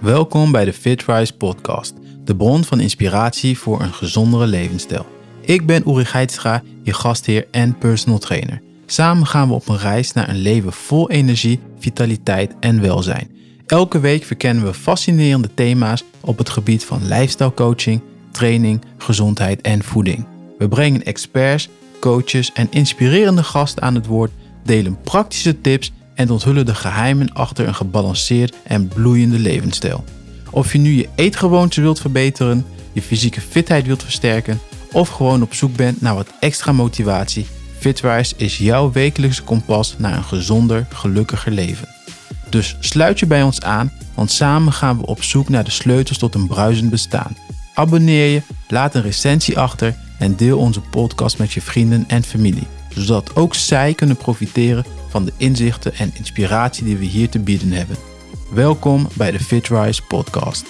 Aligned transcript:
Welkom 0.00 0.52
bij 0.52 0.64
de 0.64 0.72
FitRise 0.72 1.36
podcast, 1.36 1.94
de 2.24 2.36
bron 2.36 2.64
van 2.64 2.80
inspiratie 2.80 3.58
voor 3.58 3.80
een 3.80 3.92
gezondere 3.92 4.46
levensstijl. 4.46 5.06
Ik 5.40 5.66
ben 5.66 5.88
Uri 5.88 6.04
Geitstra, 6.04 6.62
je 6.82 6.92
gastheer 6.92 7.46
en 7.50 7.78
personal 7.78 8.18
trainer. 8.18 8.62
Samen 8.86 9.26
gaan 9.26 9.48
we 9.48 9.54
op 9.54 9.68
een 9.68 9.78
reis 9.78 10.12
naar 10.12 10.28
een 10.28 10.38
leven 10.38 10.72
vol 10.72 11.10
energie, 11.10 11.60
vitaliteit 11.78 12.54
en 12.60 12.80
welzijn. 12.80 13.30
Elke 13.66 14.00
week 14.00 14.24
verkennen 14.24 14.64
we 14.64 14.74
fascinerende 14.74 15.54
thema's 15.54 16.04
op 16.20 16.38
het 16.38 16.50
gebied 16.50 16.84
van 16.84 17.06
lifestyle 17.06 17.54
coaching, 17.54 18.00
training, 18.30 18.82
gezondheid 18.98 19.60
en 19.60 19.84
voeding. 19.84 20.26
We 20.58 20.68
brengen 20.68 21.04
experts, 21.04 21.68
coaches 21.98 22.52
en 22.52 22.66
inspirerende 22.70 23.42
gasten 23.42 23.82
aan 23.82 23.94
het 23.94 24.06
woord, 24.06 24.32
delen 24.64 25.00
praktische 25.00 25.60
tips 25.60 25.92
en 26.20 26.30
onthullen 26.30 26.66
de 26.66 26.74
geheimen 26.74 27.32
achter 27.32 27.68
een 27.68 27.74
gebalanceerd 27.74 28.54
en 28.62 28.88
bloeiende 28.88 29.38
levensstijl. 29.38 30.04
Of 30.50 30.72
je 30.72 30.78
nu 30.78 30.90
je 30.90 31.08
eetgewoonten 31.14 31.82
wilt 31.82 32.00
verbeteren, 32.00 32.66
je 32.92 33.02
fysieke 33.02 33.40
fitheid 33.40 33.86
wilt 33.86 34.02
versterken 34.02 34.60
of 34.92 35.08
gewoon 35.08 35.42
op 35.42 35.54
zoek 35.54 35.76
bent 35.76 36.00
naar 36.00 36.14
wat 36.14 36.32
extra 36.40 36.72
motivatie, 36.72 37.46
Fitwise 37.80 38.34
is 38.36 38.58
jouw 38.58 38.92
wekelijkse 38.92 39.42
kompas 39.42 39.94
naar 39.98 40.16
een 40.16 40.24
gezonder, 40.24 40.86
gelukkiger 40.92 41.52
leven. 41.52 41.88
Dus 42.48 42.76
sluit 42.80 43.18
je 43.18 43.26
bij 43.26 43.42
ons 43.42 43.60
aan, 43.60 43.92
want 44.14 44.30
samen 44.30 44.72
gaan 44.72 44.98
we 44.98 45.06
op 45.06 45.22
zoek 45.22 45.48
naar 45.48 45.64
de 45.64 45.70
sleutels 45.70 46.18
tot 46.18 46.34
een 46.34 46.46
bruisend 46.46 46.90
bestaan. 46.90 47.36
Abonneer 47.74 48.26
je, 48.26 48.42
laat 48.68 48.94
een 48.94 49.02
recensie 49.02 49.58
achter 49.58 49.96
en 50.18 50.36
deel 50.36 50.58
onze 50.58 50.80
podcast 50.80 51.38
met 51.38 51.52
je 51.52 51.60
vrienden 51.60 52.04
en 52.08 52.22
familie, 52.22 52.66
zodat 52.88 53.36
ook 53.36 53.54
zij 53.54 53.94
kunnen 53.94 54.16
profiteren 54.16 54.84
van 55.10 55.24
de 55.24 55.32
inzichten 55.36 55.94
en 55.94 56.12
inspiratie 56.14 56.84
die 56.84 56.96
we 56.96 57.04
hier 57.04 57.28
te 57.28 57.38
bieden 57.38 57.72
hebben. 57.72 57.96
Welkom 58.54 59.08
bij 59.16 59.30
de 59.30 59.40
FitRise 59.40 60.02
podcast. 60.06 60.66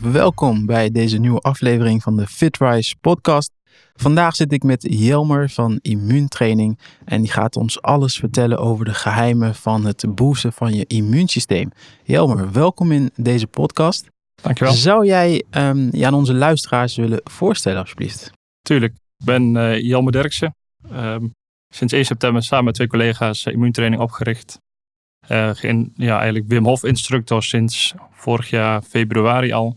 Welkom 0.00 0.66
bij 0.66 0.90
deze 0.90 1.18
nieuwe 1.18 1.40
aflevering 1.40 2.02
van 2.02 2.16
de 2.16 2.26
FitRise 2.26 2.96
podcast. 3.00 3.52
Vandaag 3.94 4.36
zit 4.36 4.52
ik 4.52 4.62
met 4.62 4.86
Jelmer 4.90 5.50
van 5.50 5.78
Immuuntraining 5.82 6.78
en 7.04 7.20
die 7.20 7.30
gaat 7.30 7.56
ons 7.56 7.82
alles 7.82 8.16
vertellen 8.16 8.58
over 8.58 8.84
de 8.84 8.94
geheimen 8.94 9.54
van 9.54 9.84
het 9.84 10.14
boosten 10.14 10.52
van 10.52 10.74
je 10.74 10.86
immuunsysteem. 10.86 11.70
Jelmer, 12.04 12.52
welkom 12.52 12.92
in 12.92 13.10
deze 13.16 13.46
podcast. 13.46 14.06
Dankjewel. 14.42 14.72
Zou 14.72 15.06
jij 15.06 15.44
um, 15.50 15.88
je 15.90 16.06
aan 16.06 16.14
onze 16.14 16.34
luisteraars 16.34 16.96
willen 16.96 17.20
voorstellen 17.24 17.80
alsjeblieft? 17.80 18.30
Tuurlijk. 18.62 18.92
Ik 18.92 19.24
ben 19.24 19.54
uh, 19.54 19.80
Jelmer 19.80 20.12
Derksen. 20.12 20.54
Um, 20.92 21.36
sinds 21.68 21.92
1 21.92 22.04
september 22.04 22.42
samen 22.42 22.64
met 22.64 22.74
twee 22.74 22.86
collega's 22.86 23.44
immuuntraining 23.44 24.02
opgericht. 24.02 24.60
Uh, 25.28 25.50
geen, 25.52 25.92
ja, 25.96 26.16
eigenlijk 26.16 26.48
Wim 26.48 26.64
Hof 26.64 26.84
instructor 26.84 27.42
sinds 27.42 27.94
vorig 28.10 28.50
jaar 28.50 28.82
februari 28.82 29.52
al. 29.52 29.76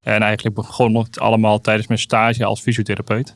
En 0.00 0.22
eigenlijk 0.22 0.56
begon 0.56 0.96
het 0.96 1.18
allemaal 1.20 1.60
tijdens 1.60 1.86
mijn 1.86 2.00
stage 2.00 2.44
als 2.44 2.60
fysiotherapeut. 2.60 3.34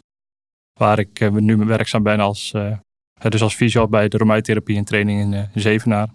Waar 0.73 0.99
ik 0.99 1.21
uh, 1.21 1.31
nu 1.31 1.57
werkzaam 1.57 2.03
ben 2.03 2.21
als, 2.21 2.53
uh, 2.57 2.77
dus 3.29 3.43
als 3.43 3.55
fysio 3.55 3.89
bij 3.89 4.09
de 4.09 4.17
reumaattherapie 4.17 4.77
en 4.77 4.85
training 4.85 5.35
in 5.35 5.49
Zevenaar. 5.55 6.09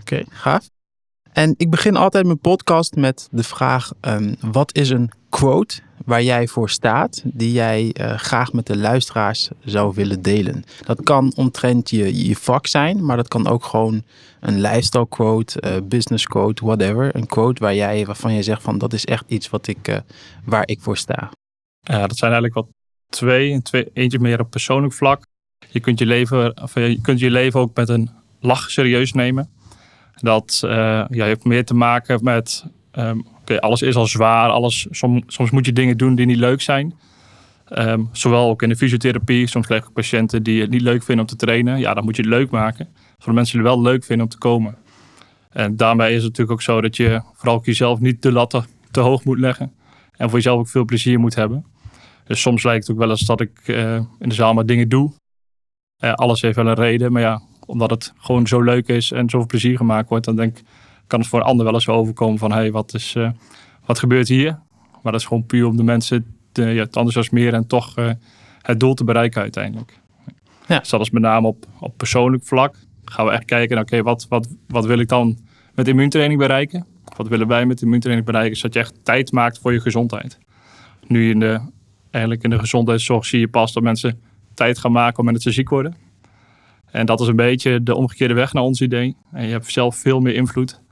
Oké, 0.00 0.24
gaaf. 0.28 0.68
En 1.32 1.54
ik 1.56 1.70
begin 1.70 1.96
altijd 1.96 2.26
mijn 2.26 2.38
podcast 2.38 2.94
met 2.94 3.28
de 3.30 3.42
vraag: 3.42 3.92
um, 4.00 4.36
wat 4.40 4.74
is 4.74 4.90
een 4.90 5.10
quote 5.28 5.80
waar 6.04 6.22
jij 6.22 6.46
voor 6.46 6.70
staat, 6.70 7.22
die 7.24 7.52
jij 7.52 7.94
uh, 8.00 8.18
graag 8.18 8.52
met 8.52 8.66
de 8.66 8.76
luisteraars 8.76 9.48
zou 9.64 9.94
willen 9.94 10.22
delen? 10.22 10.64
Dat 10.84 11.02
kan 11.02 11.32
omtrent 11.36 11.90
je, 11.90 12.26
je 12.26 12.36
vak 12.36 12.66
zijn, 12.66 13.04
maar 13.04 13.16
dat 13.16 13.28
kan 13.28 13.46
ook 13.46 13.64
gewoon 13.64 14.02
een 14.40 14.60
lifestyle 14.60 15.08
quote, 15.08 15.62
uh, 15.62 15.76
business 15.88 16.26
quote, 16.26 16.64
whatever. 16.64 17.16
Een 17.16 17.26
quote 17.26 17.62
waar 17.62 17.74
jij, 17.74 18.06
waarvan 18.06 18.34
je 18.34 18.42
zegt 18.42 18.62
van 18.62 18.78
dat 18.78 18.92
is 18.92 19.04
echt 19.04 19.24
iets 19.26 19.50
wat 19.50 19.66
ik, 19.66 19.88
uh, 19.88 19.96
waar 20.44 20.68
ik 20.68 20.80
voor 20.80 20.96
sta. 20.96 21.30
Ja, 21.80 22.06
dat 22.06 22.16
zijn 22.16 22.32
eigenlijk 22.32 22.54
wel 22.54 22.68
twee, 23.08 23.62
twee. 23.62 23.90
Eentje 23.92 24.18
meer 24.18 24.40
op 24.40 24.50
persoonlijk 24.50 24.92
vlak. 24.92 25.26
Je 25.68 25.80
kunt 25.80 25.98
je 25.98 26.06
leven, 26.06 26.62
of 26.62 26.74
je 26.74 27.00
kunt 27.00 27.18
je 27.18 27.30
leven 27.30 27.60
ook 27.60 27.76
met 27.76 27.88
een 27.88 28.10
lach 28.40 28.70
serieus 28.70 29.12
nemen. 29.12 29.50
Dat 30.14 30.58
ja, 30.60 31.06
heeft 31.08 31.44
meer 31.44 31.64
te 31.64 31.74
maken 31.74 32.24
met. 32.24 32.64
Um, 32.92 33.32
okay, 33.44 33.56
alles 33.56 33.82
is 33.82 33.96
al 33.96 34.06
zwaar. 34.06 34.48
Alles, 34.48 34.86
soms, 34.90 35.50
moet 35.50 35.66
je 35.66 35.72
dingen 35.72 35.96
doen 35.96 36.14
die 36.14 36.26
niet 36.26 36.36
leuk 36.36 36.60
zijn. 36.60 36.94
Um, 37.78 38.08
zowel 38.12 38.48
ook 38.48 38.62
in 38.62 38.68
de 38.68 38.76
fysiotherapie. 38.76 39.46
Soms 39.46 39.66
krijg 39.66 39.84
ik 39.84 39.92
patiënten 39.92 40.42
die 40.42 40.60
het 40.60 40.70
niet 40.70 40.80
leuk 40.80 41.02
vinden 41.02 41.24
om 41.24 41.30
te 41.30 41.36
trainen. 41.36 41.78
Ja, 41.78 41.94
dan 41.94 42.04
moet 42.04 42.16
je 42.16 42.22
het 42.22 42.30
leuk 42.30 42.50
maken. 42.50 42.88
Zodat 43.18 43.34
mensen 43.34 43.58
het 43.58 43.66
wel 43.66 43.82
leuk 43.82 44.04
vinden 44.04 44.26
om 44.26 44.32
te 44.32 44.38
komen. 44.38 44.76
En 45.50 45.76
daarmee 45.76 46.08
is 46.08 46.14
het 46.14 46.24
natuurlijk 46.24 46.50
ook 46.50 46.62
zo 46.62 46.80
dat 46.80 46.96
je 46.96 47.22
vooral 47.34 47.54
ook 47.54 47.64
jezelf 47.64 48.00
niet 48.00 48.22
de 48.22 48.32
latten 48.32 48.66
te 48.90 49.00
hoog 49.00 49.24
moet 49.24 49.38
leggen. 49.38 49.72
En 50.16 50.28
voor 50.28 50.38
jezelf 50.38 50.58
ook 50.58 50.68
veel 50.68 50.84
plezier 50.84 51.20
moet 51.20 51.34
hebben. 51.34 51.64
Dus 52.24 52.40
soms 52.40 52.62
lijkt 52.62 52.86
het 52.86 52.96
ook 52.96 53.02
wel 53.02 53.10
eens 53.10 53.26
dat 53.26 53.40
ik 53.40 53.60
uh, 53.66 53.94
in 53.94 54.28
de 54.28 54.34
zaal 54.34 54.54
maar 54.54 54.66
dingen 54.66 54.88
doe. 54.88 55.12
Uh, 56.04 56.12
alles 56.12 56.40
heeft 56.40 56.56
wel 56.56 56.66
een 56.66 56.74
reden, 56.74 57.12
maar 57.12 57.22
ja, 57.22 57.42
omdat 57.66 57.90
het 57.90 58.12
gewoon 58.16 58.46
zo 58.46 58.62
leuk 58.62 58.88
is 58.88 59.12
en 59.12 59.30
zoveel 59.30 59.46
plezier 59.46 59.76
gemaakt 59.76 60.08
wordt, 60.08 60.24
dan 60.24 60.36
denk 60.36 60.58
kan 61.06 61.20
het 61.20 61.28
voor 61.28 61.40
een 61.40 61.46
ander 61.46 61.64
wel 61.64 61.74
eens 61.74 61.88
overkomen 61.88 62.38
van 62.38 62.50
hé, 62.50 62.56
hey, 62.56 62.72
wat, 62.72 62.94
is, 62.94 63.14
uh, 63.14 63.30
wat 63.86 63.98
gebeurt 63.98 64.28
hier? 64.28 64.58
Maar 65.02 65.12
dat 65.12 65.20
is 65.20 65.26
gewoon 65.26 65.46
puur 65.46 65.66
om 65.66 65.76
de 65.76 65.82
mensen 65.82 66.36
te, 66.52 66.62
ja, 66.62 66.82
te 66.82 66.98
enthousiasmeren 66.98 67.54
en 67.54 67.66
toch 67.66 67.98
uh, 67.98 68.10
het 68.62 68.80
doel 68.80 68.94
te 68.94 69.04
bereiken 69.04 69.42
uiteindelijk. 69.42 70.00
Ja. 70.66 70.78
Dus 70.78 70.88
dat 70.88 71.00
is 71.00 71.10
met 71.10 71.22
name 71.22 71.46
op, 71.46 71.66
op 71.80 71.96
persoonlijk 71.96 72.44
vlak. 72.44 72.76
Gaan 73.04 73.26
we 73.26 73.32
echt 73.32 73.44
kijken, 73.44 73.78
oké, 73.78 73.86
okay, 73.86 74.02
wat, 74.02 74.26
wat, 74.28 74.48
wat 74.68 74.86
wil 74.86 74.98
ik 74.98 75.08
dan 75.08 75.38
met 75.74 75.88
immuuntraining 75.88 76.40
bereiken? 76.40 76.86
Wat 77.16 77.28
willen 77.28 77.46
wij 77.46 77.66
met 77.66 77.82
immuuntraining 77.82 78.26
bereiken? 78.26 78.56
Zodat 78.56 78.74
je 78.74 78.80
echt 78.80 78.94
tijd 79.02 79.32
maakt 79.32 79.58
voor 79.58 79.72
je 79.72 79.80
gezondheid. 79.80 80.38
Nu 81.06 81.30
in 81.30 81.40
de, 81.40 81.60
eigenlijk 82.10 82.44
in 82.44 82.50
de 82.50 82.58
gezondheidszorg 82.58 83.26
zie 83.26 83.40
je 83.40 83.48
pas 83.48 83.72
dat 83.72 83.82
mensen 83.82 84.20
tijd 84.54 84.78
gaan 84.78 84.92
maken 84.92 85.32
dat 85.32 85.42
ze 85.42 85.50
ziek 85.50 85.68
worden. 85.68 85.96
En 86.90 87.06
dat 87.06 87.20
is 87.20 87.26
een 87.26 87.36
beetje 87.36 87.82
de 87.82 87.94
omgekeerde 87.94 88.34
weg 88.34 88.52
naar 88.52 88.62
ons 88.62 88.80
idee. 88.80 89.16
En 89.32 89.44
je 89.44 89.50
hebt 89.50 89.72
zelf 89.72 89.96
veel 89.96 90.20
meer 90.20 90.34
invloed. 90.34 90.82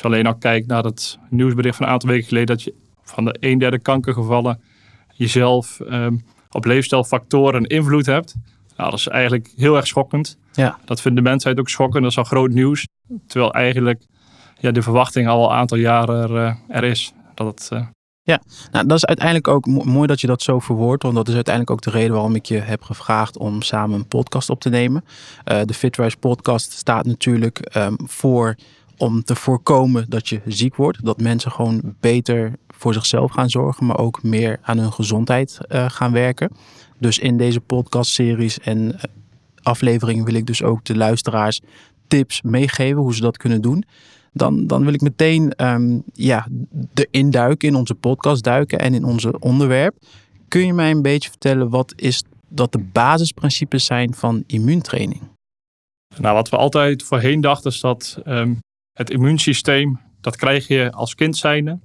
Als 0.00 0.10
je 0.10 0.16
alleen 0.16 0.32
al 0.32 0.38
kijkt 0.38 0.66
naar 0.66 0.84
het 0.84 1.18
nieuwsbericht 1.30 1.76
van 1.76 1.86
een 1.86 1.92
aantal 1.92 2.08
weken 2.08 2.28
geleden... 2.28 2.56
dat 2.56 2.62
je 2.62 2.74
van 3.02 3.24
de 3.24 3.36
een 3.40 3.58
derde 3.58 3.78
kankergevallen 3.78 4.60
jezelf 5.14 5.80
um, 5.90 6.24
op 6.50 6.64
leefstijlfactoren 6.64 7.66
invloed 7.66 8.06
hebt. 8.06 8.34
Nou, 8.76 8.90
dat 8.90 8.98
is 8.98 9.08
eigenlijk 9.08 9.52
heel 9.56 9.76
erg 9.76 9.86
schokkend. 9.86 10.38
Ja. 10.52 10.78
Dat 10.84 11.00
vindt 11.00 11.16
de 11.16 11.22
mensheid 11.22 11.58
ook 11.58 11.68
schokkend. 11.68 12.02
Dat 12.02 12.10
is 12.10 12.18
al 12.18 12.24
groot 12.24 12.50
nieuws. 12.50 12.86
Terwijl 13.26 13.52
eigenlijk 13.52 14.06
ja, 14.58 14.70
de 14.70 14.82
verwachting 14.82 15.28
al 15.28 15.44
een 15.44 15.56
aantal 15.56 15.78
jaren 15.78 16.22
er, 16.22 16.30
uh, 16.30 16.54
er 16.68 16.84
is. 16.84 17.12
Dat 17.34 17.46
het, 17.46 17.70
uh, 17.72 17.86
ja, 18.22 18.40
nou, 18.70 18.86
dat 18.86 18.96
is 18.96 19.04
uiteindelijk 19.04 19.48
ook 19.48 19.66
mooi 19.66 20.06
dat 20.06 20.20
je 20.20 20.26
dat 20.26 20.42
zo 20.42 20.58
verwoordt. 20.58 21.02
Want 21.02 21.14
dat 21.14 21.28
is 21.28 21.34
uiteindelijk 21.34 21.74
ook 21.74 21.92
de 21.92 21.98
reden 21.98 22.12
waarom 22.12 22.34
ik 22.34 22.46
je 22.46 22.58
heb 22.58 22.82
gevraagd 22.82 23.38
om 23.38 23.62
samen 23.62 23.98
een 23.98 24.08
podcast 24.08 24.50
op 24.50 24.60
te 24.60 24.68
nemen. 24.68 25.04
Uh, 25.44 25.60
de 25.64 25.74
FitRise 25.74 26.16
podcast 26.16 26.72
staat 26.72 27.06
natuurlijk 27.06 27.76
um, 27.76 27.96
voor 28.06 28.56
om 29.00 29.24
te 29.24 29.34
voorkomen 29.34 30.06
dat 30.08 30.28
je 30.28 30.40
ziek 30.46 30.76
wordt. 30.76 31.04
Dat 31.04 31.20
mensen 31.20 31.52
gewoon 31.52 31.80
beter 32.00 32.52
voor 32.68 32.94
zichzelf 32.94 33.30
gaan 33.30 33.50
zorgen, 33.50 33.86
maar 33.86 33.98
ook 33.98 34.22
meer 34.22 34.58
aan 34.62 34.78
hun 34.78 34.92
gezondheid 34.92 35.58
uh, 35.68 35.90
gaan 35.90 36.12
werken. 36.12 36.50
Dus 36.98 37.18
in 37.18 37.36
deze 37.36 37.60
podcastseries 37.60 38.58
en 38.58 38.78
uh, 38.78 39.00
afleveringen 39.62 40.24
wil 40.24 40.34
ik 40.34 40.46
dus 40.46 40.62
ook 40.62 40.84
de 40.84 40.96
luisteraars 40.96 41.60
tips 42.08 42.42
meegeven 42.42 43.02
hoe 43.02 43.14
ze 43.14 43.20
dat 43.20 43.36
kunnen 43.36 43.62
doen 43.62 43.84
dan, 44.32 44.66
dan 44.66 44.84
wil 44.84 44.92
ik 44.92 45.00
meteen 45.00 45.66
um, 45.66 46.02
ja, 46.12 46.46
erin 46.94 47.30
duiken, 47.30 47.68
in 47.68 47.74
onze 47.74 47.94
podcast 47.94 48.42
duiken 48.42 48.78
en 48.78 48.94
in 48.94 49.04
onze 49.04 49.38
onderwerp. 49.38 49.96
Kun 50.48 50.66
je 50.66 50.72
mij 50.72 50.90
een 50.90 51.02
beetje 51.02 51.28
vertellen 51.28 51.70
wat 51.70 51.92
is 51.96 52.22
dat 52.48 52.72
de 52.72 52.78
basisprincipes 52.78 53.84
zijn 53.84 54.14
van 54.14 54.44
immuuntraining? 54.46 55.20
Nou, 56.16 56.34
wat 56.34 56.48
we 56.48 56.56
altijd 56.56 57.02
voorheen 57.02 57.40
dachten 57.40 57.70
is 57.70 57.80
dat 57.80 58.18
um, 58.26 58.58
het 59.00 59.10
immuunsysteem, 59.10 60.00
dat 60.20 60.36
krijg 60.36 60.68
je 60.68 60.92
als 60.92 61.14
kind 61.14 61.36
zijnde. 61.36 61.78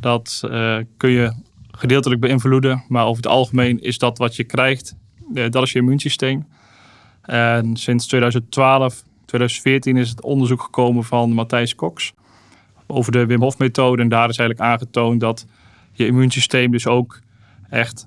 Dat 0.00 0.42
uh, 0.44 0.76
kun 0.96 1.10
je 1.10 1.32
gedeeltelijk 1.70 2.20
beïnvloeden, 2.20 2.84
maar 2.88 3.04
over 3.04 3.22
het 3.22 3.32
algemeen 3.32 3.80
is 3.80 3.98
dat 3.98 4.18
wat 4.18 4.36
je 4.36 4.44
krijgt, 4.44 4.96
uh, 5.34 5.50
dat 5.50 5.62
is 5.62 5.72
je 5.72 5.78
immuunsysteem. 5.78 6.46
En 7.22 7.76
sinds 7.76 8.06
2012 8.06 9.02
2014 9.24 9.96
is 9.96 10.08
het 10.08 10.22
onderzoek 10.22 10.62
gekomen 10.62 11.04
van 11.04 11.32
Matthijs 11.32 11.74
Cox 11.74 12.12
over 12.86 13.12
de 13.12 13.26
Wim 13.26 13.40
Hof 13.40 13.58
methode. 13.58 14.02
En 14.02 14.08
daar 14.08 14.28
is 14.28 14.38
eigenlijk 14.38 14.70
aangetoond 14.70 15.20
dat 15.20 15.46
je 15.92 16.06
immuunsysteem 16.06 16.70
dus 16.70 16.86
ook 16.86 17.20
echt 17.68 18.06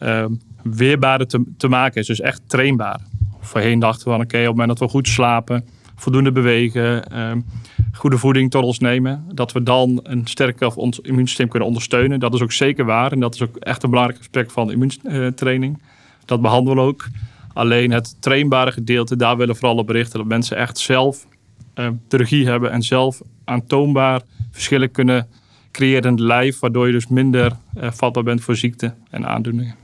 uh, 0.00 0.24
weerbaarder 0.62 1.26
te, 1.26 1.44
te, 1.56 1.68
maken 1.68 2.00
is. 2.00 2.06
Dus 2.06 2.20
echt 2.20 2.42
trainbaar. 2.46 3.00
Voorheen 3.40 3.78
dachten 3.78 4.04
we 4.04 4.10
van 4.10 4.20
oké, 4.20 4.36
op 4.36 4.42
het 4.42 4.50
moment 4.50 4.68
dat 4.68 4.78
we 4.78 4.88
goed 4.88 5.08
slapen, 5.08 5.64
voldoende 6.02 6.32
bewegen, 6.32 7.18
um, 7.20 7.44
goede 7.92 8.18
voeding 8.18 8.50
tot 8.50 8.64
ons 8.64 8.78
nemen, 8.78 9.24
dat 9.34 9.52
we 9.52 9.62
dan 9.62 10.00
een 10.02 10.26
sterker 10.26 10.74
ons 10.74 11.00
immuunsysteem 11.00 11.48
kunnen 11.48 11.68
ondersteunen. 11.68 12.20
Dat 12.20 12.34
is 12.34 12.40
ook 12.40 12.52
zeker 12.52 12.84
waar 12.84 13.12
en 13.12 13.20
dat 13.20 13.34
is 13.34 13.42
ook 13.42 13.56
echt 13.56 13.82
een 13.82 13.90
belangrijk 13.90 14.20
aspect 14.20 14.52
van 14.52 14.70
immuuntraining. 14.70 15.82
Dat 16.24 16.40
behandelen 16.40 16.84
we 16.84 16.90
ook. 16.90 17.08
Alleen 17.52 17.90
het 17.90 18.22
trainbare 18.22 18.72
gedeelte, 18.72 19.16
daar 19.16 19.36
willen 19.36 19.54
we 19.54 19.60
vooral 19.60 19.78
op 19.78 19.86
berichten. 19.86 20.18
Dat 20.18 20.28
mensen 20.28 20.56
echt 20.56 20.78
zelf 20.78 21.26
uh, 21.74 22.46
hebben 22.46 22.70
en 22.70 22.82
zelf 22.82 23.20
aantoonbaar 23.44 24.22
verschillen 24.50 24.90
kunnen 24.90 25.28
creëren 25.70 26.02
in 26.02 26.10
het 26.10 26.20
lijf, 26.20 26.60
waardoor 26.60 26.86
je 26.86 26.92
dus 26.92 27.06
minder 27.06 27.52
uh, 27.76 27.90
vatbaar 27.90 28.22
bent 28.22 28.40
voor 28.40 28.56
ziekte 28.56 28.94
en 29.10 29.26
aandoeningen. 29.26 29.76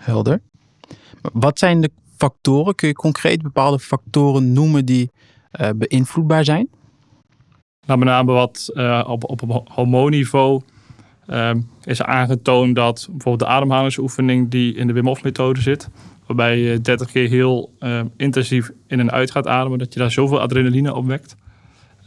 Helder. 0.00 0.40
Wat 1.32 1.58
zijn 1.58 1.80
de 1.80 1.90
factoren? 2.16 2.74
Kun 2.74 2.88
je 2.88 2.94
concreet 2.94 3.42
bepaalde 3.42 3.78
factoren 3.78 4.52
noemen 4.52 4.84
die 4.84 5.10
beïnvloedbaar 5.76 6.44
zijn? 6.44 6.68
Nou, 7.86 7.98
met 7.98 8.08
name 8.08 8.32
wat 8.32 8.70
uh, 8.74 9.04
op, 9.06 9.30
op 9.30 9.62
hormoonniveau 9.72 10.62
um, 11.26 11.68
is 11.84 12.02
aangetoond 12.02 12.74
dat 12.74 13.06
bijvoorbeeld 13.10 13.50
de 13.50 13.54
ademhalingsoefening 13.54 14.50
die 14.50 14.74
in 14.74 14.86
de 14.86 14.92
Wim 14.92 15.06
Hof 15.06 15.22
methode 15.22 15.60
zit, 15.60 15.88
waarbij 16.26 16.58
je 16.58 16.80
30 16.80 17.10
keer 17.10 17.28
heel 17.28 17.74
uh, 17.80 18.00
intensief 18.16 18.70
in 18.86 19.00
en 19.00 19.10
uit 19.10 19.30
gaat 19.30 19.46
ademen, 19.46 19.78
dat 19.78 19.92
je 19.92 20.00
daar 20.00 20.10
zoveel 20.10 20.40
adrenaline 20.40 20.94
opwekt. 20.94 21.36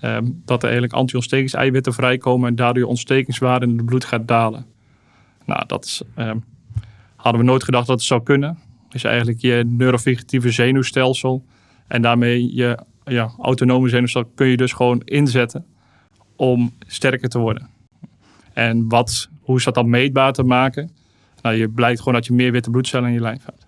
Um, 0.04 0.42
dat 0.46 0.58
er 0.58 0.70
eigenlijk 0.70 0.94
anti-ontstekingseiwitten 0.94 1.94
vrijkomen 1.94 2.50
en 2.50 2.56
daardoor 2.56 2.84
je 2.84 2.90
ontstekingswaarde 2.90 3.66
in 3.66 3.78
het 3.78 3.86
bloed 3.86 4.06
gaat 4.06 4.28
dalen. 4.28 4.66
Nou, 5.46 5.64
dat 5.68 5.86
is, 5.86 6.02
hadden 7.16 7.42
we 7.42 7.48
nooit 7.48 7.64
gedacht 7.64 7.88
dat 7.88 7.98
het 7.98 8.08
zou 8.08 8.24
kunnen. 8.24 8.58
Dus 8.90 9.04
eigenlijk 9.04 9.42
je 9.42 9.64
neurovegetatieve 9.68 10.52
zenuwstelsel 10.52 11.46
en 11.88 12.02
daarmee 12.02 12.56
je 12.56 12.78
ja, 13.06 13.32
autonome 13.42 13.90
zenuwstelsel 13.90 14.32
kun 14.36 14.48
je 14.48 14.58
dus 14.58 14.74
gewoon 14.74 15.02
inzetten 15.06 15.66
om 16.36 16.74
sterker 16.88 17.30
te 17.30 17.40
worden. 17.40 17.70
En 18.54 18.90
wat, 18.90 19.30
hoe 19.42 19.58
is 19.58 19.64
dat 19.64 19.74
dan 19.74 19.90
meetbaar 19.90 20.34
te 20.34 20.44
maken? 20.44 20.92
Nou, 21.42 21.56
je 21.56 21.70
blijkt 21.70 22.00
gewoon 22.00 22.14
dat 22.14 22.26
je 22.26 22.34
meer 22.34 22.52
witte 22.52 22.70
bloedcellen 22.70 23.08
in 23.08 23.14
je 23.14 23.22
lijf 23.22 23.46
hebt. 23.46 23.66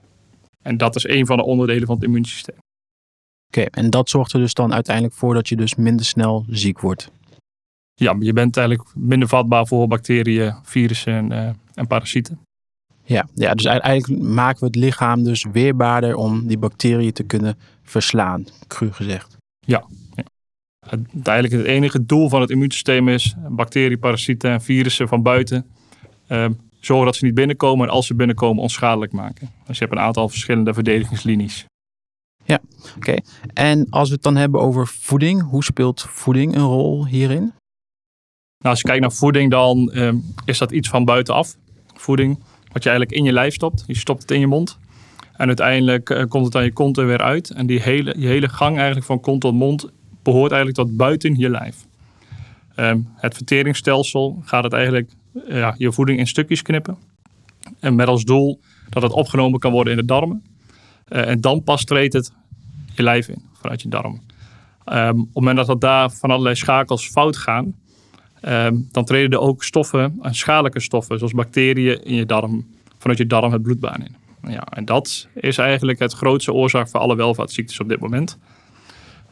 En 0.62 0.78
dat 0.78 0.96
is 0.96 1.08
een 1.08 1.26
van 1.26 1.38
de 1.38 1.44
onderdelen 1.44 1.88
van 1.88 1.96
het 1.96 2.04
immuunsysteem. 2.04 2.58
Oké, 3.48 3.62
en 3.62 3.90
dat 3.90 4.10
zorgt 4.10 4.34
er 4.34 4.40
dus 4.40 4.54
dan 4.54 4.74
uiteindelijk 4.74 5.16
voor 5.16 5.34
dat 5.34 5.48
je 5.48 5.56
dus 5.56 5.76
minder 5.76 6.06
snel 6.06 6.46
ziek 6.50 6.80
wordt? 6.80 7.12
Ja, 7.94 8.16
je 8.20 8.34
bent 8.34 8.58
eigenlijk 8.58 8.90
minder 8.96 9.28
vatbaar 9.28 9.68
voor 9.68 9.88
bacteriën, 9.88 10.56
virussen 10.64 11.14
en, 11.14 11.32
uh, 11.32 11.50
en 11.74 11.88
parasieten. 11.88 12.40
Ja, 13.04 13.28
ja, 13.34 13.54
dus 13.54 13.66
eigenlijk 13.66 14.22
maken 14.22 14.60
we 14.60 14.66
het 14.66 14.76
lichaam 14.76 15.24
dus 15.24 15.46
weerbaarder 15.52 16.16
om 16.16 16.48
die 16.48 16.58
bacteriën 16.58 17.14
te 17.14 17.24
kunnen 17.24 17.58
verslaan, 17.86 18.46
cru 18.68 18.92
gezegd. 18.92 19.38
Ja, 19.60 19.86
ja. 20.16 20.24
Uiteindelijk 20.80 21.54
het 21.54 21.66
enige 21.66 22.06
doel 22.06 22.30
van 22.30 22.42
het 22.42 22.50
immuunsysteem 22.50 23.08
is 23.10 23.36
bacteriën, 23.50 24.00
parasieten 24.00 24.52
en 24.52 24.62
virussen 24.62 25.08
van 25.08 25.22
buiten 25.22 25.66
uh, 26.28 26.46
zorgen 26.80 27.06
dat 27.06 27.16
ze 27.16 27.26
niet 27.26 27.34
binnenkomen 27.34 27.88
en 27.88 27.94
als 27.94 28.08
ze 28.08 28.16
binnenkomen 28.16 28.62
onschadelijk 28.62 29.12
maken. 29.12 29.52
Dus 29.68 29.78
je 29.78 29.86
hebt 29.86 29.98
een 29.98 30.04
aantal 30.04 30.30
verschillende 30.30 30.74
verdedigingslinies. 30.74 31.66
Ja, 32.44 32.60
oké. 32.96 33.16
En 33.54 33.88
als 33.90 34.08
we 34.08 34.14
het 34.14 34.24
dan 34.24 34.36
hebben 34.36 34.62
over 34.62 34.88
voeding, 34.88 35.42
hoe 35.42 35.64
speelt 35.64 36.02
voeding 36.02 36.56
een 36.56 36.62
rol 36.62 37.06
hierin? 37.06 37.54
Nou, 38.58 38.78
als 38.78 38.80
je 38.80 38.88
kijkt 38.88 39.02
naar 39.02 39.12
voeding, 39.12 39.52
dan 39.52 39.92
uh, 39.94 40.14
is 40.46 40.58
dat 40.58 40.72
iets 40.72 40.90
van 40.90 41.06
buitenaf. 41.06 41.56
Voeding, 41.94 42.40
wat 42.72 42.84
je 42.84 42.90
eigenlijk 42.90 43.20
in 43.20 43.24
je 43.24 43.32
lijf 43.32 43.54
stopt. 43.54 43.84
Je 43.88 43.96
stopt 43.96 44.22
het 44.22 44.32
in 44.32 44.40
je 44.40 44.48
mond. 44.48 44.78
En 45.38 45.48
uiteindelijk 45.48 46.10
uh, 46.10 46.24
komt 46.28 46.46
het 46.46 46.56
aan 46.56 46.64
je 46.64 46.74
kont 46.74 46.98
er 46.98 47.08
weer 47.08 47.22
uit. 47.22 47.50
En 47.50 47.66
die 47.66 47.82
hele, 47.82 48.16
hele 48.20 48.50
gang 48.50 48.76
eigenlijk 48.76 49.06
van 49.06 49.20
kont 49.20 49.42
tot 49.42 49.54
mond 49.54 49.90
behoort 50.24 50.52
eigenlijk 50.52 50.88
tot 50.88 50.98
buiten 50.98 51.38
je 51.38 51.50
lijf. 51.50 51.86
Um, 52.76 53.08
het 53.16 53.34
verteringsstelsel 53.34 54.42
gaat 54.44 54.64
het 54.64 54.74
eigenlijk 54.74 55.12
ja, 55.48 55.76
je 55.78 55.92
voeding 55.92 56.20
in 56.20 56.28
stukjes 56.28 56.62
knippen. 56.62 56.98
En 57.80 57.96
met 57.96 58.08
als 58.08 58.24
doel 58.24 58.60
dat 58.90 59.04
het 59.04 59.12
opgenomen 59.12 59.60
kan 59.60 59.72
worden 59.72 59.94
in 59.94 60.00
de 60.00 60.06
darmen. 60.06 60.44
Uh, 61.10 61.28
en 61.28 61.42
dan 61.42 61.64
pas 61.64 61.84
treedt 61.84 62.14
het 62.14 62.32
je 62.94 63.04
lijf 63.04 63.28
in 63.28 63.42
vanuit 63.54 63.82
je 63.82 63.90
darmen. 63.90 64.22
Um, 64.94 65.20
op 65.20 65.26
het 65.26 65.34
moment 65.34 65.58
dat, 65.58 65.68
dat 65.68 65.82
daar 65.82 66.12
van 66.12 66.30
allerlei 66.30 66.56
schakels 66.56 67.08
fout 67.08 67.38
gaan, 67.38 67.76
um, 68.42 68.88
dan 68.92 69.06
treden 69.06 69.32
er 69.32 69.40
ook 69.40 69.64
stoffen, 69.64 70.20
schadelijke 70.22 70.80
stoffen, 70.80 71.18
zoals 71.18 71.34
bacteriën 71.34 72.04
in 72.04 72.16
je 72.16 72.26
darm, 72.26 72.66
vanuit 72.98 73.18
je 73.18 73.28
darm 73.28 73.52
het 73.52 73.62
bloedbaan 73.62 74.04
in. 74.06 74.16
Ja, 74.48 74.64
en 74.64 74.86
dat 74.86 75.28
is 75.34 75.58
eigenlijk 75.58 76.00
het 76.00 76.14
grootste 76.14 76.54
oorzaak 76.54 76.90
voor 76.90 77.00
alle 77.00 77.16
welvaartsziektes 77.16 77.80
op 77.80 77.90
dit 77.90 78.00
moment. 78.00 78.38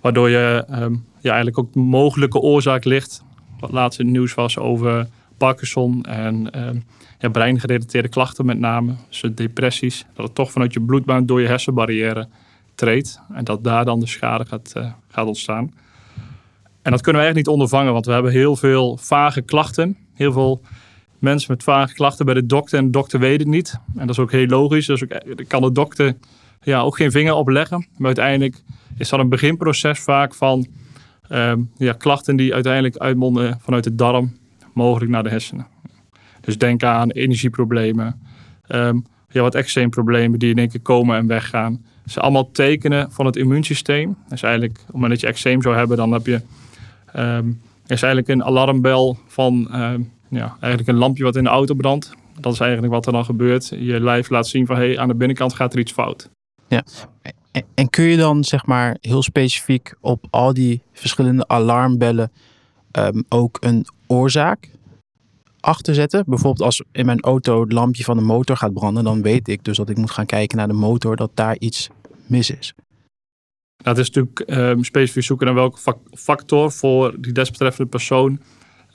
Waardoor 0.02 0.30
je 0.30 0.66
um, 0.72 1.06
eigenlijk 1.22 1.58
ook 1.58 1.74
de 1.74 1.80
mogelijke 1.80 2.40
oorzaak 2.40 2.84
ligt. 2.84 3.24
Wat 3.60 3.72
laatst 3.72 4.00
in 4.00 4.06
het 4.06 4.16
nieuws 4.16 4.34
was 4.34 4.58
over 4.58 5.08
Parkinson 5.38 6.04
en 6.04 6.68
um, 6.68 6.84
ja, 7.20 7.30
breingerelateerde 7.30 8.10
klachten 8.10 8.46
met 8.46 8.60
name. 8.60 8.94
Dus 9.10 9.24
depressies. 9.36 10.06
Dat 10.14 10.26
het 10.26 10.36
toch 10.36 10.52
vanuit 10.52 10.74
je 10.74 10.82
bloedbaan 10.82 11.26
door 11.26 11.42
je 11.42 11.48
hersenbarrière 11.48 12.28
treedt. 12.76 13.22
En 13.34 13.44
dat 13.44 13.64
daar 13.64 13.86
dan 13.86 14.00
de 14.00 14.08
schade 14.08 14.46
gaat, 14.46 14.74
uh, 14.78 14.92
gaat 15.08 15.28
ontstaan. 15.28 15.74
En 16.82 16.92
dat 16.92 17.02
kunnen 17.02 17.22
we 17.22 17.28
eigenlijk 17.28 17.36
niet 17.36 17.48
ondervangen. 17.48 17.94
Want 17.94 18.06
we 18.06 18.12
hebben 18.12 18.32
heel 18.32 18.56
veel 18.56 18.98
vage 18.98 19.42
klachten. 19.42 19.98
Heel 20.14 20.32
veel 20.32 20.62
mensen 21.24 21.52
met 21.52 21.64
vage 21.64 21.94
klachten 21.94 22.26
bij 22.26 22.34
de 22.34 22.46
dokter. 22.46 22.78
En 22.78 22.86
de 22.86 22.92
dokter 22.92 23.20
weet 23.20 23.40
het 23.40 23.48
niet. 23.48 23.80
En 23.96 24.08
dat 24.08 24.10
is 24.10 24.20
ook 24.20 24.32
heel 24.32 24.48
logisch. 24.48 24.86
Dus 24.86 25.04
ook, 25.04 25.10
kan 25.48 25.62
de 25.62 25.72
dokter 25.72 26.16
ja, 26.62 26.82
ook 26.82 26.96
geen 26.96 27.12
vinger 27.12 27.34
opleggen. 27.34 27.88
Maar 27.98 28.06
uiteindelijk 28.06 28.64
is 28.98 29.10
dat 29.10 29.20
een 29.20 29.30
beginproces 29.30 30.00
vaak 30.00 30.34
van 30.36 30.68
um, 31.30 31.70
ja, 31.78 31.94
klachten 31.94 32.36
die 32.36 32.54
uiteindelijk 32.54 32.98
uitmonden 32.98 33.60
vanuit 33.62 33.84
de 33.84 33.96
darm, 33.96 34.38
mogelijk 34.74 35.12
naar 35.12 35.24
de 35.24 35.30
hersenen. 35.30 35.68
Dus 36.42 36.58
denk 36.58 36.84
aan 36.84 37.10
energieproblemen, 37.10 38.22
um, 38.68 39.06
ja, 39.30 39.42
wat 39.42 39.56
extreemproblemen 39.56 40.40
die 40.40 40.50
in 40.50 40.58
één 40.58 40.70
keer 40.70 40.82
komen 40.82 41.18
en 41.18 41.28
weggaan. 41.28 41.72
Dat 42.04 42.12
zijn 42.12 42.26
allemaal 42.26 42.52
tekenen 42.52 43.12
van 43.12 43.26
het 43.26 43.36
immuunsysteem. 43.36 44.18
Dus 44.30 44.42
eigenlijk, 44.42 44.78
op 44.80 44.86
het 44.86 44.94
moment 44.94 45.12
dat 45.12 45.22
je 45.22 45.28
eczeem 45.28 45.62
zou 45.62 45.76
hebben, 45.76 45.98
dan 45.98 46.12
heb 46.12 46.26
je 46.26 46.42
um, 47.16 47.62
is 47.88 48.02
eigenlijk 48.02 48.28
een 48.28 48.44
alarmbel 48.44 49.18
van 49.28 49.76
ja, 50.34 50.58
eigenlijk 50.60 50.88
een 50.88 50.96
lampje 50.96 51.24
wat 51.24 51.36
in 51.36 51.44
de 51.44 51.50
auto 51.50 51.74
brandt. 51.74 52.12
Dat 52.40 52.54
is 52.54 52.60
eigenlijk 52.60 52.94
wat 52.94 53.06
er 53.06 53.12
dan 53.12 53.26
gebeurt. 53.26 53.68
Je 53.70 54.00
lijf 54.00 54.30
laat 54.30 54.48
zien 54.48 54.66
van 54.66 54.76
hé, 54.76 54.86
hey, 54.86 55.00
aan 55.00 55.08
de 55.08 55.16
binnenkant 55.16 55.54
gaat 55.54 55.74
er 55.74 55.80
iets 55.80 55.92
fout. 55.92 56.30
Ja, 56.68 56.84
en 57.74 57.90
kun 57.90 58.04
je 58.04 58.18
dan 58.18 58.44
zeg 58.44 58.66
maar 58.66 58.98
heel 59.02 59.24
specifiek 59.24 59.94
op 60.02 60.26
al 60.30 60.54
die 60.54 60.82
verschillende 60.94 61.48
alarmbellen 61.48 62.32
um, 62.92 63.24
ook 63.30 63.58
een 63.60 63.86
oorzaak 64.08 64.70
achter 65.60 65.94
zetten? 65.94 66.24
Bijvoorbeeld 66.28 66.62
als 66.66 66.84
in 66.92 67.06
mijn 67.06 67.22
auto 67.22 67.62
het 67.62 67.72
lampje 67.72 68.04
van 68.04 68.18
de 68.18 68.24
motor 68.24 68.58
gaat 68.58 68.74
branden, 68.74 69.04
dan 69.04 69.22
weet 69.22 69.48
ik 69.48 69.64
dus 69.64 69.78
dat 69.78 69.90
ik 69.90 69.98
moet 69.98 70.12
gaan 70.12 70.26
kijken 70.26 70.58
naar 70.58 70.68
de 70.68 70.74
motor, 70.74 71.16
dat 71.16 71.32
daar 71.34 71.58
iets 71.60 71.90
mis 72.26 72.50
is. 72.50 72.74
Het 73.84 73.98
is 73.98 74.12
natuurlijk 74.12 74.44
um, 74.48 74.84
specifiek 74.84 75.24
zoeken 75.24 75.46
naar 75.46 75.56
welke 75.56 75.96
factor 76.12 76.72
voor 76.72 77.22
die 77.22 77.32
desbetreffende 77.32 77.90
persoon 77.90 78.40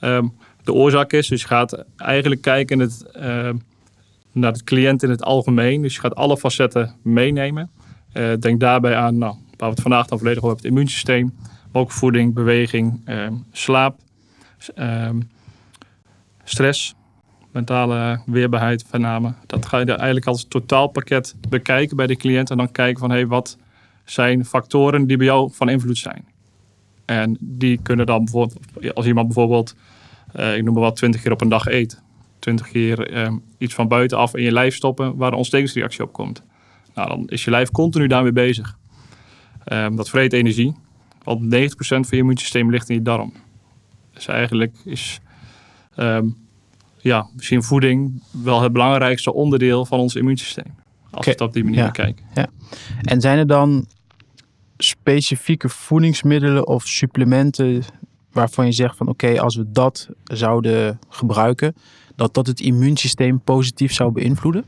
um, 0.01 0.33
de 0.63 0.73
oorzaak 0.73 1.13
is. 1.13 1.27
Dus 1.27 1.41
je 1.41 1.47
gaat 1.47 1.83
eigenlijk 1.97 2.41
kijken 2.41 2.79
het, 2.79 3.05
uh, 3.15 3.49
naar 4.31 4.53
de 4.53 4.63
cliënt 4.63 5.03
in 5.03 5.09
het 5.09 5.23
algemeen. 5.23 5.81
Dus 5.81 5.93
je 5.93 5.99
gaat 5.99 6.15
alle 6.15 6.37
facetten 6.37 6.95
meenemen. 7.01 7.69
Uh, 8.13 8.33
denk 8.39 8.59
daarbij 8.59 8.95
aan, 8.95 9.17
nou, 9.17 9.33
waar 9.33 9.69
we 9.69 9.73
het 9.73 9.81
vandaag 9.81 10.07
dan 10.07 10.17
volledig 10.17 10.43
over 10.43 10.55
hebben, 10.55 10.71
het 10.71 10.77
immuunsysteem. 10.77 11.35
Ook 11.71 11.91
voeding, 11.91 12.33
beweging, 12.33 13.01
uh, 13.09 13.27
slaap, 13.51 13.99
stress, 16.43 16.95
mentale 17.51 18.21
weerbaarheid 18.25 18.85
name. 18.91 19.33
Dat 19.45 19.65
ga 19.65 19.77
je 19.77 19.85
eigenlijk 19.85 20.25
als 20.25 20.45
totaalpakket 20.47 21.35
bekijken 21.49 21.95
bij 21.95 22.07
de 22.07 22.15
cliënt. 22.15 22.49
En 22.49 22.57
dan 22.57 22.71
kijken 22.71 22.99
van, 22.99 23.09
hé, 23.09 23.15
hey, 23.15 23.27
wat 23.27 23.57
zijn 24.05 24.45
factoren 24.45 25.07
die 25.07 25.17
bij 25.17 25.25
jou 25.25 25.49
van 25.53 25.69
invloed 25.69 25.97
zijn? 25.97 26.25
En 27.05 27.37
die 27.39 27.79
kunnen 27.83 28.05
dan 28.05 28.23
bijvoorbeeld, 28.23 28.59
als 28.93 29.05
iemand 29.05 29.25
bijvoorbeeld 29.25 29.75
uh, 30.35 30.55
ik 30.55 30.63
noem 30.63 30.73
maar 30.73 30.83
wat, 30.83 30.95
20 30.95 31.21
keer 31.21 31.31
op 31.31 31.41
een 31.41 31.49
dag 31.49 31.65
eet. 31.65 32.01
20 32.39 32.67
keer 32.67 33.13
uh, 33.13 33.33
iets 33.57 33.73
van 33.73 33.87
buitenaf 33.87 34.35
in 34.35 34.43
je 34.43 34.51
lijf 34.51 34.75
stoppen 34.75 35.15
waar 35.15 35.31
een 35.31 35.37
ontstekingsreactie 35.37 36.03
op 36.03 36.13
komt. 36.13 36.43
Nou, 36.95 37.09
dan 37.09 37.27
is 37.27 37.43
je 37.43 37.51
lijf 37.51 37.71
continu 37.71 38.07
daarmee 38.07 38.31
bezig. 38.31 38.77
Um, 39.71 39.95
dat 39.95 40.09
vreet 40.09 40.33
energie, 40.33 40.75
want 41.23 41.43
90% 41.43 41.47
van 41.79 42.05
je 42.09 42.17
immuunsysteem 42.17 42.71
ligt 42.71 42.89
in 42.89 42.95
je 42.95 43.01
darm. 43.01 43.33
Dus 44.13 44.27
eigenlijk 44.27 44.75
is 44.85 45.19
um, 45.97 46.37
ja, 46.97 47.27
misschien 47.35 47.63
voeding 47.63 48.23
wel 48.43 48.61
het 48.61 48.73
belangrijkste 48.73 49.33
onderdeel 49.33 49.85
van 49.85 49.99
ons 49.99 50.15
immuunsysteem. 50.15 50.75
Als 51.11 51.25
we 51.25 51.31
het 51.31 51.41
op 51.41 51.53
die 51.53 51.63
manier 51.63 51.79
ja. 51.79 51.85
bekijken. 51.85 52.25
Ja. 52.33 52.47
En 53.01 53.21
zijn 53.21 53.37
er 53.37 53.47
dan 53.47 53.87
specifieke 54.77 55.69
voedingsmiddelen 55.69 56.67
of 56.67 56.87
supplementen 56.87 57.83
waarvan 58.31 58.65
je 58.65 58.71
zegt 58.71 58.97
van 58.97 59.07
oké, 59.07 59.41
als 59.41 59.55
we 59.55 59.71
dat 59.71 60.09
zouden 60.23 60.99
gebruiken, 61.09 61.75
dat 62.15 62.33
dat 62.33 62.47
het 62.47 62.59
immuunsysteem 62.59 63.41
positief 63.41 63.93
zou 63.93 64.11
beïnvloeden? 64.11 64.65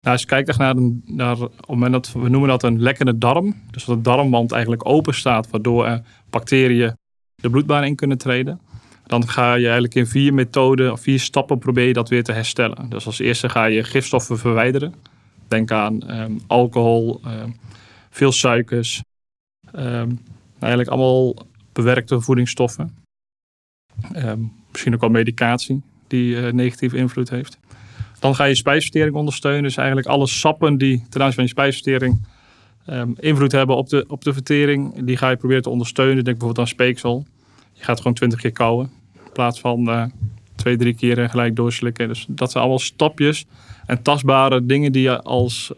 Nou, 0.00 0.18
als 0.18 0.20
je 0.20 0.26
kijkt 0.26 0.48
echt 0.48 0.58
naar, 0.58 0.76
een, 0.76 1.02
naar 1.06 1.36
op 1.66 1.80
dat 1.90 2.12
we 2.12 2.28
noemen 2.28 2.48
dat 2.48 2.62
een 2.62 2.80
lekkende 2.80 3.18
darm, 3.18 3.54
dus 3.70 3.84
dat 3.84 3.96
de 3.96 4.02
darmwand 4.02 4.52
eigenlijk 4.52 4.88
open 4.88 5.14
staat, 5.14 5.50
waardoor 5.50 5.86
er 5.86 6.02
bacteriën 6.30 6.96
de 7.34 7.50
bloedbaan 7.50 7.84
in 7.84 7.96
kunnen 7.96 8.18
treden, 8.18 8.60
dan 9.06 9.28
ga 9.28 9.54
je 9.54 9.64
eigenlijk 9.64 9.94
in 9.94 10.06
vier 10.06 10.34
methoden 10.34 10.92
of 10.92 11.00
vier 11.00 11.20
stappen 11.20 11.58
proberen 11.58 11.94
dat 11.94 12.08
weer 12.08 12.24
te 12.24 12.32
herstellen. 12.32 12.88
Dus 12.88 13.06
als 13.06 13.18
eerste 13.18 13.48
ga 13.48 13.64
je 13.64 13.84
gifstoffen 13.84 14.38
verwijderen. 14.38 14.94
Denk 15.48 15.70
aan 15.70 16.10
um, 16.20 16.40
alcohol, 16.46 17.20
um, 17.26 17.56
veel 18.10 18.32
suikers, 18.32 19.02
um, 19.74 20.20
eigenlijk 20.58 20.90
allemaal 20.90 21.34
bewerkte 21.76 22.20
voedingsstoffen. 22.20 22.96
Ehm, 24.12 24.40
misschien 24.70 24.94
ook 24.94 25.00
wel 25.00 25.10
medicatie 25.10 25.82
die 26.06 26.34
uh, 26.34 26.52
negatieve 26.52 26.96
invloed 26.96 27.30
heeft. 27.30 27.58
Dan 28.18 28.34
ga 28.34 28.44
je 28.44 28.54
spijsvertering 28.54 29.14
ondersteunen. 29.14 29.62
Dus 29.62 29.76
eigenlijk 29.76 30.08
alle 30.08 30.26
sappen 30.26 30.78
die 30.78 31.04
ten 31.08 31.20
aanzien 31.20 31.34
van 31.34 31.44
je 31.44 31.50
spijsvertering 31.50 32.26
um, 32.86 33.14
invloed 33.18 33.52
hebben 33.52 33.76
op 33.76 33.88
de, 33.88 34.04
op 34.08 34.24
de 34.24 34.32
vertering, 34.32 35.04
die 35.04 35.16
ga 35.16 35.30
je 35.30 35.36
proberen 35.36 35.62
te 35.62 35.70
ondersteunen. 35.70 36.24
Denk 36.24 36.38
bijvoorbeeld 36.38 36.58
aan 36.58 36.74
speeksel. 36.74 37.26
Je 37.72 37.84
gaat 37.84 37.98
gewoon 37.98 38.14
20 38.14 38.40
keer 38.40 38.52
kauwen 38.52 38.90
in 39.24 39.32
plaats 39.32 39.60
van 39.60 39.88
uh, 39.88 40.04
twee, 40.56 40.76
drie 40.76 40.94
keer 40.94 41.30
gelijk 41.30 41.56
doorslikken. 41.56 42.08
Dus 42.08 42.26
dat 42.28 42.50
zijn 42.50 42.62
allemaal 42.62 42.82
stapjes 42.82 43.46
en 43.86 44.02
tastbare 44.02 44.66
dingen 44.66 44.92
die 44.92 45.02
je 45.02 45.22
als, 45.22 45.72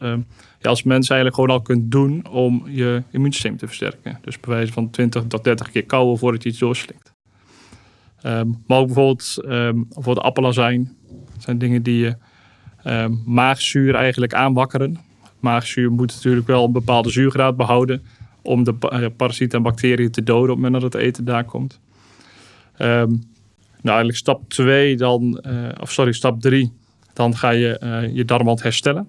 je 0.58 0.68
als 0.68 0.82
mens 0.82 1.08
eigenlijk 1.08 1.40
gewoon 1.40 1.56
al 1.56 1.62
kunt 1.62 1.90
doen 1.90 2.28
om 2.28 2.62
je 2.66 3.02
immuunsysteem 3.10 3.56
te 3.56 3.66
versterken. 3.66 4.18
Dus 4.22 4.40
bij 4.40 4.54
wijze 4.54 4.72
van 4.72 4.90
20 4.90 5.24
tot 5.28 5.44
30 5.44 5.70
keer 5.70 5.84
kauwen 5.84 6.18
voordat 6.18 6.42
je 6.42 6.48
iets 6.48 6.58
doorslikt. 6.58 7.12
Um, 8.22 8.62
maar 8.66 8.78
ook 8.78 8.86
bijvoorbeeld, 8.86 9.38
um, 9.44 9.86
bijvoorbeeld 9.88 10.26
appelazijn. 10.26 10.96
Dat 11.32 11.42
zijn 11.42 11.58
dingen 11.58 11.82
die 11.82 11.98
je 11.98 12.16
maagzuur 13.24 13.94
eigenlijk 13.94 14.34
aanwakkeren. 14.34 14.98
Maagzuur 15.40 15.90
moet 15.90 16.14
natuurlijk 16.14 16.46
wel 16.46 16.64
een 16.64 16.72
bepaalde 16.72 17.10
zuurgraad 17.10 17.56
behouden 17.56 18.02
om 18.42 18.64
de 18.64 18.74
uh, 18.92 19.06
parasieten 19.16 19.58
en 19.58 19.64
bacteriën 19.64 20.10
te 20.10 20.22
doden 20.22 20.50
op 20.50 20.56
het 20.56 20.64
moment 20.64 20.82
dat 20.82 20.92
het 20.92 21.02
eten 21.02 21.24
daar 21.24 21.44
komt. 21.44 21.80
Nou, 23.82 23.96
eigenlijk 23.96 24.16
stap 24.16 24.48
2 24.48 24.96
dan, 24.96 25.44
uh, 25.46 25.68
of 25.80 25.92
sorry, 25.92 26.12
stap 26.12 26.40
3, 26.40 26.72
dan 27.12 27.36
ga 27.36 27.50
je 27.50 27.80
uh, 27.82 28.14
je 28.14 28.24
darmwand 28.24 28.62
herstellen. 28.62 29.08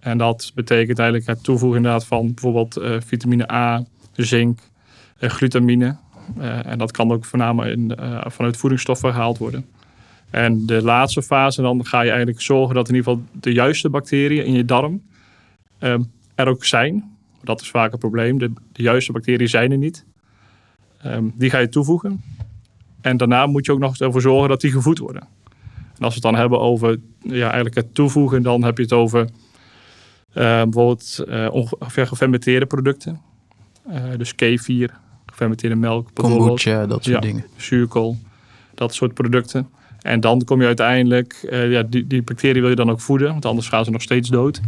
En 0.00 0.18
dat 0.18 0.52
betekent 0.54 0.98
eigenlijk 0.98 1.28
het 1.28 1.44
toevoegen 1.44 1.76
inderdaad 1.76 2.06
van 2.06 2.26
bijvoorbeeld 2.26 2.78
uh, 2.78 2.96
vitamine 3.00 3.52
A, 3.52 3.84
zink, 4.12 4.58
glutamine. 5.18 5.96
en 6.64 6.78
dat 6.78 6.90
kan 6.90 7.12
ook 7.12 7.24
voornamelijk 7.24 8.00
vanuit 8.26 8.56
voedingsstoffen 8.56 9.12
gehaald 9.12 9.38
worden. 9.38 9.66
En 10.30 10.66
de 10.66 10.82
laatste 10.82 11.22
fase, 11.22 11.62
dan 11.62 11.86
ga 11.86 12.00
je 12.00 12.08
eigenlijk 12.08 12.40
zorgen 12.40 12.74
dat 12.74 12.88
in 12.88 12.94
ieder 12.94 13.12
geval 13.12 13.26
de 13.40 13.52
juiste 13.52 13.90
bacteriën 13.90 14.44
in 14.44 14.52
je 14.52 14.64
darm 14.64 15.02
er 16.34 16.48
ook 16.48 16.64
zijn. 16.64 17.16
Dat 17.42 17.60
is 17.60 17.70
vaak 17.70 17.92
een 17.92 17.98
probleem. 17.98 18.38
De, 18.38 18.52
juiste 18.72 19.12
bacteriën 19.12 19.48
zijn 19.48 19.72
er 19.72 19.78
niet. 19.78 20.04
Um, 21.06 21.32
die 21.34 21.50
ga 21.50 21.58
je 21.58 21.68
toevoegen. 21.68 22.22
En 23.06 23.16
daarna 23.16 23.46
moet 23.46 23.66
je 23.66 23.72
ook 23.72 23.78
nog 23.78 23.96
ervoor 23.98 24.20
zorgen 24.20 24.48
dat 24.48 24.60
die 24.60 24.70
gevoed 24.70 24.98
worden. 24.98 25.22
En 25.98 26.04
als 26.04 26.08
we 26.08 26.14
het 26.14 26.22
dan 26.22 26.34
hebben 26.34 26.60
over 26.60 26.98
ja, 27.20 27.44
eigenlijk 27.44 27.74
het 27.74 27.94
toevoegen, 27.94 28.42
dan 28.42 28.64
heb 28.64 28.76
je 28.76 28.82
het 28.82 28.92
over 28.92 29.20
uh, 29.20 29.26
bijvoorbeeld 30.34 31.24
uh, 31.28 31.48
ongeveer 31.50 32.06
gefermenteerde 32.06 32.66
producten. 32.66 33.20
Uh, 33.90 34.02
dus 34.16 34.34
kefir, 34.34 34.90
gefermenteerde 35.26 35.76
melk. 35.76 36.08
Kombucha, 36.14 36.86
dat 36.86 37.04
soort 37.04 37.14
ja, 37.14 37.20
dingen. 37.20 37.44
Zuurkool, 37.56 38.16
dat 38.74 38.94
soort 38.94 39.14
producten. 39.14 39.68
En 40.00 40.20
dan 40.20 40.44
kom 40.44 40.60
je 40.60 40.66
uiteindelijk, 40.66 41.48
ja, 41.50 41.82
die, 41.82 42.06
die 42.06 42.22
bacteriën 42.22 42.60
wil 42.60 42.70
je 42.70 42.76
dan 42.76 42.90
ook 42.90 43.00
voeden, 43.00 43.28
want 43.28 43.44
anders 43.44 43.68
gaan 43.68 43.84
ze 43.84 43.90
nog 43.90 44.02
steeds 44.02 44.28
dood. 44.28 44.60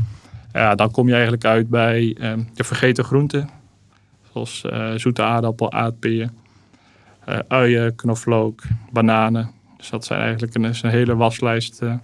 Ja, 0.52 0.75
dan 0.75 0.90
kom 0.90 1.07
je 1.07 1.12
eigenlijk 1.12 1.45
uit 1.45 1.68
bij 1.68 2.16
de 2.54 2.64
vergeten 2.64 3.04
groenten, 3.04 3.49
zoals 4.33 4.64
zoete 4.97 5.23
aardappel, 5.23 5.73
aardbeer 5.73 6.30
uh, 7.28 7.38
uien, 7.49 7.94
knoflook, 7.94 8.62
bananen. 8.92 9.50
Dus 9.76 9.90
dat 9.90 10.04
zijn 10.04 10.20
eigenlijk 10.20 10.54
een, 10.54 10.64
een 10.64 10.90
hele 10.90 11.16
waslijst 11.16 11.82
uh, 11.82 11.94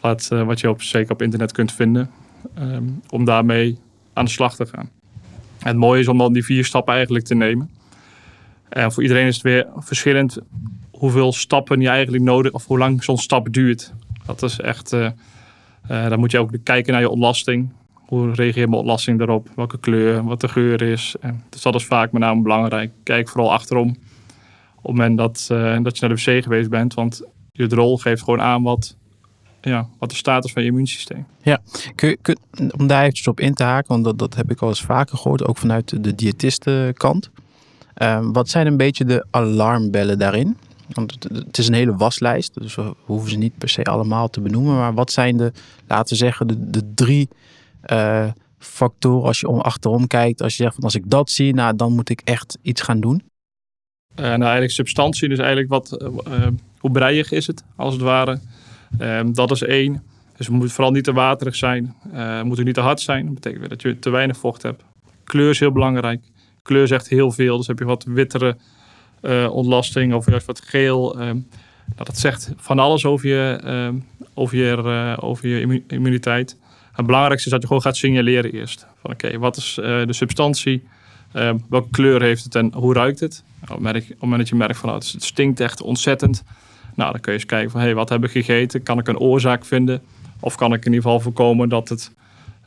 wat, 0.00 0.30
uh, 0.32 0.42
wat 0.42 0.60
je 0.60 0.70
op, 0.70 0.82
zeker 0.82 1.12
op 1.12 1.22
internet 1.22 1.52
kunt 1.52 1.72
vinden. 1.72 2.10
Um, 2.58 3.00
om 3.08 3.24
daarmee 3.24 3.78
aan 4.12 4.24
de 4.24 4.30
slag 4.30 4.56
te 4.56 4.66
gaan. 4.66 4.90
Het 5.58 5.76
mooie 5.76 6.00
is 6.00 6.08
om 6.08 6.18
dan 6.18 6.32
die 6.32 6.44
vier 6.44 6.64
stappen 6.64 6.94
eigenlijk 6.94 7.24
te 7.24 7.34
nemen. 7.34 7.70
En 8.68 8.92
voor 8.92 9.02
iedereen 9.02 9.26
is 9.26 9.34
het 9.34 9.42
weer 9.42 9.66
verschillend 9.76 10.38
hoeveel 10.90 11.32
stappen 11.32 11.80
je 11.80 11.88
eigenlijk 11.88 12.22
nodig 12.22 12.52
of 12.52 12.66
hoe 12.66 12.78
lang 12.78 13.04
zo'n 13.04 13.18
stap 13.18 13.52
duurt. 13.52 13.92
Dat 14.26 14.42
is 14.42 14.60
echt, 14.60 14.90
dan 15.88 16.18
moet 16.18 16.30
je 16.30 16.38
ook 16.38 16.50
kijken 16.62 16.92
naar 16.92 17.02
je 17.02 17.08
ontlasting. 17.08 17.72
Hoe 17.94 18.32
reageert 18.32 18.68
mijn 18.68 18.80
ontlasting 18.80 19.18
daarop? 19.18 19.48
Welke 19.56 19.78
kleur, 19.78 20.24
wat 20.24 20.40
de 20.40 20.48
geur 20.48 20.82
is. 20.82 21.14
Dus 21.48 21.62
dat 21.62 21.74
is 21.74 21.84
vaak 21.84 22.12
met 22.12 22.22
name 22.22 22.42
belangrijk. 22.42 22.92
Kijk 23.02 23.28
vooral 23.28 23.52
achterom 23.52 23.96
op 24.84 24.90
het 24.90 25.00
moment 25.00 25.18
dat, 25.18 25.48
uh, 25.52 25.82
dat 25.82 25.98
je 25.98 26.06
naar 26.06 26.16
de 26.16 26.22
wc 26.22 26.42
geweest 26.42 26.70
bent. 26.70 26.94
Want 26.94 27.22
je 27.52 27.68
rol 27.68 27.98
geeft 27.98 28.22
gewoon 28.22 28.40
aan 28.40 28.62
wat, 28.62 28.96
ja, 29.60 29.88
wat 29.98 30.10
de 30.10 30.16
status 30.16 30.52
van 30.52 30.62
je 30.62 30.68
immuunsysteem. 30.68 31.26
Ja, 31.42 31.60
kun, 31.94 32.18
kun, 32.22 32.38
om 32.78 32.86
daar 32.86 33.02
eventjes 33.02 33.28
op 33.28 33.40
in 33.40 33.54
te 33.54 33.62
haken, 33.62 33.88
want 33.88 34.04
dat, 34.04 34.18
dat 34.18 34.34
heb 34.34 34.50
ik 34.50 34.60
al 34.60 34.68
eens 34.68 34.82
vaker 34.82 35.18
gehoord, 35.18 35.44
ook 35.44 35.58
vanuit 35.58 36.04
de 36.04 36.14
diëtistenkant. 36.14 37.30
Uh, 38.02 38.18
wat 38.32 38.48
zijn 38.48 38.66
een 38.66 38.76
beetje 38.76 39.04
de 39.04 39.26
alarmbellen 39.30 40.18
daarin? 40.18 40.56
Want 40.92 41.26
het, 41.32 41.58
is 41.58 41.68
een 41.68 41.74
hele 41.74 41.96
waslijst, 41.96 42.60
dus 42.60 42.74
we 42.74 42.94
hoeven 43.04 43.30
ze 43.30 43.36
niet 43.36 43.58
per 43.58 43.68
se 43.68 43.84
allemaal 43.84 44.28
te 44.30 44.40
benoemen. 44.40 44.76
Maar 44.76 44.94
wat 44.94 45.12
zijn 45.12 45.36
de, 45.36 45.52
laten 45.86 46.08
we 46.08 46.24
zeggen, 46.24 46.46
de, 46.46 46.70
de 46.70 46.94
drie 46.94 47.28
uh, 47.92 48.26
factoren 48.58 49.26
als 49.26 49.40
je 49.40 49.48
om 49.48 49.60
achterom 49.60 50.06
kijkt? 50.06 50.42
Als 50.42 50.56
je 50.56 50.62
zegt 50.62 50.74
van 50.74 50.84
als 50.84 50.94
ik 50.94 51.10
dat 51.10 51.30
zie, 51.30 51.54
nou, 51.54 51.76
dan 51.76 51.92
moet 51.92 52.08
ik 52.08 52.20
echt 52.24 52.58
iets 52.62 52.80
gaan 52.80 53.00
doen. 53.00 53.22
Uh, 54.16 54.24
nou, 54.24 54.42
eigenlijk 54.42 54.70
substantie, 54.70 55.28
dus 55.28 55.38
eigenlijk 55.38 55.68
wat, 55.68 56.02
uh, 56.28 56.46
hoe 56.78 56.90
breiig 56.90 57.32
is 57.32 57.46
het, 57.46 57.64
als 57.76 57.92
het 57.92 58.02
ware. 58.02 58.38
Um, 59.00 59.34
dat 59.34 59.50
is 59.50 59.62
één. 59.62 60.02
Dus 60.36 60.46
het 60.46 60.56
moet 60.56 60.72
vooral 60.72 60.92
niet 60.92 61.04
te 61.04 61.12
waterig 61.12 61.54
zijn. 61.54 61.94
Het 62.08 62.44
moet 62.44 62.58
ook 62.58 62.64
niet 62.64 62.74
te 62.74 62.80
hard 62.80 63.00
zijn. 63.00 63.24
Dat 63.24 63.34
betekent 63.34 63.60
weer 63.60 63.68
dat 63.68 63.82
je 63.82 63.98
te 63.98 64.10
weinig 64.10 64.36
vocht 64.36 64.62
hebt. 64.62 64.82
Kleur 65.24 65.50
is 65.50 65.60
heel 65.60 65.72
belangrijk. 65.72 66.22
Kleur 66.62 66.86
zegt 66.86 67.08
heel 67.08 67.30
veel. 67.30 67.56
Dus 67.56 67.66
heb 67.66 67.78
je 67.78 67.84
wat 67.84 68.04
wittere 68.04 68.56
ontlasting 69.50 70.14
of 70.14 70.30
juist 70.30 70.46
wat 70.46 70.60
geel. 70.60 71.20
Um, 71.20 71.46
nou, 71.86 72.04
dat 72.04 72.18
zegt 72.18 72.52
van 72.56 72.78
alles 72.78 73.04
over 73.04 73.28
je, 73.28 73.60
um, 73.64 74.04
over 74.34 74.56
je, 74.56 75.16
over 75.20 75.48
je 75.48 75.82
immuniteit. 75.86 76.58
Het 76.92 77.06
belangrijkste 77.06 77.46
is 77.46 77.52
dat 77.52 77.60
je 77.60 77.66
gewoon 77.66 77.82
gaat 77.82 77.96
signaleren 77.96 78.52
eerst. 78.52 78.86
Van 79.00 79.10
oké, 79.10 79.38
wat 79.38 79.56
is 79.56 79.74
de 79.74 80.06
substantie? 80.12 80.82
Welke 81.68 81.90
kleur 81.90 82.22
heeft 82.22 82.44
het 82.44 82.54
en 82.54 82.72
hoe 82.74 82.94
ruikt 82.94 83.20
het? 83.20 83.44
Op 83.62 83.68
het 83.68 84.20
moment 84.20 84.38
dat 84.38 84.48
je 84.48 84.54
merkt 84.54 84.78
van 84.78 84.94
het 84.94 85.14
stinkt 85.18 85.60
echt 85.60 85.82
ontzettend. 85.82 86.42
Nou, 86.94 87.12
dan 87.12 87.20
kun 87.20 87.32
je 87.32 87.38
eens 87.38 87.46
kijken 87.46 87.70
van 87.70 87.80
hey, 87.80 87.94
wat 87.94 88.08
heb 88.08 88.24
ik 88.24 88.30
gegeten? 88.30 88.82
Kan 88.82 88.98
ik 88.98 89.08
een 89.08 89.18
oorzaak 89.18 89.64
vinden? 89.64 90.02
Of 90.40 90.54
kan 90.54 90.72
ik 90.72 90.84
in 90.84 90.92
ieder 90.92 91.02
geval 91.02 91.20
voorkomen 91.20 91.68
dat 91.68 91.88
het, 91.88 92.12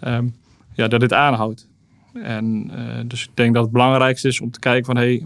um, 0.04 0.36
ja, 0.74 0.88
dat 0.88 1.00
dit 1.00 1.14
aanhoudt? 1.14 1.68
En 2.14 2.72
uh, 2.76 3.00
dus 3.06 3.24
ik 3.24 3.30
denk 3.34 3.54
dat 3.54 3.64
het 3.64 3.72
belangrijkste 3.72 4.28
is 4.28 4.42
om 4.42 4.52
te 4.52 4.60
kijken 4.60 4.86
van 4.86 4.96
hey, 4.96 5.26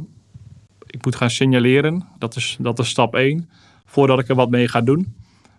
ik 0.87 1.05
moet 1.05 1.15
gaan 1.15 1.29
signaleren. 1.29 2.07
Dat 2.17 2.35
is, 2.35 2.57
dat 2.59 2.79
is 2.79 2.89
stap 2.89 3.15
1. 3.15 3.49
Voordat 3.85 4.19
ik 4.19 4.29
er 4.29 4.35
wat 4.35 4.49
mee 4.49 4.67
ga 4.67 4.81
doen. 4.81 5.13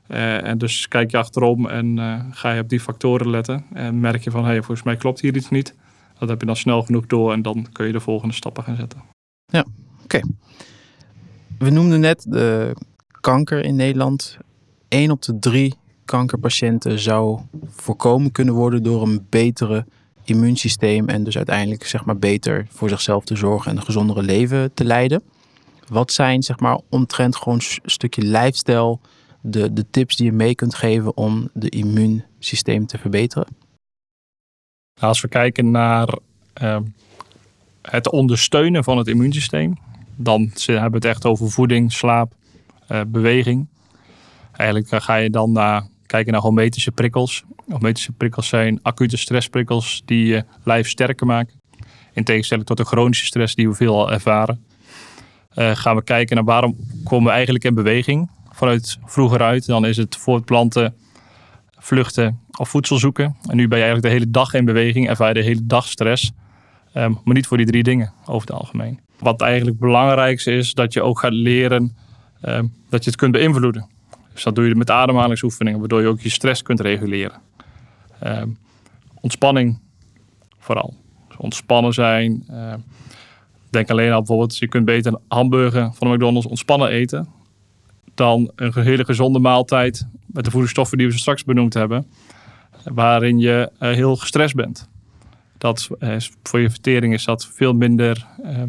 Uh, 0.08 0.46
en 0.46 0.58
dus 0.58 0.88
kijk 0.88 1.10
je 1.10 1.16
achterom 1.16 1.68
en 1.68 1.98
ga 2.30 2.52
je 2.52 2.60
op 2.60 2.68
die 2.68 2.80
factoren 2.80 3.30
letten. 3.30 3.64
En 3.72 4.00
merk 4.00 4.24
je 4.24 4.30
van 4.30 4.44
hé, 4.44 4.50
hey, 4.50 4.62
volgens 4.62 4.82
mij 4.82 4.96
klopt 4.96 5.20
hier 5.20 5.36
iets 5.36 5.50
niet. 5.50 5.74
Dat 6.22 6.30
heb 6.30 6.40
je 6.40 6.46
dan 6.46 6.56
snel 6.56 6.82
genoeg 6.82 7.06
door 7.06 7.32
en 7.32 7.42
dan 7.42 7.66
kun 7.72 7.86
je 7.86 7.92
de 7.92 8.00
volgende 8.00 8.34
stappen 8.34 8.64
gaan 8.64 8.76
zetten. 8.76 9.02
Ja, 9.46 9.64
oké. 10.02 10.20
We 11.58 11.70
noemden 11.70 12.00
net 12.00 12.24
de 12.28 12.76
kanker 13.20 13.64
in 13.64 13.76
Nederland. 13.76 14.38
1 14.88 15.10
op 15.10 15.22
de 15.22 15.38
drie 15.38 15.74
kankerpatiënten 16.04 16.98
zou 16.98 17.40
voorkomen 17.66 18.32
kunnen 18.32 18.54
worden 18.54 18.82
door 18.82 19.02
een 19.02 19.26
betere 19.28 19.86
immuunsysteem 20.24 21.08
en 21.08 21.24
dus 21.24 21.36
uiteindelijk 21.36 21.84
zeg 21.84 22.04
maar 22.04 22.18
beter 22.18 22.66
voor 22.70 22.88
zichzelf 22.88 23.24
te 23.24 23.36
zorgen 23.36 23.70
en 23.70 23.76
een 23.76 23.82
gezondere 23.82 24.22
leven 24.22 24.74
te 24.74 24.84
leiden. 24.84 25.22
Wat 25.88 26.12
zijn 26.12 26.42
zeg 26.42 26.58
maar 26.58 26.80
omtrent 26.88 27.36
gewoon 27.36 27.58
een 27.58 27.90
stukje 27.90 28.22
lifestyle 28.22 28.98
de, 29.40 29.72
de 29.72 29.90
tips 29.90 30.16
die 30.16 30.26
je 30.26 30.32
mee 30.32 30.54
kunt 30.54 30.74
geven 30.74 31.16
om 31.16 31.48
de 31.52 31.68
immuunsysteem 31.68 32.86
te 32.86 32.98
verbeteren? 32.98 33.61
Als 35.00 35.20
we 35.20 35.28
kijken 35.28 35.70
naar 35.70 36.18
uh, 36.62 36.78
het 37.82 38.10
ondersteunen 38.10 38.84
van 38.84 38.98
het 38.98 39.06
immuunsysteem, 39.06 39.78
dan 40.16 40.50
hebben 40.64 40.90
we 40.90 40.96
het 40.96 41.04
echt 41.04 41.24
over 41.26 41.50
voeding, 41.50 41.92
slaap, 41.92 42.32
uh, 42.88 43.00
beweging. 43.06 43.66
Eigenlijk 44.52 44.92
uh, 44.92 45.00
ga 45.00 45.14
je 45.14 45.30
dan 45.30 45.52
naar, 45.52 45.86
kijken 46.06 46.32
naar 46.32 46.40
homeopatische 46.40 46.92
prikkels. 46.92 47.44
Homeopatische 47.64 48.12
prikkels 48.12 48.48
zijn 48.48 48.78
acute 48.82 49.16
stressprikkels 49.16 50.02
die 50.04 50.26
je 50.26 50.44
lijf 50.64 50.88
sterker 50.88 51.26
maken. 51.26 51.60
In 52.12 52.24
tegenstelling 52.24 52.66
tot 52.66 52.76
de 52.76 52.84
chronische 52.84 53.26
stress 53.26 53.54
die 53.54 53.68
we 53.68 53.74
veel 53.74 54.12
ervaren. 54.12 54.64
Uh, 55.54 55.70
gaan 55.76 55.96
we 55.96 56.04
kijken 56.04 56.36
naar 56.36 56.44
waarom 56.44 56.76
komen 57.04 57.24
we 57.24 57.32
eigenlijk 57.32 57.64
in 57.64 57.74
beweging. 57.74 58.30
Vanuit 58.50 58.98
vroeger 59.04 59.42
uit, 59.42 59.66
dan 59.66 59.86
is 59.86 59.96
het 59.96 60.16
voortplanten, 60.16 60.94
vluchten 61.82 62.40
of 62.58 62.68
voedsel 62.68 62.98
zoeken. 62.98 63.36
En 63.46 63.56
nu 63.56 63.68
ben 63.68 63.78
je 63.78 63.84
eigenlijk 63.84 64.02
de 64.02 64.20
hele 64.20 64.30
dag 64.30 64.54
in 64.54 64.64
beweging, 64.64 65.08
ervaar 65.08 65.28
je 65.28 65.34
de 65.34 65.42
hele 65.42 65.66
dag 65.66 65.86
stress. 65.86 66.32
Um, 66.94 67.20
maar 67.24 67.34
niet 67.34 67.46
voor 67.46 67.56
die 67.56 67.66
drie 67.66 67.82
dingen 67.82 68.12
over 68.24 68.48
het 68.48 68.56
algemeen. 68.58 69.00
Wat 69.18 69.40
eigenlijk 69.40 69.78
het 69.78 69.88
belangrijkste 69.88 70.52
is, 70.52 70.74
dat 70.74 70.92
je 70.92 71.02
ook 71.02 71.18
gaat 71.18 71.32
leren 71.32 71.96
um, 72.42 72.72
dat 72.88 73.04
je 73.04 73.10
het 73.10 73.18
kunt 73.18 73.32
beïnvloeden. 73.32 73.88
Dus 74.32 74.42
dat 74.42 74.54
doe 74.54 74.68
je 74.68 74.74
met 74.74 74.90
ademhalingsoefeningen, 74.90 75.78
waardoor 75.78 76.00
je 76.00 76.08
ook 76.08 76.20
je 76.20 76.28
stress 76.28 76.62
kunt 76.62 76.80
reguleren. 76.80 77.40
Um, 78.24 78.58
ontspanning 79.20 79.80
vooral. 80.58 80.94
Dus 81.28 81.36
ontspannen 81.36 81.92
zijn. 81.92 82.46
Denk 83.70 83.90
alleen 83.90 84.12
al 84.12 84.18
bijvoorbeeld, 84.18 84.58
je 84.58 84.68
kunt 84.68 84.84
beter 84.84 85.12
een 85.12 85.20
hamburger 85.28 85.90
van 85.92 86.08
de 86.08 86.14
McDonald's 86.14 86.46
ontspannen 86.46 86.88
eten 86.88 87.28
dan 88.14 88.52
een 88.56 88.72
hele 88.82 89.04
gezonde 89.04 89.38
maaltijd 89.38 90.06
met 90.26 90.44
de 90.44 90.50
voedingsstoffen 90.50 90.98
die 90.98 91.06
we 91.06 91.18
straks 91.18 91.44
benoemd 91.44 91.74
hebben, 91.74 92.06
waarin 92.84 93.38
je 93.38 93.70
uh, 93.80 93.90
heel 93.92 94.16
gestrest 94.16 94.54
bent. 94.54 94.88
Dat, 95.58 95.88
uh, 95.98 96.16
voor 96.42 96.60
je 96.60 96.70
vertering 96.70 97.14
is 97.14 97.24
dat 97.24 97.46
veel 97.52 97.72
minder 97.72 98.26
uh, 98.44 98.62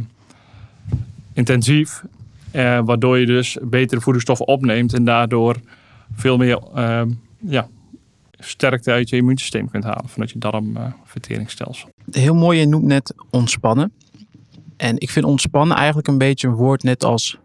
intensief, 1.34 2.04
waardoor 2.86 3.20
je 3.20 3.26
dus 3.26 3.58
betere 3.62 4.02
voedingsstoffen 4.02 4.48
opneemt 4.48 4.94
en 4.94 5.04
daardoor 5.04 5.56
veel 6.16 6.38
meer 6.38 6.60
ja, 7.40 7.68
sterkte 8.40 8.92
uit 8.92 9.10
je 9.10 9.16
immuunsysteem 9.16 9.70
kunt 9.70 9.84
halen 9.84 10.10
vanuit 10.10 10.32
je 10.32 10.40
darmverteringsstelsel. 10.40 11.90
Heel 12.12 12.36
mooi, 12.36 12.60
je 12.60 12.68
noemt 12.68 12.86
net 12.86 13.14
ontspannen. 13.30 13.92
En 14.78 15.00
ik 15.00 15.10
vind 15.10 15.26
ontspannen 15.26 15.78
eigenlijk 15.78 16.08
een 16.08 16.18
beetje 16.18 16.48
een 16.48 16.54
woord 16.54 16.84
net 16.84 17.04
als 17.04 17.38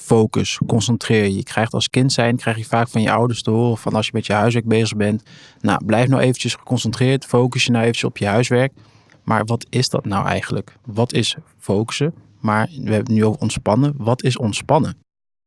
focus, 0.00 0.60
concentreer 0.66 1.24
je. 1.24 1.36
Je 1.36 1.42
krijgt 1.42 1.72
als 1.72 1.90
kind 1.90 2.12
zijn, 2.12 2.36
krijg 2.36 2.56
je 2.56 2.64
vaak 2.64 2.88
van 2.88 3.02
je 3.02 3.10
ouders 3.10 3.42
te 3.42 3.50
horen 3.50 3.78
van 3.78 3.94
als 3.94 4.06
je 4.06 4.12
met 4.14 4.26
je 4.26 4.32
huiswerk 4.32 4.66
bezig 4.66 4.96
bent. 4.96 5.22
Nou, 5.60 5.84
blijf 5.84 6.08
nou 6.08 6.22
eventjes 6.22 6.54
geconcentreerd, 6.54 7.24
focus 7.24 7.64
je 7.64 7.70
nou 7.70 7.82
eventjes 7.82 8.10
op 8.10 8.18
je 8.18 8.26
huiswerk. 8.26 8.72
Maar 9.22 9.44
wat 9.44 9.66
is 9.68 9.88
dat 9.88 10.04
nou 10.04 10.26
eigenlijk? 10.26 10.76
Wat 10.84 11.12
is 11.12 11.36
focussen? 11.58 12.14
Maar 12.40 12.66
we 12.66 12.74
hebben 12.74 12.96
het 12.96 13.08
nu 13.08 13.24
over 13.24 13.40
ontspannen. 13.40 13.94
Wat 13.96 14.22
is 14.22 14.36
ontspannen? 14.36 14.96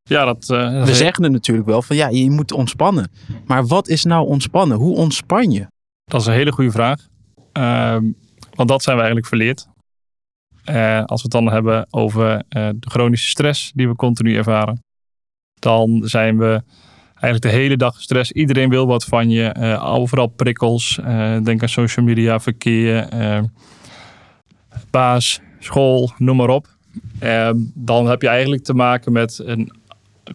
Ja, 0.04 0.26
dat, 0.26 0.50
uh, 0.50 0.84
we 0.84 0.96
zeggen 0.96 1.24
het 1.24 1.32
natuurlijk 1.32 1.68
wel 1.68 1.82
van 1.82 1.96
ja, 1.96 2.08
je 2.08 2.30
moet 2.30 2.52
ontspannen. 2.52 3.12
Maar 3.46 3.68
wat 3.68 3.88
is 3.88 4.04
nou 4.04 4.28
ontspannen? 4.28 4.78
Hoe 4.78 4.96
ontspan 4.96 5.52
je? 5.52 5.68
Dat 6.06 6.22
is 6.22 6.28
een 6.28 6.34
hele 6.34 6.52
goede 6.52 6.72
vraag. 6.72 7.08
Uh, 7.54 7.98
want 8.56 8.70
dat 8.70 8.84
zijn 8.84 8.96
we 8.96 9.02
eigenlijk 9.02 9.28
verleerd. 9.28 9.68
Uh, 10.66 11.04
als 11.04 11.22
we 11.22 11.28
het 11.32 11.44
dan 11.44 11.54
hebben 11.54 11.88
over 11.90 12.36
uh, 12.36 12.70
de 12.76 12.90
chronische 12.90 13.30
stress 13.30 13.72
die 13.76 13.88
we 13.88 13.96
continu 13.96 14.36
ervaren, 14.36 14.84
dan 15.60 16.02
zijn 16.04 16.38
we 16.38 16.62
eigenlijk 17.12 17.42
de 17.42 17.62
hele 17.62 17.78
dag 17.78 17.96
gestrest. 17.96 18.32
Iedereen 18.32 18.70
wil 18.70 18.88
wat 18.88 19.06
van 19.06 19.30
je. 19.30 19.56
Uh, 19.60 19.94
overal 19.94 20.28
prikkels. 20.28 21.00
denk 21.44 21.62
aan 21.62 21.70
social 21.70 22.06
media, 22.06 22.40
verkeer, 22.40 23.08
baas, 24.90 25.42
school, 25.60 26.12
noem 26.18 26.36
maar 26.36 26.50
op. 26.50 26.68
dan 27.74 28.08
heb 28.08 28.22
je 28.22 28.28
eigenlijk 28.28 28.64
te 28.64 28.74
maken 28.74 29.12
met 29.12 29.42
een 29.46 29.72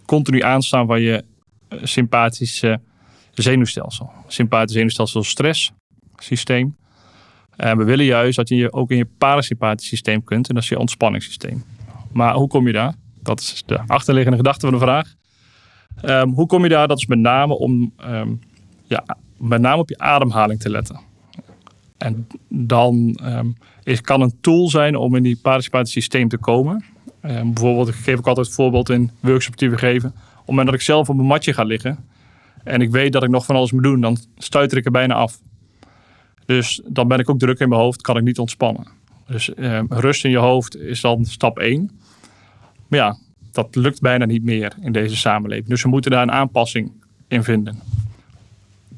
continu 0.07 0.41
aanstaan 0.41 0.87
van 0.87 1.01
je 1.01 1.25
sympathische 1.83 2.81
zenuwstelsel. 3.35 4.11
Sympathische 4.27 4.77
zenuwstelsel 4.77 5.23
stresssysteem. 5.23 6.77
En 7.57 7.79
we 7.79 7.85
willen 7.85 8.05
juist 8.05 8.37
dat 8.37 8.49
je 8.49 8.73
ook 8.73 8.91
in 8.91 8.97
je 8.97 9.09
parasympathisch 9.19 9.89
systeem 9.89 10.25
kunt. 10.25 10.49
En 10.49 10.55
dat 10.55 10.63
is 10.63 10.69
je 10.69 10.79
ontspanningssysteem. 10.79 11.65
Maar 12.13 12.35
hoe 12.35 12.49
kom 12.49 12.67
je 12.67 12.73
daar? 12.73 12.95
Dat 13.23 13.41
is 13.41 13.63
de 13.67 13.81
achterliggende 13.87 14.37
gedachte 14.37 14.67
van 14.67 14.79
de 14.79 14.85
vraag. 14.85 15.15
Um, 16.03 16.33
hoe 16.33 16.47
kom 16.47 16.63
je 16.63 16.69
daar? 16.69 16.89
Dat 16.89 16.99
is 16.99 17.07
met 17.07 17.19
name 17.19 17.59
om 17.59 17.93
um, 18.07 18.41
ja, 18.87 19.05
met 19.37 19.61
name 19.61 19.81
op 19.81 19.89
je 19.89 19.99
ademhaling 19.99 20.61
te 20.61 20.71
letten. 20.71 21.01
En 21.99 22.27
dan 22.49 23.19
um, 23.23 23.57
is, 23.83 24.01
kan 24.01 24.21
een 24.21 24.41
tool 24.41 24.69
zijn 24.69 24.97
om 24.97 25.15
in 25.15 25.23
die 25.23 25.39
parasympathisch 25.43 25.93
systeem 25.93 26.29
te 26.29 26.39
komen. 26.39 26.85
bijvoorbeeld, 27.21 27.89
ik 27.89 27.95
geef 27.95 28.19
ook 28.19 28.27
altijd 28.27 28.47
het 28.47 28.55
voorbeeld 28.55 28.89
in 28.91 29.11
workshops 29.21 29.57
die 29.57 29.71
we 29.71 29.79
geven. 29.79 30.09
Op 30.09 30.37
het 30.37 30.47
moment 30.47 30.67
dat 30.67 30.75
ik 30.75 30.81
zelf 30.81 31.09
op 31.09 31.17
mijn 31.17 31.29
matje 31.29 31.53
ga 31.53 31.63
liggen 31.63 32.05
en 32.65 32.81
ik 32.81 32.91
weet 32.91 33.13
dat 33.13 33.23
ik 33.23 33.31
nog 33.31 33.45
van 33.45 33.57
alles 33.57 33.73
moet 33.73 33.83
doen, 33.83 34.01
dan 34.01 34.19
stuiter 34.37 34.79
ik 34.79 34.85
er 34.85 34.91
bijna 34.91 35.15
af. 35.15 35.41
Dus 36.47 36.81
dan 36.87 37.09
ben 37.09 37.19
ik 37.19 37.31
ook 37.31 37.39
druk 37.39 37.59
in 37.59 37.69
mijn 37.69 37.81
hoofd, 37.81 38.01
kan 38.01 38.17
ik 38.17 38.23
niet 38.23 38.39
ontspannen. 38.39 38.87
Dus 39.27 39.55
eh, 39.55 39.81
rust 39.89 40.25
in 40.25 40.31
je 40.31 40.39
hoofd 40.39 40.77
is 40.77 41.01
dan 41.01 41.25
stap 41.25 41.59
1. 41.59 41.91
Maar 42.89 42.99
ja, 42.99 43.17
dat 43.53 43.75
lukt 43.75 44.01
bijna 44.01 44.25
niet 44.25 44.45
meer 44.45 44.73
in 44.81 44.93
deze 44.93 45.17
samenleving. 45.17 45.69
Dus 45.69 45.83
we 45.83 45.89
moeten 45.89 46.11
daar 46.11 46.23
een 46.23 46.33
aanpassing 46.33 46.93
in 47.29 47.45
vinden. 47.45 47.79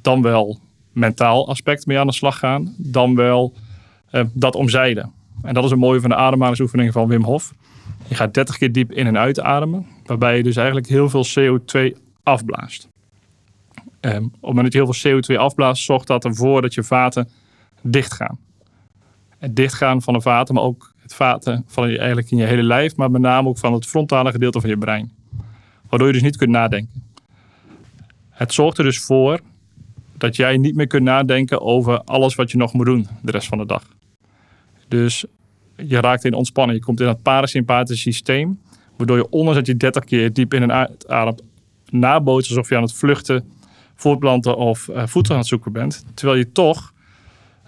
Dan 0.03 0.23
wel 0.23 0.59
mentaal 0.93 1.49
aspect 1.49 1.87
mee 1.87 1.99
aan 1.99 2.07
de 2.07 2.13
slag 2.13 2.39
gaan. 2.39 2.75
Dan 2.77 3.15
wel 3.15 3.53
eh, 4.11 4.25
dat 4.33 4.55
omzeilen. 4.55 5.13
En 5.43 5.55
dat 5.55 5.65
is 5.65 5.71
een 5.71 5.79
mooie 5.79 6.01
van 6.01 6.11
de 6.11 6.17
ademhalingsoefeningen 6.17 6.93
van 6.93 7.09
Wim 7.09 7.23
Hof. 7.23 7.55
Je 8.09 8.15
gaat 8.15 8.35
30 8.35 8.59
keer 8.59 8.73
diep 8.73 8.93
in 8.93 9.07
en 9.07 9.19
uit 9.19 9.41
ademen. 9.41 9.87
Waarbij 10.05 10.37
je 10.37 10.43
dus 10.43 10.57
eigenlijk 10.57 10.89
heel 10.89 11.09
veel 11.09 11.25
CO2 11.25 11.97
afblaast. 12.23 12.89
Op 14.15 14.33
het 14.33 14.41
moment 14.41 14.63
dat 14.65 14.73
je 14.73 14.83
heel 14.83 14.93
veel 14.93 15.37
CO2 15.37 15.41
afblaast, 15.41 15.83
zorgt 15.83 16.07
dat 16.07 16.25
ervoor 16.25 16.63
dat 16.63 16.75
je 16.75 16.83
vaten 16.83 17.29
dichtgaan. 17.83 18.39
Het 19.39 19.57
dichtgaan 19.57 20.03
van 20.03 20.15
de 20.15 20.21
vaten, 20.21 20.55
maar 20.55 20.63
ook 20.63 20.93
het 20.99 21.15
vaten 21.15 21.65
van 21.67 21.91
je, 21.91 21.99
eigenlijk 21.99 22.31
in 22.31 22.37
je 22.37 22.45
hele 22.45 22.63
lijf, 22.63 22.97
maar 22.97 23.11
met 23.11 23.21
name 23.21 23.49
ook 23.49 23.59
van 23.59 23.73
het 23.73 23.87
frontale 23.87 24.31
gedeelte 24.31 24.61
van 24.61 24.71
je 24.71 24.79
brein. 24.79 25.13
Waardoor 25.89 26.09
je 26.09 26.15
dus 26.15 26.23
niet 26.23 26.37
kunt 26.37 26.51
nadenken. 26.51 27.03
Het 28.31 28.53
zorgt 28.53 28.79
er 28.79 28.85
dus 28.85 29.01
voor 29.01 29.41
dat 30.19 30.37
jij 30.37 30.57
niet 30.57 30.77
meer 30.77 30.87
kunt 30.87 31.03
nadenken 31.03 31.61
over 31.61 32.01
alles 32.01 32.35
wat 32.35 32.51
je 32.51 32.57
nog 32.57 32.73
moet 32.73 32.87
doen 32.87 33.09
de 33.23 33.31
rest 33.31 33.49
van 33.49 33.59
de 33.59 33.67
dag. 33.67 33.83
Dus 34.89 35.25
je 35.77 36.01
raakt 36.01 36.25
in 36.25 36.35
ontspanning. 36.35 36.79
Je 36.79 36.85
komt 36.85 37.01
in 37.01 37.07
het 37.07 37.23
parasympathische 37.23 38.11
systeem, 38.11 38.61
waardoor 38.97 39.17
je 39.17 39.31
ondanks 39.31 39.59
dat 39.59 39.67
je 39.67 39.77
30 39.77 40.05
keer 40.05 40.33
diep 40.33 40.55
in 40.55 40.63
en 40.63 40.73
uit 40.73 41.09
ademt, 41.09 41.43
nabootst 41.91 42.51
alsof 42.51 42.69
je 42.69 42.77
aan 42.77 42.83
het 42.83 42.95
vluchten 42.95 43.56
voortplanten 43.97 44.57
of 44.57 44.89
uh, 44.89 45.07
voedsel 45.07 45.35
aan 45.35 45.41
het 45.41 45.49
zoeken 45.49 45.73
bent. 45.73 46.05
Terwijl 46.15 46.39
je 46.39 46.53
toch 46.53 46.93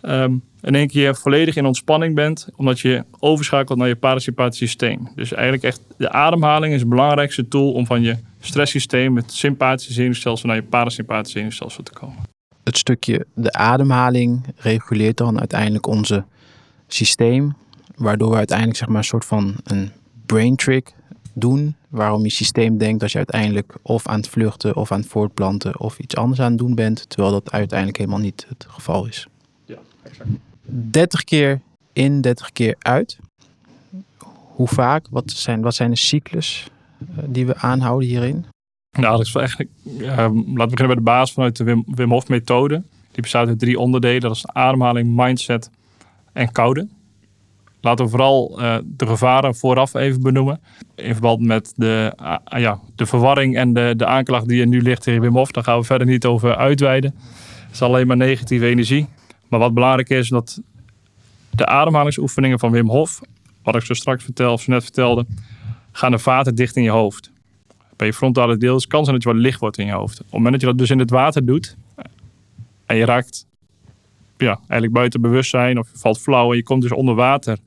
um, 0.02 0.42
in 0.60 0.74
één 0.74 0.88
keer 0.88 1.16
volledig 1.16 1.56
in 1.56 1.66
ontspanning 1.66 2.14
bent, 2.14 2.48
omdat 2.56 2.80
je 2.80 3.04
overschakelt 3.18 3.78
naar 3.78 3.88
je 3.88 3.96
parasympathisch 3.96 4.58
systeem. 4.58 5.08
Dus 5.14 5.32
eigenlijk 5.32 5.62
echt 5.62 5.80
de 5.96 6.10
ademhaling 6.10 6.74
is 6.74 6.80
het 6.80 6.88
belangrijkste 6.88 7.48
tool 7.48 7.72
om 7.72 7.86
van 7.86 8.02
je 8.02 8.16
stresssysteem, 8.40 9.16
het 9.16 9.32
sympathische 9.32 9.92
zenuwstelsel, 9.92 10.48
naar 10.48 10.56
je 10.56 10.62
parasympathische 10.62 11.38
zenuwstelsel 11.38 11.82
te 11.82 11.92
komen. 11.92 12.16
Het 12.64 12.78
stukje 12.78 13.26
de 13.34 13.52
ademhaling 13.52 14.44
reguleert 14.56 15.16
dan 15.16 15.38
uiteindelijk 15.38 15.86
onze 15.86 16.24
systeem, 16.86 17.56
waardoor 17.96 18.30
we 18.30 18.36
uiteindelijk 18.36 18.78
zeg 18.78 18.88
maar 18.88 18.98
een 18.98 19.04
soort 19.04 19.24
van 19.24 19.54
een 19.64 19.90
brain 20.26 20.56
trick 20.56 20.94
doen. 21.40 21.76
Waarom 21.88 22.22
je 22.22 22.30
systeem 22.30 22.78
denkt 22.78 23.00
dat 23.00 23.12
je 23.12 23.16
uiteindelijk 23.16 23.74
of 23.82 24.06
aan 24.06 24.16
het 24.16 24.28
vluchten 24.28 24.76
of 24.76 24.92
aan 24.92 25.00
het 25.00 25.08
voortplanten 25.08 25.80
of 25.80 25.98
iets 25.98 26.16
anders 26.16 26.40
aan 26.40 26.50
het 26.50 26.58
doen 26.58 26.74
bent. 26.74 27.08
Terwijl 27.08 27.32
dat 27.32 27.52
uiteindelijk 27.52 27.98
helemaal 27.98 28.18
niet 28.18 28.46
het 28.48 28.66
geval 28.68 29.06
is. 29.06 29.28
Ja, 29.64 29.78
exact. 30.02 30.28
30 30.62 31.24
keer 31.24 31.60
in, 31.92 32.20
30 32.20 32.52
keer 32.52 32.74
uit. 32.78 33.18
Hoe 34.54 34.68
vaak? 34.68 35.06
Wat 35.10 35.30
zijn, 35.30 35.60
wat 35.60 35.74
zijn 35.74 35.90
de 35.90 35.96
cyclus 35.96 36.70
uh, 37.00 37.24
die 37.26 37.46
we 37.46 37.56
aanhouden 37.56 38.08
hierin? 38.08 38.44
Nou, 38.90 39.16
dat 39.16 39.26
is 39.26 39.34
eigenlijk, 39.34 39.70
uh, 39.84 40.16
laten 40.16 40.34
we 40.34 40.54
beginnen 40.54 40.86
bij 40.86 40.94
de 40.94 41.00
basis 41.00 41.34
vanuit 41.34 41.56
de 41.56 41.64
Wim, 41.64 41.84
Wim 41.86 42.10
Hof 42.10 42.28
methode. 42.28 42.82
Die 43.10 43.22
bestaat 43.22 43.48
uit 43.48 43.58
drie 43.58 43.78
onderdelen. 43.78 44.20
Dat 44.20 44.36
is 44.36 44.46
ademhaling, 44.46 45.16
mindset 45.16 45.70
en 46.32 46.52
koude. 46.52 46.88
Laten 47.80 48.04
we 48.04 48.10
vooral 48.10 48.60
uh, 48.60 48.76
de 48.84 49.06
gevaren 49.06 49.54
vooraf 49.54 49.94
even 49.94 50.22
benoemen. 50.22 50.60
In 50.94 51.12
verband 51.12 51.40
met 51.40 51.72
de, 51.76 52.12
uh, 52.20 52.60
ja, 52.60 52.80
de 52.94 53.06
verwarring 53.06 53.56
en 53.56 53.72
de, 53.72 53.94
de 53.96 54.06
aanklacht 54.06 54.48
die 54.48 54.60
er 54.60 54.66
nu 54.66 54.82
ligt 54.82 55.02
tegen 55.02 55.20
Wim 55.20 55.36
Hof. 55.36 55.50
Daar 55.50 55.64
gaan 55.64 55.78
we 55.78 55.84
verder 55.84 56.06
niet 56.06 56.24
over 56.24 56.56
uitweiden. 56.56 57.14
Het 57.66 57.72
is 57.72 57.82
alleen 57.82 58.06
maar 58.06 58.16
negatieve 58.16 58.66
energie. 58.66 59.06
Maar 59.48 59.60
wat 59.60 59.74
belangrijk 59.74 60.08
is, 60.08 60.28
dat 60.28 60.60
de 61.50 61.66
ademhalingsoefeningen 61.66 62.58
van 62.58 62.70
Wim 62.70 62.88
Hof, 62.88 63.20
wat 63.62 63.76
ik 63.76 63.82
zo 63.82 63.94
straks 63.94 64.24
vertel, 64.24 64.52
of 64.52 64.60
zo 64.62 64.72
net 64.72 64.82
vertelde, 64.82 65.26
gaan 65.92 66.10
de 66.10 66.18
vaten 66.18 66.54
dicht 66.54 66.76
in 66.76 66.82
je 66.82 66.90
hoofd. 66.90 67.30
Bij 67.96 68.06
je 68.06 68.12
frontale 68.12 68.56
deel 68.56 68.76
is 68.76 68.86
kans 68.86 69.08
dat 69.08 69.22
je 69.22 69.28
wat 69.28 69.38
licht 69.38 69.60
wordt 69.60 69.78
in 69.78 69.86
je 69.86 69.92
hoofd. 69.92 70.18
Op 70.18 70.24
het 70.24 70.32
moment 70.32 70.52
dat 70.52 70.60
je 70.60 70.66
dat 70.66 70.78
dus 70.78 70.90
in 70.90 70.98
het 70.98 71.10
water 71.10 71.44
doet 71.44 71.76
en 72.86 72.96
je 72.96 73.04
raakt 73.04 73.46
ja, 74.36 74.56
eigenlijk 74.58 74.92
buiten 74.92 75.20
bewustzijn 75.20 75.78
of 75.78 75.90
je 75.92 75.98
valt 75.98 76.18
flauw 76.20 76.50
en 76.50 76.56
je 76.56 76.62
komt 76.62 76.82
dus 76.82 76.92
onder 76.92 77.14
water 77.14 77.58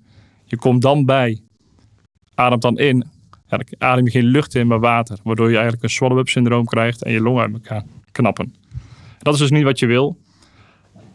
je 0.52 0.58
komt 0.58 0.82
dan 0.82 1.06
bij, 1.06 1.42
ademt 2.36 2.62
dan 2.62 2.78
in. 2.78 3.06
Adem 3.78 4.06
je 4.06 4.12
geen 4.12 4.24
lucht 4.24 4.56
in, 4.56 4.68
maar 4.68 4.80
water. 4.80 5.18
Waardoor 5.24 5.48
je 5.48 5.54
eigenlijk 5.54 5.84
een 5.84 5.90
swallow-up 5.90 6.30
syndroom 6.30 6.66
krijgt 6.66 7.04
en 7.04 7.12
je 7.12 7.22
longen 7.22 7.42
uit 7.42 7.54
elkaar 7.54 7.84
knappen. 8.12 8.56
Dat 9.20 9.34
is 9.34 9.40
dus 9.40 9.50
niet 9.52 9.64
wat 9.64 9.80
je 9.80 9.86
wil. 9.86 10.18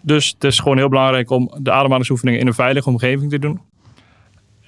Dus 0.03 0.29
het 0.29 0.44
is 0.44 0.59
gewoon 0.59 0.77
heel 0.77 0.88
belangrijk 0.88 1.31
om 1.31 1.51
de 1.59 1.72
ademhalingsoefeningen 1.72 2.40
in 2.40 2.46
een 2.46 2.55
veilige 2.55 2.88
omgeving 2.88 3.31
te 3.31 3.38
doen. 3.38 3.61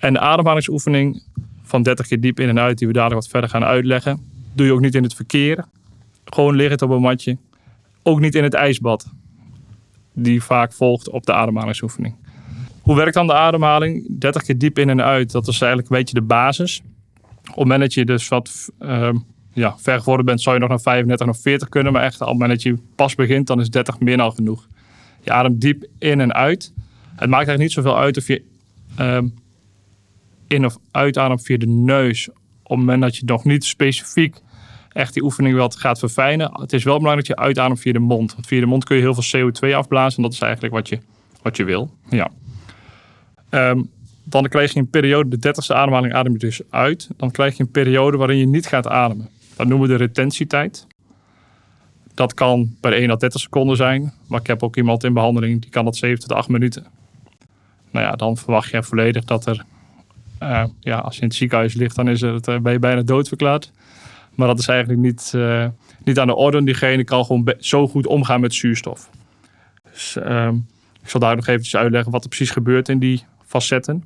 En 0.01 0.13
de 0.13 0.19
ademhalingsoefening 0.19 1.23
van 1.63 1.83
30 1.83 2.07
keer 2.07 2.21
diep 2.21 2.41
in 2.41 2.49
en 2.49 2.59
uit, 2.59 2.79
die 2.79 2.87
we 2.87 2.93
dadelijk 2.93 3.21
wat 3.21 3.31
verder 3.31 3.51
gaan 3.51 3.65
uitleggen, 3.65 4.21
doe 4.53 4.67
je 4.67 4.73
ook 4.73 4.81
niet 4.81 4.95
in 4.95 5.03
het 5.03 5.15
verkeer. 5.15 5.65
Gewoon 6.25 6.55
liggend 6.55 6.83
op 6.83 6.91
een 6.91 7.01
matje. 7.01 7.37
Ook 8.03 8.21
niet 8.21 8.35
in 8.35 8.43
het 8.43 8.55
ijsbad, 8.55 9.13
die 10.13 10.43
vaak 10.43 10.73
volgt 10.73 11.11
op 11.11 11.27
de 11.27 11.33
ademhalingsoefening. 11.33 12.15
Hoe 12.89 12.97
werkt 12.97 13.15
dan 13.15 13.27
de 13.27 13.35
ademhaling? 13.35 14.19
30 14.19 14.43
keer 14.43 14.59
diep 14.59 14.79
in 14.79 14.89
en 14.89 15.03
uit. 15.03 15.33
Dat 15.33 15.49
is 15.49 15.61
eigenlijk 15.61 15.91
een 15.91 15.99
beetje 15.99 16.15
de 16.15 16.23
basis. 16.23 16.83
Op 17.41 17.47
het 17.47 17.57
moment 17.57 17.81
dat 17.81 17.95
je 17.95 18.05
dus 18.05 18.29
wat 18.29 18.71
uh, 18.81 19.11
ja, 19.53 19.75
ver 19.79 19.99
geworden 19.99 20.27
bent, 20.27 20.41
zou 20.41 20.55
je 20.55 20.61
nog 20.61 20.71
naar 20.71 20.81
35 20.81 21.29
of 21.29 21.43
40 21.43 21.69
kunnen. 21.69 21.93
Maar 21.93 22.03
echt, 22.03 22.21
op 22.21 22.29
het 22.29 22.39
moment 22.39 22.51
dat 22.51 22.63
je 22.63 22.79
pas 22.95 23.15
begint, 23.15 23.47
dan 23.47 23.61
is 23.61 23.71
30 23.71 24.01
meer 24.01 24.17
dan 24.17 24.33
genoeg. 24.33 24.67
Je 25.23 25.33
ademt 25.33 25.61
diep 25.61 25.85
in 25.99 26.21
en 26.21 26.35
uit. 26.35 26.73
Het 27.17 27.31
maakt 27.31 27.47
eigenlijk 27.47 27.59
niet 27.59 27.73
zoveel 27.73 27.99
uit 27.99 28.17
of 28.17 28.27
je 28.27 28.43
uh, 29.01 29.19
in- 30.47 30.65
of 30.65 30.77
uitademt 30.91 31.43
via 31.43 31.57
de 31.57 31.67
neus. 31.67 32.29
Op 32.63 32.69
het 32.69 32.79
moment 32.79 33.03
dat 33.03 33.17
je 33.17 33.25
nog 33.25 33.45
niet 33.45 33.65
specifiek 33.65 34.37
echt 34.93 35.15
die 35.15 35.23
oefening 35.23 35.55
wilt 35.55 35.77
gaat 35.77 35.99
verfijnen. 35.99 36.51
Het 36.61 36.73
is 36.73 36.85
wel 36.85 36.99
belangrijk 36.99 37.27
dat 37.27 37.37
je 37.37 37.45
uitademt 37.45 37.81
via 37.81 37.93
de 37.93 37.99
mond. 37.99 38.35
Want 38.35 38.47
via 38.47 38.61
de 38.61 38.67
mond 38.67 38.85
kun 38.85 38.97
je 38.97 39.03
heel 39.03 39.15
veel 39.23 39.51
CO2 39.51 39.75
afblazen. 39.75 40.17
En 40.17 40.23
dat 40.23 40.33
is 40.33 40.41
eigenlijk 40.41 40.75
wat 40.75 40.89
je, 40.89 40.99
wat 41.43 41.57
je 41.57 41.65
wil. 41.65 41.91
Ja. 42.11 42.31
Ehm, 43.49 43.81
dan 44.25 44.49
krijg 44.49 44.73
je 44.73 44.79
een 44.79 44.91
periode, 44.91 45.29
de 45.29 45.39
30ste 45.39 45.75
ademhaling 45.75 46.15
adem 46.15 46.33
je 46.33 46.39
dus 46.39 46.61
uit. 46.71 47.09
Dan 47.17 47.31
krijg 47.31 47.57
je 47.57 47.63
een 47.63 47.71
periode 47.71 48.17
waarin 48.17 48.39
je 48.39 48.47
niet 48.47 48.67
gaat 48.67 48.89
ademen. 48.89 49.29
Dat 49.57 49.67
noemen 49.67 49.89
we 49.89 49.97
de 49.97 50.05
retentietijd. 50.05 50.87
Dat 52.15 52.35
kan 52.35 52.77
per 52.81 52.93
1 52.93 53.11
à 53.11 53.17
30 53.17 53.41
seconden 53.41 53.77
zijn. 53.77 54.13
Maar 54.29 54.41
ik 54.41 54.47
heb 54.47 54.63
ook 54.63 54.77
iemand 54.77 55.05
in 55.05 55.13
behandeling 55.13 55.61
die 55.61 55.71
kan 55.71 55.85
dat 55.85 55.97
7 55.97 56.21
tot 56.21 56.33
8 56.33 56.49
minuten. 56.49 56.87
Nou 57.91 58.07
ja, 58.07 58.13
dan 58.13 58.37
verwacht 58.37 58.71
je 58.71 58.83
volledig 58.83 59.25
dat 59.25 59.47
er... 59.47 59.65
Uh, 60.43 60.65
ja, 60.81 60.99
als 60.99 61.15
je 61.15 61.21
in 61.21 61.27
het 61.27 61.37
ziekenhuis 61.37 61.75
ligt, 61.75 61.97
dan 61.97 62.09
is 62.09 62.21
het, 62.21 62.49
uh, 62.49 62.59
ben 62.59 62.73
je 62.73 62.79
bijna 62.79 63.03
doodverklaard. 63.03 63.73
Maar 64.35 64.47
dat 64.47 64.59
is 64.59 64.69
eigenlijk 64.69 65.01
niet, 65.01 65.33
uh, 65.35 65.67
niet 66.05 66.19
aan 66.19 66.27
de 66.27 66.35
orde. 66.35 66.65
Diegene 66.65 67.05
kan 67.05 67.25
gewoon 67.25 67.55
zo 67.59 67.89
goed 67.89 68.07
omgaan 68.07 68.41
met 68.41 68.55
zuurstof. 68.55 69.11
Dus 69.91 70.17
uh, 70.17 70.51
ik 71.03 71.09
zal 71.09 71.21
daar 71.21 71.37
nog 71.37 71.47
eventjes 71.47 71.77
uitleggen 71.77 72.13
wat 72.13 72.23
er 72.23 72.29
precies 72.29 72.51
gebeurt 72.51 72.89
in 72.89 72.99
die 72.99 73.25
facetten 73.49 74.05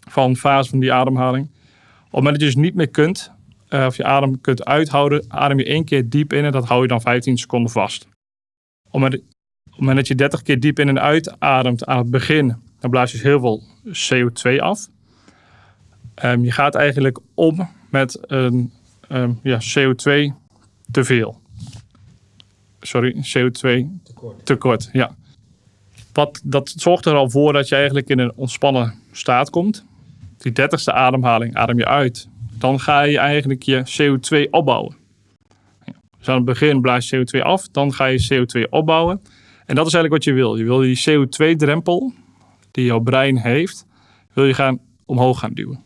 van 0.00 0.36
fase 0.36 0.70
van 0.70 0.78
die 0.78 0.92
ademhaling. 0.92 1.46
Op 1.46 2.04
het 2.04 2.12
moment 2.12 2.32
dat 2.32 2.40
je 2.40 2.54
dus 2.54 2.64
niet 2.64 2.74
meer 2.74 2.88
kunt, 2.88 3.32
uh, 3.70 3.86
of 3.86 3.96
je 3.96 4.04
adem 4.04 4.40
kunt 4.40 4.64
uithouden, 4.64 5.24
adem 5.28 5.58
je 5.58 5.64
één 5.64 5.84
keer 5.84 6.08
diep 6.08 6.32
in 6.32 6.44
en 6.44 6.52
dat 6.52 6.66
hou 6.66 6.82
je 6.82 6.88
dan 6.88 7.00
15 7.00 7.38
seconden 7.38 7.70
vast. 7.70 8.02
Op 8.02 8.10
het 8.82 8.92
moment, 8.92 9.14
op 9.14 9.70
het 9.70 9.78
moment 9.78 9.96
dat 9.96 10.08
je 10.08 10.14
30 10.14 10.42
keer 10.42 10.60
diep 10.60 10.78
in 10.78 10.88
en 10.88 11.00
uit 11.00 11.40
ademt 11.40 11.86
aan 11.86 11.98
het 11.98 12.10
begin, 12.10 12.56
dan 12.80 12.90
blaas 12.90 13.10
je 13.10 13.16
dus 13.16 13.26
heel 13.26 13.40
veel 13.40 13.62
CO2 13.86 14.60
af. 14.60 14.88
Um, 16.24 16.44
je 16.44 16.52
gaat 16.52 16.74
eigenlijk 16.74 17.18
om 17.34 17.68
met 17.90 18.18
een 18.20 18.72
um, 19.08 19.40
ja, 19.42 19.58
CO2 19.58 20.34
te 20.90 21.04
veel. 21.04 21.40
Sorry, 22.80 23.12
CO2 23.12 23.86
tekort. 24.02 24.46
tekort 24.46 24.88
ja. 24.92 25.16
Wat, 26.18 26.40
dat 26.44 26.74
zorgt 26.76 27.06
er 27.06 27.14
al 27.14 27.30
voor 27.30 27.52
dat 27.52 27.68
je 27.68 27.74
eigenlijk 27.74 28.08
in 28.08 28.18
een 28.18 28.32
ontspannen 28.34 28.94
staat 29.12 29.50
komt. 29.50 29.84
Die 30.38 30.52
dertigste 30.52 30.92
ademhaling 30.92 31.56
adem 31.56 31.78
je 31.78 31.86
uit. 31.86 32.28
Dan 32.58 32.80
ga 32.80 33.00
je 33.00 33.18
eigenlijk 33.18 33.62
je 33.62 33.82
CO2 33.84 34.50
opbouwen. 34.50 34.96
Dus 36.18 36.28
aan 36.28 36.34
het 36.36 36.44
begin 36.44 36.80
blaas 36.80 37.08
je 37.08 37.16
CO2 37.36 37.40
af, 37.40 37.68
dan 37.68 37.92
ga 37.92 38.04
je 38.04 38.26
CO2 38.32 38.68
opbouwen. 38.70 39.20
En 39.66 39.74
dat 39.74 39.86
is 39.86 39.94
eigenlijk 39.94 40.12
wat 40.12 40.24
je 40.24 40.32
wil. 40.32 40.56
Je 40.56 40.64
wil 40.64 40.78
die 40.78 41.02
CO2-drempel 41.08 42.12
die 42.70 42.84
jouw 42.84 43.00
brein 43.00 43.36
heeft, 43.36 43.86
wil 44.32 44.44
je 44.44 44.54
gaan 44.54 44.78
omhoog 45.04 45.38
gaan 45.38 45.52
duwen. 45.52 45.82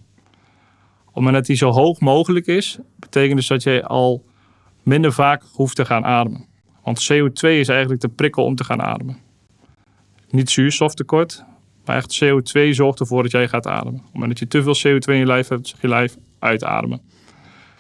Op 1.12 1.25
het 1.25 1.33
dat 1.33 1.47
die 1.47 1.57
zo 1.57 1.71
hoog 1.71 2.01
mogelijk 2.01 2.47
is, 2.47 2.79
betekent 2.99 3.37
dus 3.37 3.47
dat 3.47 3.62
je 3.62 3.87
al 3.87 4.25
minder 4.83 5.12
vaak 5.12 5.42
hoeft 5.53 5.77
te 5.77 5.85
gaan 5.85 6.05
ademen. 6.05 6.47
Want 6.85 7.12
CO2 7.12 7.49
is 7.49 7.68
eigenlijk 7.68 8.01
de 8.01 8.09
prikkel 8.09 8.45
om 8.45 8.55
te 8.55 8.64
gaan 8.64 8.83
ademen. 8.83 9.31
Niet 10.33 10.51
zuurstoftekort, 10.51 11.45
maar 11.85 11.97
echt 11.97 12.25
CO2 12.25 12.68
zorgt 12.68 13.01
ervoor 13.01 13.23
dat 13.23 13.33
jij 13.33 13.49
gaat 13.49 13.66
ademen. 13.66 13.99
Op 13.99 14.05
het 14.05 14.12
moment 14.12 14.31
dat 14.31 14.38
je 14.38 14.47
te 14.47 14.62
veel 14.62 14.92
CO2 14.92 15.12
in 15.12 15.18
je 15.18 15.27
lijf 15.27 15.49
hebt, 15.49 15.75
je 15.81 15.88
lijf 15.88 16.16
uitademen. 16.38 17.01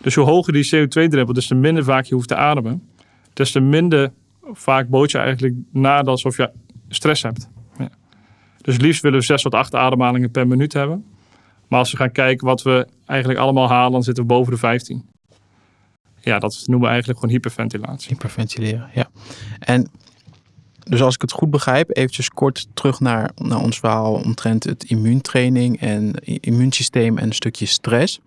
Dus 0.00 0.14
hoe 0.14 0.24
hoger 0.24 0.52
die 0.52 0.66
CO2-drempel, 0.66 1.34
des 1.34 1.46
te 1.46 1.54
minder 1.54 1.84
vaak 1.84 2.04
je 2.04 2.14
hoeft 2.14 2.28
te 2.28 2.36
ademen, 2.36 2.88
des 3.32 3.52
te 3.52 3.60
minder 3.60 4.12
vaak 4.52 4.88
boot 4.88 5.10
je 5.10 5.18
eigenlijk 5.18 5.54
na 5.72 6.02
alsof 6.02 6.36
je 6.36 6.50
stress 6.88 7.22
hebt. 7.22 7.48
Ja. 7.78 7.88
Dus 8.60 8.76
liefst 8.76 9.02
willen 9.02 9.18
we 9.18 9.24
6 9.24 9.42
tot 9.42 9.54
8 9.54 9.74
ademhalingen 9.74 10.30
per 10.30 10.46
minuut 10.46 10.72
hebben. 10.72 11.04
Maar 11.68 11.78
als 11.78 11.90
we 11.90 11.96
gaan 11.96 12.12
kijken 12.12 12.46
wat 12.46 12.62
we 12.62 12.86
eigenlijk 13.06 13.40
allemaal 13.40 13.68
halen, 13.68 13.92
dan 13.92 14.02
zitten 14.02 14.22
we 14.22 14.28
boven 14.28 14.52
de 14.52 14.58
15. 14.58 15.10
Ja, 16.20 16.38
dat 16.38 16.62
noemen 16.64 16.80
we 16.80 16.92
eigenlijk 16.92 17.18
gewoon 17.18 17.34
hyperventilatie. 17.34 18.08
Hyperventileren, 18.08 18.90
ja. 18.94 19.10
En 19.58 19.90
dus 20.84 21.02
als 21.02 21.14
ik 21.14 21.20
het 21.20 21.32
goed 21.32 21.50
begrijp, 21.50 21.96
eventjes 21.96 22.28
kort 22.28 22.66
terug 22.74 23.00
naar, 23.00 23.30
naar 23.34 23.60
ons 23.60 23.78
verhaal 23.78 24.14
omtrent 24.14 24.64
het 24.64 24.84
immuuntraining 24.84 25.80
en 25.80 26.14
immuunsysteem 26.24 27.18
en 27.18 27.26
een 27.26 27.34
stukje 27.34 27.66
stress. 27.66 28.20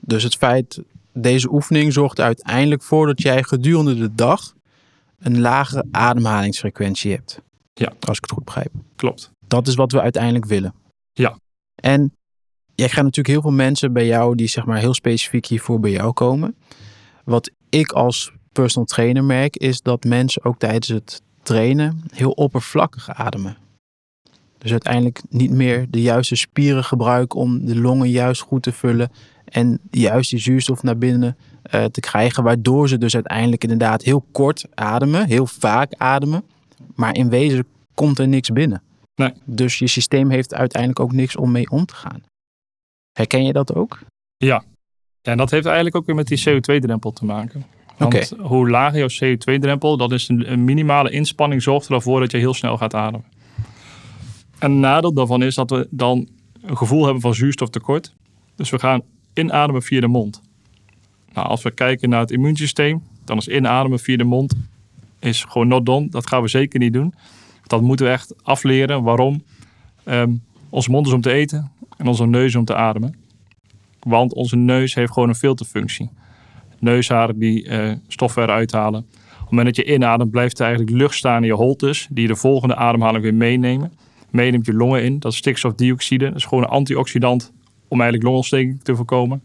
Dus 0.00 0.22
het 0.22 0.36
feit, 0.36 0.80
deze 1.12 1.52
oefening 1.52 1.92
zorgt 1.92 2.20
uiteindelijk 2.20 2.82
voor 2.82 3.06
dat 3.06 3.22
jij 3.22 3.42
gedurende 3.42 3.94
de 3.94 4.14
dag 4.14 4.54
een 5.18 5.40
lagere 5.40 5.84
ademhalingsfrequentie 5.90 7.12
hebt. 7.12 7.40
Ja. 7.74 7.92
Als 8.00 8.16
ik 8.16 8.22
het 8.22 8.32
goed 8.32 8.44
begrijp. 8.44 8.72
Klopt. 8.96 9.30
Dat 9.46 9.66
is 9.66 9.74
wat 9.74 9.92
we 9.92 10.00
uiteindelijk 10.00 10.44
willen. 10.44 10.74
Ja. 11.12 11.38
En 11.74 12.00
jij 12.66 12.88
krijgt 12.88 12.96
natuurlijk 12.96 13.28
heel 13.28 13.40
veel 13.40 13.50
mensen 13.50 13.92
bij 13.92 14.06
jou 14.06 14.34
die 14.34 14.48
zeg 14.48 14.64
maar 14.64 14.78
heel 14.78 14.94
specifiek 14.94 15.46
hiervoor 15.46 15.80
bij 15.80 15.90
jou 15.90 16.12
komen. 16.12 16.56
Wat 17.24 17.50
ik 17.68 17.92
als 17.92 18.32
personal 18.52 18.86
trainer 18.86 19.24
merk 19.24 19.56
is 19.56 19.82
dat 19.82 20.04
mensen 20.04 20.44
ook 20.44 20.58
tijdens 20.58 20.88
het 20.88 21.22
trainen 21.46 22.02
heel 22.12 22.30
oppervlakkig 22.30 23.10
ademen. 23.10 23.56
Dus 24.58 24.70
uiteindelijk 24.70 25.22
niet 25.28 25.50
meer 25.50 25.86
de 25.90 26.02
juiste 26.02 26.36
spieren 26.36 26.84
gebruiken 26.84 27.40
om 27.40 27.64
de 27.64 27.76
longen 27.76 28.10
juist 28.10 28.40
goed 28.40 28.62
te 28.62 28.72
vullen 28.72 29.10
en 29.44 29.78
juist 29.90 30.30
die 30.30 30.38
zuurstof 30.38 30.82
naar 30.82 30.98
binnen 30.98 31.36
uh, 31.74 31.84
te 31.84 32.00
krijgen, 32.00 32.42
waardoor 32.42 32.88
ze 32.88 32.98
dus 32.98 33.14
uiteindelijk 33.14 33.62
inderdaad 33.62 34.02
heel 34.02 34.24
kort 34.32 34.66
ademen, 34.74 35.26
heel 35.26 35.46
vaak 35.46 35.92
ademen, 35.96 36.44
maar 36.94 37.14
in 37.14 37.28
wezen 37.28 37.66
komt 37.94 38.18
er 38.18 38.28
niks 38.28 38.50
binnen. 38.50 38.82
Nee. 39.14 39.32
Dus 39.44 39.78
je 39.78 39.86
systeem 39.86 40.30
heeft 40.30 40.54
uiteindelijk 40.54 41.00
ook 41.00 41.12
niks 41.12 41.36
om 41.36 41.50
mee 41.50 41.70
om 41.70 41.86
te 41.86 41.94
gaan. 41.94 42.22
Herken 43.12 43.44
je 43.44 43.52
dat 43.52 43.74
ook? 43.74 43.98
Ja. 44.36 44.64
ja 45.20 45.32
en 45.32 45.36
dat 45.36 45.50
heeft 45.50 45.66
eigenlijk 45.66 45.96
ook 45.96 46.06
weer 46.06 46.14
met 46.14 46.26
die 46.26 46.42
CO2-drempel 46.48 47.12
te 47.12 47.24
maken. 47.24 47.64
Want 47.96 48.32
hoe 48.40 48.70
lager 48.70 48.98
jouw 48.98 49.34
CO2-drempel, 49.34 49.96
dat 49.96 50.12
is 50.12 50.28
een, 50.28 50.52
een, 50.52 50.64
minimale 50.64 51.10
inspanning, 51.10 51.62
zorgt 51.62 51.88
ervoor 51.88 52.20
dat 52.20 52.30
je 52.30 52.38
heel 52.38 52.54
snel 52.54 52.76
gaat 52.76 52.94
ademen. 52.94 53.24
En 54.58 54.70
een 54.70 54.80
nadeel 54.80 55.12
daarvan 55.12 55.42
is 55.42 55.54
dat 55.54 55.70
we 55.70 55.86
dan 55.90 56.28
een 56.62 56.76
gevoel 56.76 57.04
hebben 57.04 57.20
van 57.22 57.34
zuurstoftekort. 57.34 58.14
Dus 58.56 58.70
we 58.70 58.78
gaan 58.78 59.02
inademen 59.34 59.82
via 59.82 60.00
de 60.00 60.06
mond. 60.06 60.42
Nou, 61.32 61.48
als 61.48 61.62
we 61.62 61.70
kijken 61.70 62.08
naar 62.08 62.20
het 62.20 62.30
immuunsysteem, 62.30 63.02
dan 63.24 63.36
is 63.36 63.48
inademen 63.48 63.98
via 63.98 64.16
de 64.16 64.24
mond 64.24 64.54
is 65.18 65.44
gewoon 65.44 65.68
not 65.68 65.86
done. 65.86 66.08
Dat 66.08 66.28
gaan 66.28 66.42
we 66.42 66.48
zeker 66.48 66.78
niet 66.78 66.92
doen. 66.92 67.14
Dat 67.62 67.80
moeten 67.80 68.06
we 68.06 68.12
echt 68.12 68.34
afleren. 68.42 69.02
Waarom? 69.02 69.42
Um, 70.04 70.42
onze 70.68 70.90
mond 70.90 71.06
is 71.06 71.12
om 71.12 71.20
te 71.20 71.32
eten 71.32 71.72
en 71.96 72.06
onze 72.06 72.26
neus 72.26 72.54
om 72.54 72.64
te 72.64 72.74
ademen. 72.74 73.14
Want 74.00 74.34
onze 74.34 74.56
neus 74.56 74.94
heeft 74.94 75.12
gewoon 75.12 75.28
een 75.28 75.34
filterfunctie 75.34 76.10
neusharen 76.80 77.38
die 77.38 77.64
uh, 77.64 77.92
stoffen 78.08 78.42
eruit 78.42 78.72
halen. 78.72 79.00
Op 79.00 79.38
het 79.38 79.50
moment 79.50 79.76
dat 79.76 79.86
je 79.86 79.94
inademt, 79.94 80.30
blijft 80.30 80.58
er 80.58 80.66
eigenlijk 80.66 80.96
lucht 80.96 81.14
staan 81.14 81.40
in 81.40 81.46
je 81.46 81.54
holtes, 81.54 82.06
die 82.10 82.22
je 82.22 82.28
de 82.28 82.36
volgende 82.36 82.74
ademhaling 82.74 83.22
weer 83.22 83.34
meenemen. 83.34 83.92
Meeneemt 84.30 84.66
je 84.66 84.74
longen 84.74 85.02
in, 85.02 85.18
dat 85.18 85.32
is 85.32 85.38
stikstofdioxide. 85.38 86.24
Dat 86.24 86.36
is 86.36 86.44
gewoon 86.44 86.64
een 86.64 86.70
antioxidant 86.70 87.52
om 87.88 88.00
eigenlijk 88.00 88.28
longontsteking 88.28 88.82
te 88.82 88.96
voorkomen. 88.96 89.42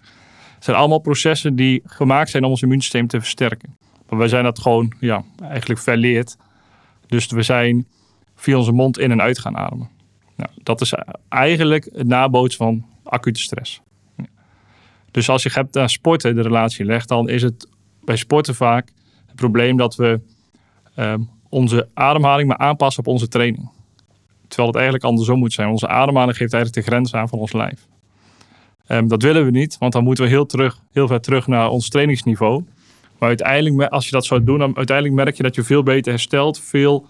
Het 0.55 0.63
zijn 0.63 0.77
allemaal 0.77 0.99
processen 0.99 1.55
die 1.55 1.81
gemaakt 1.85 2.29
zijn 2.29 2.43
om 2.43 2.49
ons 2.49 2.61
immuunsysteem 2.61 3.07
te 3.07 3.19
versterken. 3.19 3.77
Maar 4.09 4.19
wij 4.19 4.27
zijn 4.27 4.43
dat 4.43 4.59
gewoon 4.59 4.93
ja, 4.99 5.23
eigenlijk 5.41 5.79
verleerd. 5.79 6.37
Dus 7.07 7.27
we 7.27 7.41
zijn 7.41 7.87
via 8.35 8.57
onze 8.57 8.71
mond 8.71 8.99
in 8.99 9.11
en 9.11 9.21
uit 9.21 9.39
gaan 9.39 9.57
ademen. 9.57 9.89
Nou, 10.35 10.49
dat 10.63 10.81
is 10.81 10.93
eigenlijk 11.29 11.89
het 11.93 12.07
nabootsen 12.07 12.65
van 12.65 12.85
acute 13.03 13.39
stress. 13.39 13.81
Dus 15.12 15.30
als 15.30 15.43
je 15.43 15.50
hebt 15.54 15.74
naar 15.74 15.89
sporten 15.89 16.36
de 16.36 16.41
relatie 16.41 16.86
legt, 16.86 17.08
dan 17.08 17.30
is 17.30 17.41
het 17.41 17.67
bij 18.04 18.15
sporten 18.15 18.56
vaak 18.56 18.89
het 19.26 19.36
probleem 19.36 19.78
dat 19.78 19.95
we 19.95 20.19
um, 20.95 21.30
onze 21.50 21.88
ademhaling 21.93 22.47
maar 22.47 22.58
aanpassen 22.58 23.04
op 23.04 23.13
onze 23.13 23.28
training. 23.28 23.69
Terwijl 24.47 24.67
het 24.67 24.78
eigenlijk 24.78 25.06
andersom 25.06 25.39
moet 25.39 25.54
zijn. 25.54 25.69
Onze 25.69 25.88
ademhaling 25.88 26.38
geeft 26.38 26.54
eigenlijk 26.54 26.86
de 26.86 26.91
grens 26.91 27.13
aan 27.13 27.30
van 27.30 27.39
ons 27.39 27.54
lijf. 27.54 27.88
Um, 28.88 29.08
dat 29.08 29.21
willen 29.21 29.45
we 29.45 29.52
niet, 29.52 29.78
want 29.78 29.93
dan 29.93 30.04
moeten 30.04 30.24
we 30.24 30.30
heel, 30.30 30.45
terug, 30.45 30.80
heel 30.91 31.08
ver 31.08 31.21
terug 31.21 31.47
naar 31.47 31.69
ons 31.69 31.89
trainingsniveau. 31.89 32.63
Maar 33.17 33.30
uiteindelijk, 33.30 33.91
als 33.91 34.06
je 34.06 34.12
dat 34.12 34.26
zou 34.26 34.43
doen, 34.43 34.60
dan 34.60 34.76
uiteindelijk 34.76 35.15
merk 35.15 35.36
je 35.36 35.43
dat 35.43 35.56
je 35.56 35.63
veel 35.63 35.84
beter 35.84 36.12
herstelt, 36.12 36.60
veel 36.60 37.08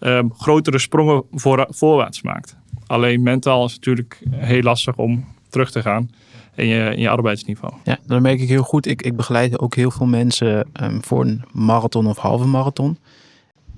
um, 0.00 0.32
grotere 0.34 0.78
sprongen 0.78 1.24
voor, 1.32 1.66
voorwaarts 1.70 2.22
maakt. 2.22 2.56
Alleen 2.86 3.22
mentaal 3.22 3.64
is 3.64 3.72
het 3.72 3.84
natuurlijk 3.84 4.22
heel 4.30 4.62
lastig 4.62 4.96
om 4.96 5.24
terug 5.48 5.70
te 5.70 5.82
gaan 5.82 6.10
in 6.54 6.66
je, 6.66 6.94
in 6.94 7.00
je 7.00 7.08
arbeidsniveau. 7.08 7.74
Ja, 7.84 7.98
dat 8.06 8.20
merk 8.20 8.40
ik 8.40 8.48
heel 8.48 8.62
goed. 8.62 8.86
Ik, 8.86 9.02
ik 9.02 9.16
begeleid 9.16 9.58
ook 9.58 9.74
heel 9.74 9.90
veel 9.90 10.06
mensen 10.06 10.68
um, 10.82 11.04
voor 11.04 11.24
een 11.24 11.42
marathon 11.52 12.06
of 12.06 12.18
halve 12.18 12.46
marathon. 12.46 12.98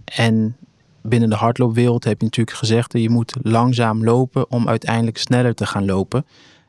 En 0.05 0.57
binnen 1.03 1.31
de 1.31 1.37
hardloopwereld 1.37 2.05
heb 2.05 2.19
je 2.19 2.25
natuurlijk 2.25 2.57
gezegd 2.57 2.93
dat 2.93 3.03
je 3.03 3.11
moet 3.11 3.37
langzaam 3.43 4.05
lopen 4.05 4.51
om 4.51 4.69
uiteindelijk 4.69 5.19
sneller 5.19 5.55
te 5.55 5.67
gaan 5.67 5.85
lopen. 5.85 6.27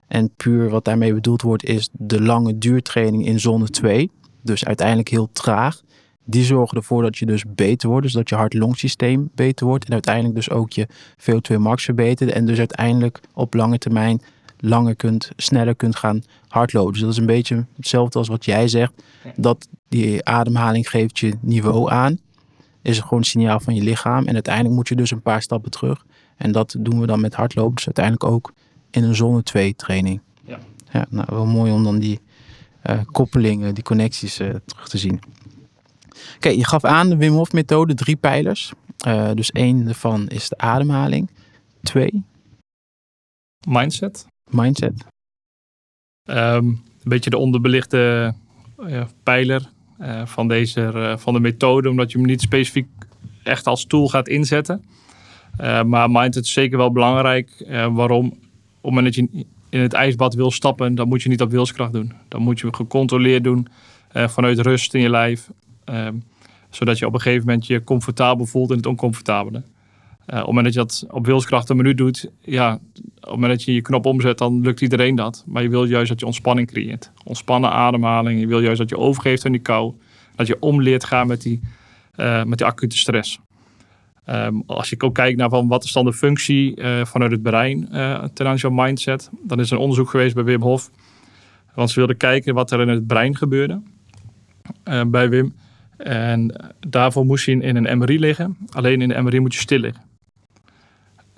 En 0.08 0.34
puur 0.38 0.70
wat 0.70 0.86
daarmee 0.86 1.14
bedoeld 1.14 1.42
wordt 1.42 1.64
is 1.64 1.90
de 1.92 2.22
lange 2.22 2.58
duurtraining 2.58 3.26
in 3.26 3.40
zone 3.40 3.70
2. 3.70 4.12
Dus 4.42 4.66
uiteindelijk 4.66 5.10
heel 5.10 5.30
traag. 5.32 5.82
Die 6.26 6.44
zorgen 6.44 6.78
ervoor 6.78 7.02
dat 7.02 7.18
je 7.18 7.26
dus 7.26 7.44
beter 7.48 7.90
wordt. 7.90 8.04
Dus 8.04 8.14
dat 8.14 8.30
je 8.30 8.36
hart-longsysteem 8.36 9.30
beter 9.36 9.66
wordt. 9.66 9.86
En 9.86 9.94
uiteindelijk 9.94 10.36
dus 10.36 10.50
ook 10.50 10.72
je 10.72 10.88
VO2 11.18 11.58
max 11.58 11.84
verbetert. 11.84 12.32
En 12.32 12.46
dus 12.46 12.58
uiteindelijk 12.58 13.20
op 13.34 13.54
lange 13.54 13.78
termijn 13.78 14.22
langer 14.58 14.96
kunt, 14.96 15.32
sneller 15.36 15.76
kunt 15.76 15.96
gaan 15.96 16.24
hardlopen. 16.48 16.92
Dus 16.92 17.02
dat 17.02 17.12
is 17.12 17.18
een 17.18 17.26
beetje 17.26 17.66
hetzelfde 17.76 18.20
als 18.20 18.28
wat 18.28 18.46
jij 18.46 18.68
zegt. 18.68 18.94
Dat 19.36 19.68
die 19.88 20.26
ademhaling 20.26 20.90
geeft 20.90 21.20
je 21.20 21.34
niveau 21.42 21.92
aan. 21.92 22.20
Is 22.82 23.00
gewoon 23.00 23.20
een 23.20 23.26
signaal 23.26 23.60
van 23.60 23.76
je 23.76 23.82
lichaam. 23.82 24.26
En 24.26 24.34
uiteindelijk 24.34 24.76
moet 24.76 24.88
je 24.88 24.96
dus 24.96 25.12
een 25.12 25.22
paar 25.22 25.42
stappen 25.42 25.72
terug. 25.72 26.06
En 26.38 26.52
dat 26.52 26.76
doen 26.80 27.00
we 27.00 27.08
dan 27.08 27.22
met 27.22 27.36
hardlopen. 27.36 27.76
Dus 27.76 27.86
uiteindelijk 27.86 28.24
ook 28.24 28.54
in 28.90 29.04
een 29.04 29.16
zone 29.16 29.44
2 29.44 29.76
training. 29.76 30.22
Ja. 30.44 30.60
ja 30.92 31.06
nou, 31.10 31.28
wel 31.30 31.46
mooi 31.46 31.72
om 31.72 31.84
dan 31.84 32.00
die 32.00 32.20
uh, 32.90 33.00
koppelingen, 33.12 33.74
die 33.74 33.84
connecties 33.84 34.40
uh, 34.40 34.56
terug 34.66 34.88
te 34.88 34.98
zien. 34.98 35.20
Oké, 36.36 36.50
je 36.50 36.66
gaf 36.66 36.84
aan 36.84 37.10
de 37.10 37.18
Wim 37.18 37.34
Hof 37.34 37.52
methode, 37.52 37.94
drie 37.94 38.16
pijlers. 38.16 38.72
Uh, 39.08 39.32
dus 39.34 39.52
één 39.52 39.86
daarvan 39.86 40.28
is 40.28 40.50
de 40.50 40.58
ademhaling. 40.58 41.30
Twee? 41.82 42.24
Mindset. 43.68 44.26
Mindset. 44.50 45.06
Um, 46.26 46.36
een 46.36 46.82
beetje 47.04 47.30
de 47.30 47.38
onderbelichte 47.38 48.34
pijler 49.24 49.70
van, 50.24 50.48
deze, 50.48 51.16
van 51.18 51.34
de 51.34 51.40
methode, 51.40 51.90
omdat 51.90 52.12
je 52.12 52.18
hem 52.18 52.28
niet 52.28 52.42
specifiek 52.42 52.88
echt 53.44 53.68
als 53.68 53.86
tool 53.86 54.08
gaat 54.08 54.28
inzetten. 54.28 54.86
maar 55.86 56.12
mindset 56.12 56.44
is 56.44 56.54
zeker 56.54 56.78
wel 56.78 56.92
belangrijk. 56.92 57.66
waarom? 57.92 58.26
Op 58.28 58.32
het 58.32 58.82
moment 58.82 59.06
dat 59.06 59.16
je 59.16 59.46
in 59.70 59.80
het 59.80 59.94
ijsbad 59.94 60.34
wil 60.34 60.52
stappen, 60.52 60.96
dan 60.96 61.08
moet 61.08 61.22
je 61.22 61.30
niet 61.30 61.42
op 61.42 61.52
wilskracht 61.52 61.94
doen. 61.94 62.14
Dan 62.28 62.42
moet 62.42 62.60
je 62.60 62.74
gecontroleerd 62.74 63.44
doen 63.44 63.68
vanuit 64.12 64.60
rust 64.60 64.94
in 64.94 65.02
je 65.02 65.10
lijf. 65.10 65.50
Uh, 65.90 66.08
zodat 66.70 66.98
je 66.98 67.06
op 67.06 67.14
een 67.14 67.22
gegeven 67.22 67.46
moment 67.46 67.68
je 67.68 67.84
comfortabel 67.84 68.46
voelt 68.46 68.70
in 68.70 68.78
het 68.78 68.86
oncomfortabele. 68.86 69.64
Uh, 70.28 70.34
op 70.34 70.40
het 70.40 70.46
moment 70.46 70.66
dat 70.66 70.74
je 70.74 70.80
dat 70.80 71.16
op 71.16 71.26
wilskracht 71.26 71.70
een 71.70 71.78
minuut 71.78 71.98
doet, 71.98 72.30
ja, 72.42 72.74
op 72.74 73.02
het 73.22 73.30
moment 73.30 73.52
dat 73.52 73.64
je 73.64 73.74
je 73.74 73.82
knop 73.82 74.06
omzet, 74.06 74.38
dan 74.38 74.62
lukt 74.62 74.82
iedereen 74.82 75.16
dat. 75.16 75.44
Maar 75.48 75.64
je 75.64 75.70
wil 75.70 75.84
juist 75.84 76.10
dat 76.10 76.20
je 76.20 76.26
ontspanning 76.26 76.68
creëert. 76.68 77.12
Ontspannen 77.24 77.72
ademhaling. 77.72 78.40
Je 78.40 78.48
wil 78.48 78.62
juist 78.62 78.78
dat 78.78 78.90
je 78.90 78.98
overgeeft 78.98 79.46
aan 79.46 79.52
die 79.52 79.62
kou. 79.62 79.94
Dat 80.36 80.48
je 80.48 80.60
omleert 80.60 81.04
gaan 81.04 81.28
met 81.28 81.42
die, 81.42 81.60
met 82.46 82.58
die 82.58 82.66
acute 82.66 82.98
stress. 82.98 83.40
Um, 84.30 84.64
als 84.66 84.90
je 84.90 85.02
ook 85.02 85.14
kijkt 85.14 85.38
naar 85.38 85.50
van 85.50 85.68
wat 85.68 85.84
is 85.84 85.92
dan 85.92 86.06
de 86.06 86.14
functie 86.14 86.82
uh, 86.82 87.06
vanuit 87.06 87.32
het 87.32 87.42
brein 87.42 87.90
ten 88.34 88.48
aanzien 88.48 88.76
van 88.76 88.86
mindset, 88.86 89.30
dan 89.44 89.60
is 89.60 89.70
er 89.70 89.76
een 89.76 89.82
onderzoek 89.82 90.10
geweest 90.10 90.36
bij 90.36 90.44
Wim 90.44 90.62
Hof. 90.62 90.92
Want 91.74 91.90
ze 91.90 91.96
wilden 91.96 92.18
kijken 92.18 92.54
wat 92.54 92.72
er 92.72 92.82
in 92.82 92.88
het 92.88 93.08
brein 93.08 93.36
gebeurde 93.36 93.82
bij 95.08 95.30
Wim. 95.30 95.54
En 95.98 96.56
daarvoor 96.88 97.26
moest 97.26 97.46
hij 97.46 97.56
in 97.56 97.76
een 97.76 97.98
MRI 97.98 98.20
liggen. 98.20 98.58
Alleen 98.70 99.02
in 99.02 99.10
de 99.10 99.22
MRI 99.22 99.40
moet 99.40 99.54
je 99.54 99.60
stil 99.60 99.80
liggen. 99.80 100.07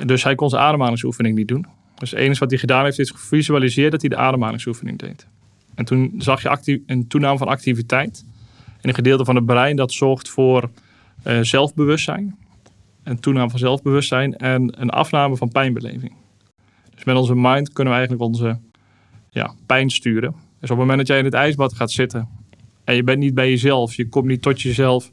Dus 0.05 0.23
hij 0.23 0.35
kon 0.35 0.49
zijn 0.49 0.61
ademhalingsoefening 0.61 1.35
niet 1.35 1.47
doen. 1.47 1.65
Dus 1.95 2.11
het 2.11 2.19
enige 2.19 2.39
wat 2.39 2.49
hij 2.49 2.59
gedaan 2.59 2.83
heeft 2.83 2.99
is 2.99 3.11
gevisualiseerd 3.11 3.91
dat 3.91 4.01
hij 4.01 4.09
de 4.09 4.15
ademhalingsoefening 4.15 4.99
deed. 4.99 5.27
En 5.75 5.85
toen 5.85 6.13
zag 6.17 6.41
je 6.41 6.81
een 6.85 7.07
toename 7.07 7.37
van 7.37 7.47
activiteit. 7.47 8.25
In 8.81 8.89
een 8.89 8.95
gedeelte 8.95 9.25
van 9.25 9.35
het 9.35 9.45
brein 9.45 9.75
dat 9.75 9.91
zorgt 9.91 10.29
voor 10.29 10.69
zelfbewustzijn 11.41 12.37
een 13.03 13.19
toename 13.19 13.49
van 13.49 13.59
zelfbewustzijn 13.59 14.37
en 14.37 14.81
een 14.81 14.89
afname 14.89 15.37
van 15.37 15.49
pijnbeleving. 15.49 16.13
Dus 16.95 17.03
met 17.03 17.15
onze 17.15 17.35
mind 17.35 17.73
kunnen 17.73 17.93
we 17.93 17.99
eigenlijk 17.99 18.29
onze 18.29 18.59
ja, 19.29 19.53
pijn 19.65 19.89
sturen. 19.89 20.31
Dus 20.31 20.69
op 20.71 20.77
het 20.77 20.77
moment 20.77 20.97
dat 20.97 21.07
jij 21.07 21.17
in 21.17 21.25
het 21.25 21.33
ijsbad 21.33 21.73
gaat 21.73 21.91
zitten 21.91 22.27
en 22.83 22.95
je 22.95 23.03
bent 23.03 23.19
niet 23.19 23.33
bij 23.33 23.49
jezelf, 23.49 23.95
je 23.95 24.09
komt 24.09 24.25
niet 24.25 24.41
tot 24.41 24.61
jezelf 24.61 25.11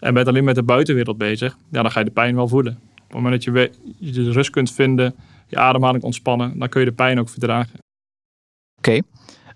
en 0.00 0.14
bent 0.14 0.28
alleen 0.28 0.44
met 0.44 0.54
de 0.54 0.62
buitenwereld 0.62 1.18
bezig, 1.18 1.56
ja, 1.70 1.82
dan 1.82 1.90
ga 1.90 1.98
je 1.98 2.04
de 2.04 2.10
pijn 2.10 2.34
wel 2.34 2.48
voelen. 2.48 2.78
Op 3.08 3.14
het 3.14 3.22
moment 3.22 3.44
dat 3.44 3.54
je, 3.54 3.72
je 3.98 4.12
de 4.12 4.30
rust 4.30 4.50
kunt 4.50 4.72
vinden, 4.72 5.14
je 5.46 5.56
ademhaling 5.56 6.02
ontspannen, 6.02 6.58
dan 6.58 6.68
kun 6.68 6.80
je 6.80 6.86
de 6.86 6.92
pijn 6.92 7.18
ook 7.18 7.28
verdragen. 7.28 7.78
Oké, 8.78 9.00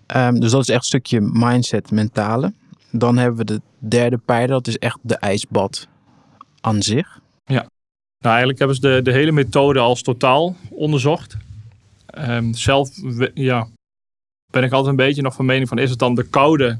ehm, 0.05 0.39
dus 0.39 0.51
dat 0.51 0.61
is 0.61 0.69
echt 0.69 0.79
een 0.79 0.85
stukje 0.85 1.21
mindset, 1.21 1.91
mentale. 1.91 2.53
Dan 2.91 3.17
hebben 3.17 3.37
we 3.37 3.45
de 3.45 3.61
derde 3.77 4.17
pijler, 4.17 4.47
dat 4.47 4.67
is 4.67 4.77
echt 4.77 4.99
de 5.01 5.15
ijsbad 5.15 5.87
aan 6.61 6.81
zich. 6.81 7.21
Nou, 8.23 8.35
eigenlijk 8.35 8.59
hebben 8.59 8.75
ze 8.75 8.81
de, 8.81 9.01
de 9.01 9.11
hele 9.11 9.31
methode 9.31 9.79
als 9.79 10.01
totaal 10.01 10.55
onderzocht. 10.69 11.37
Um, 12.17 12.53
zelf 12.53 12.89
ja, 13.33 13.67
ben 14.51 14.63
ik 14.63 14.71
altijd 14.71 14.89
een 14.89 15.05
beetje 15.05 15.21
nog 15.21 15.35
van 15.35 15.45
mening 15.45 15.67
van... 15.67 15.77
is 15.77 15.89
het 15.89 15.99
dan 15.99 16.15
de 16.15 16.23
koude 16.23 16.79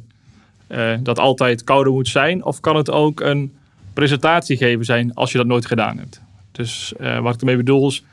uh, 0.69 0.97
dat 1.01 1.19
altijd 1.19 1.63
koude 1.63 1.89
moet 1.89 2.07
zijn? 2.07 2.43
Of 2.43 2.59
kan 2.59 2.75
het 2.75 2.91
ook 2.91 3.19
een 3.19 3.55
presentatie 3.93 4.57
geven 4.57 4.85
zijn 4.85 5.13
als 5.13 5.31
je 5.31 5.37
dat 5.37 5.47
nooit 5.47 5.65
gedaan 5.65 5.97
hebt? 5.97 6.22
Dus 6.53 6.93
uh, 6.99 7.19
wat 7.19 7.33
ik 7.33 7.39
ermee 7.39 7.57
bedoel 7.57 7.87
is... 7.87 8.03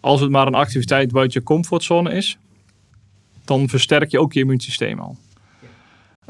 als 0.00 0.20
het 0.20 0.30
maar 0.30 0.46
een 0.46 0.54
activiteit 0.54 1.12
buiten 1.12 1.40
je 1.40 1.46
comfortzone 1.46 2.12
is... 2.12 2.38
dan 3.44 3.68
versterk 3.68 4.10
je 4.10 4.20
ook 4.20 4.32
je 4.32 4.40
immuunsysteem 4.40 4.98
al. 4.98 5.16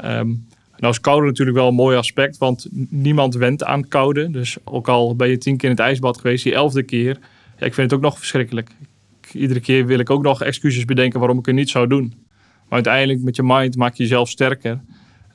Um, 0.05 0.47
nou 0.77 0.93
is 0.93 1.01
koude 1.01 1.25
natuurlijk 1.25 1.57
wel 1.57 1.67
een 1.67 1.75
mooi 1.75 1.97
aspect, 1.97 2.37
want 2.37 2.67
niemand 2.89 3.35
went 3.35 3.63
aan 3.63 3.87
koude. 3.87 4.31
Dus 4.31 4.57
ook 4.63 4.87
al 4.87 5.15
ben 5.15 5.29
je 5.29 5.37
tien 5.37 5.57
keer 5.57 5.69
in 5.69 5.75
het 5.75 5.85
ijsbad 5.85 6.17
geweest, 6.19 6.43
die 6.43 6.53
elfde 6.53 6.83
keer, 6.83 7.19
ja, 7.59 7.65
ik 7.65 7.73
vind 7.73 7.91
het 7.91 7.99
ook 7.99 8.05
nog 8.05 8.17
verschrikkelijk. 8.17 8.69
Iedere 9.31 9.59
keer 9.59 9.85
wil 9.85 9.99
ik 9.99 10.09
ook 10.09 10.23
nog 10.23 10.41
excuses 10.41 10.85
bedenken 10.85 11.19
waarom 11.19 11.39
ik 11.39 11.45
het 11.45 11.55
niet 11.55 11.69
zou 11.69 11.87
doen. 11.87 12.13
Maar 12.63 12.85
uiteindelijk 12.85 13.21
met 13.21 13.35
je 13.35 13.43
mind 13.43 13.75
maak 13.75 13.93
je 13.93 14.03
jezelf 14.03 14.29
sterker. 14.29 14.81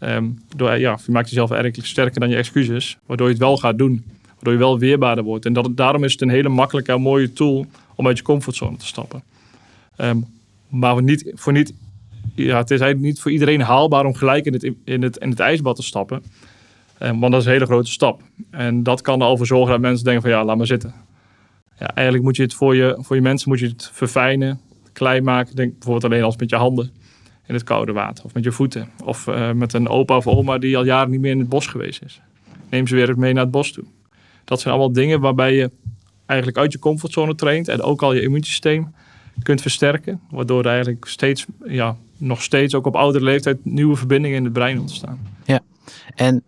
Um, 0.01 0.39
door, 0.57 0.79
ja, 0.79 0.99
je 1.07 1.13
maakt 1.13 1.29
jezelf 1.29 1.51
eigenlijk 1.51 1.87
sterker 1.87 2.21
dan 2.21 2.29
je 2.29 2.37
excuses, 2.37 2.99
waardoor 3.07 3.27
je 3.27 3.33
het 3.33 3.43
wel 3.43 3.57
gaat 3.57 3.79
doen. 3.79 4.05
Waardoor 4.39 4.53
je 4.53 4.59
wel 4.59 4.79
weerbaarder 4.79 5.25
wordt. 5.25 5.47
En 5.47 5.53
dat, 5.53 5.77
daarom 5.77 6.05
is 6.05 6.13
het 6.13 6.21
een 6.21 6.29
hele 6.29 6.49
makkelijke 6.49 6.93
en 6.93 7.01
mooie 7.01 7.33
tool 7.33 7.67
om 7.95 8.07
uit 8.07 8.19
je 8.19 8.25
comfortzone 8.25 8.77
te 8.77 8.87
stappen. 8.87 9.23
Um, 9.97 10.27
maar 10.69 11.03
niet, 11.03 11.33
voor 11.35 11.53
niet 11.53 11.75
ja, 12.35 12.57
het 12.57 12.71
is 12.71 12.81
eigenlijk 12.81 13.11
niet 13.11 13.21
voor 13.21 13.31
iedereen 13.31 13.61
haalbaar 13.61 14.05
om 14.05 14.15
gelijk 14.15 14.45
in 14.45 14.53
het, 14.53 14.73
in 14.85 15.03
het, 15.03 15.17
in 15.17 15.31
het 15.31 15.41
ijsbad 15.41 15.77
te 15.77 15.83
stappen. 15.83 16.23
Um, 17.03 17.21
want 17.21 17.33
dat 17.33 17.41
is 17.41 17.47
een 17.47 17.53
hele 17.53 17.67
grote 17.67 17.91
stap. 17.91 18.23
En 18.51 18.83
dat 18.83 19.01
kan 19.01 19.21
er 19.21 19.27
al 19.27 19.37
voor 19.37 19.47
zorgen 19.47 19.71
dat 19.71 19.81
mensen 19.81 20.05
denken 20.05 20.23
van 20.23 20.31
ja, 20.31 20.45
laat 20.45 20.57
maar 20.57 20.67
zitten. 20.67 20.95
Ja, 21.79 21.95
eigenlijk 21.95 22.27
moet 22.27 22.37
je 22.37 22.43
het 22.43 22.55
voor 22.55 22.77
je, 22.77 22.97
voor 23.01 23.17
je 23.17 23.23
mensen 23.23 23.49
moet 23.49 23.59
je 23.59 23.67
het 23.67 23.91
verfijnen, 23.93 24.61
klein 24.93 25.25
maken. 25.25 25.57
Denk 25.57 25.73
bijvoorbeeld 25.73 26.05
alleen 26.05 26.23
als 26.23 26.37
met 26.37 26.51
je 26.51 26.57
handen 26.57 26.91
in 27.47 27.55
het 27.55 27.65
koude 27.65 27.93
water. 27.93 28.25
Of 28.25 28.35
met 28.35 28.45
je 28.45 28.53
voeten. 28.53 28.89
Of 29.05 29.27
uh, 29.27 29.53
met 29.53 29.73
een 29.73 29.89
opa 29.89 30.17
of 30.17 30.27
oma 30.27 30.59
die 30.59 30.77
al 30.77 30.85
jaren 30.85 31.11
niet 31.11 31.21
meer 31.21 31.31
in 31.31 31.39
het 31.39 31.49
bos 31.49 31.67
geweest 31.67 32.03
is. 32.03 32.21
Neem 32.71 32.87
ze 32.87 32.95
weer 32.95 33.19
mee 33.19 33.33
naar 33.33 33.43
het 33.43 33.53
bos 33.53 33.73
toe. 33.73 33.85
Dat 34.49 34.61
zijn 34.61 34.75
allemaal 34.75 34.93
dingen 34.93 35.21
waarbij 35.21 35.55
je 35.55 35.71
eigenlijk 36.27 36.59
uit 36.59 36.73
je 36.73 36.79
comfortzone 36.79 37.35
traint. 37.35 37.69
En 37.69 37.83
ook 37.83 38.03
al 38.03 38.13
je 38.13 38.23
immuunsysteem 38.23 38.95
kunt 39.43 39.61
versterken. 39.61 40.21
Waardoor 40.31 40.61
er 40.61 40.71
eigenlijk 40.71 41.05
steeds 41.05 41.47
ja, 41.65 41.97
nog 42.17 42.43
steeds 42.43 42.75
ook 42.75 42.87
op 42.87 42.97
oudere 42.97 43.25
leeftijd 43.25 43.65
nieuwe 43.65 43.97
verbindingen 43.97 44.37
in 44.37 44.45
het 44.45 44.53
brein 44.53 44.81
ontstaan. 44.81 45.19
Ja, 45.45 45.61
en 46.15 46.45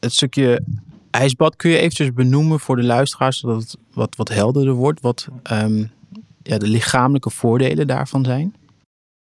het 0.00 0.12
stukje 0.12 0.62
ijsbad 1.10 1.56
kun 1.56 1.70
je 1.70 1.78
eventjes 1.78 2.12
benoemen 2.12 2.60
voor 2.60 2.76
de 2.76 2.84
luisteraars, 2.84 3.38
zodat 3.38 3.60
het 3.60 3.76
wat, 3.92 4.16
wat 4.16 4.28
helderder 4.28 4.74
wordt, 4.74 5.00
wat 5.00 5.28
um, 5.52 5.90
ja, 6.42 6.58
de 6.58 6.68
lichamelijke 6.68 7.30
voordelen 7.30 7.86
daarvan 7.86 8.24
zijn? 8.24 8.54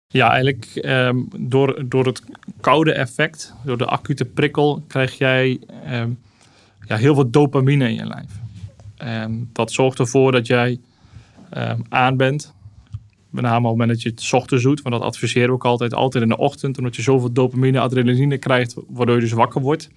Ja, 0.08 0.32
eigenlijk 0.32 0.82
um, 0.86 1.28
door, 1.38 1.84
door 1.88 2.06
het 2.06 2.22
koude 2.62 2.94
effect, 2.94 3.54
door 3.64 3.78
de 3.78 3.86
acute 3.86 4.26
prikkel, 4.26 4.84
krijg 4.88 5.18
jij 5.18 5.60
um, 5.92 6.20
ja, 6.90 6.96
heel 6.96 7.14
veel 7.14 7.30
dopamine 7.30 7.90
in 7.90 7.96
je 7.96 8.06
lijf. 8.06 8.40
dat 9.54 9.72
zorgt 9.72 10.00
ervoor 10.00 10.32
dat 10.32 10.48
jij 10.48 10.80
aan 11.90 12.18
bent, 12.18 12.54
met 13.30 13.44
name 13.44 13.58
op 13.58 13.64
het 13.64 13.72
moment 13.72 13.90
dat 13.90 14.02
je 14.02 14.10
het 14.10 14.34
ochtends 14.34 14.64
doet, 14.64 14.82
want 14.82 14.96
dat 14.96 15.04
adviseren 15.04 15.48
we 15.48 15.54
ook 15.54 15.66
altijd, 15.66 15.94
altijd 15.94 16.24
in 16.24 16.30
de 16.30 16.38
ochtend, 16.38 16.78
omdat 16.78 16.96
je 16.96 17.02
zoveel 17.02 17.32
dopamine, 17.32 17.80
adrenaline 17.80 18.38
krijgt, 18.38 18.76
waardoor 18.88 19.16
je 19.16 19.22
dus 19.22 19.32
wakker 19.32 19.62
wordt. 19.62 19.90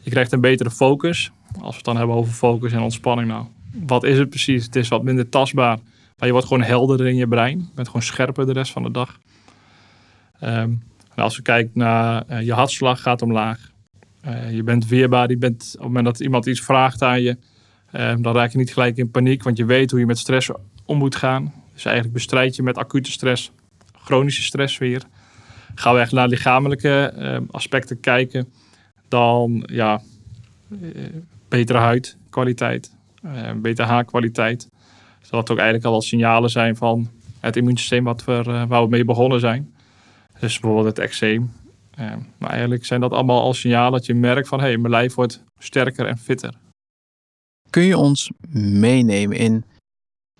Je 0.00 0.10
krijgt 0.10 0.32
een 0.32 0.40
betere 0.40 0.70
focus. 0.70 1.30
Als 1.60 1.70
we 1.70 1.76
het 1.76 1.84
dan 1.84 1.96
hebben 1.96 2.16
over 2.16 2.32
focus 2.32 2.72
en 2.72 2.80
ontspanning, 2.80 3.28
nou, 3.28 3.46
wat 3.86 4.04
is 4.04 4.18
het 4.18 4.28
precies? 4.28 4.64
Het 4.64 4.76
is 4.76 4.88
wat 4.88 5.02
minder 5.02 5.28
tastbaar, 5.28 5.78
maar 6.18 6.26
je 6.26 6.32
wordt 6.32 6.46
gewoon 6.46 6.62
helderder 6.62 7.06
in 7.06 7.16
je 7.16 7.28
brein. 7.28 7.58
Je 7.58 7.74
bent 7.74 7.86
gewoon 7.86 8.02
scherper 8.02 8.46
de 8.46 8.52
rest 8.52 8.72
van 8.72 8.82
de 8.82 8.90
dag. 8.90 9.18
Um, 10.42 10.82
als 11.14 11.36
we 11.36 11.42
kijken 11.42 11.70
naar 11.74 12.24
uh, 12.30 12.42
je 12.42 12.52
hartslag 12.52 13.02
gaat 13.02 13.22
omlaag. 13.22 13.72
Uh, 14.26 14.52
je 14.52 14.62
bent 14.62 14.86
weerbaar. 14.86 15.30
Je 15.30 15.36
bent, 15.36 15.62
op 15.62 15.72
het 15.72 15.82
moment 15.82 16.04
dat 16.04 16.20
iemand 16.20 16.46
iets 16.46 16.60
vraagt 16.60 17.02
aan 17.02 17.22
je, 17.22 17.36
uh, 17.92 18.14
dan 18.18 18.34
raak 18.34 18.50
je 18.50 18.58
niet 18.58 18.72
gelijk 18.72 18.96
in 18.96 19.10
paniek, 19.10 19.42
want 19.42 19.56
je 19.56 19.64
weet 19.64 19.90
hoe 19.90 20.00
je 20.00 20.06
met 20.06 20.18
stress 20.18 20.50
om 20.84 20.98
moet 20.98 21.16
gaan. 21.16 21.52
Dus 21.72 21.84
eigenlijk 21.84 22.14
bestrijd 22.14 22.56
je 22.56 22.62
met 22.62 22.78
acute 22.78 23.10
stress, 23.10 23.52
chronische 23.92 24.42
stress 24.42 24.78
weer. 24.78 25.02
Gaan 25.74 25.94
we 25.94 26.00
echt 26.00 26.12
naar 26.12 26.28
lichamelijke 26.28 27.14
uh, 27.18 27.36
aspecten 27.50 28.00
kijken, 28.00 28.48
dan 29.08 29.68
ja, 29.72 30.00
betere 31.48 31.78
huidkwaliteit, 31.78 32.96
betere 33.56 33.88
haarkwaliteit. 33.88 34.68
Dus 35.20 35.28
dat 35.30 35.50
ook 35.50 35.56
eigenlijk 35.56 35.86
al 35.86 35.92
wel 35.92 36.02
signalen 36.02 36.50
zijn 36.50 36.76
van 36.76 37.10
het 37.40 37.56
immuunsysteem 37.56 38.04
wat 38.04 38.24
we, 38.24 38.64
waar 38.68 38.82
we 38.82 38.88
mee 38.88 39.04
begonnen 39.04 39.40
zijn. 39.40 39.74
Dus 40.40 40.60
bijvoorbeeld 40.60 40.96
het 40.96 41.06
eczeem. 41.06 41.52
Maar 42.38 42.50
eigenlijk 42.50 42.84
zijn 42.84 43.00
dat 43.00 43.12
allemaal 43.12 43.40
al 43.40 43.54
signalen 43.54 43.92
dat 43.92 44.06
je 44.06 44.14
merkt 44.14 44.48
van 44.48 44.60
hé, 44.60 44.66
hey, 44.66 44.76
mijn 44.76 44.92
lijf 44.92 45.14
wordt 45.14 45.44
sterker 45.58 46.06
en 46.06 46.18
fitter. 46.18 46.54
Kun 47.70 47.82
je 47.82 47.98
ons 47.98 48.30
meenemen 48.52 49.36
in 49.36 49.64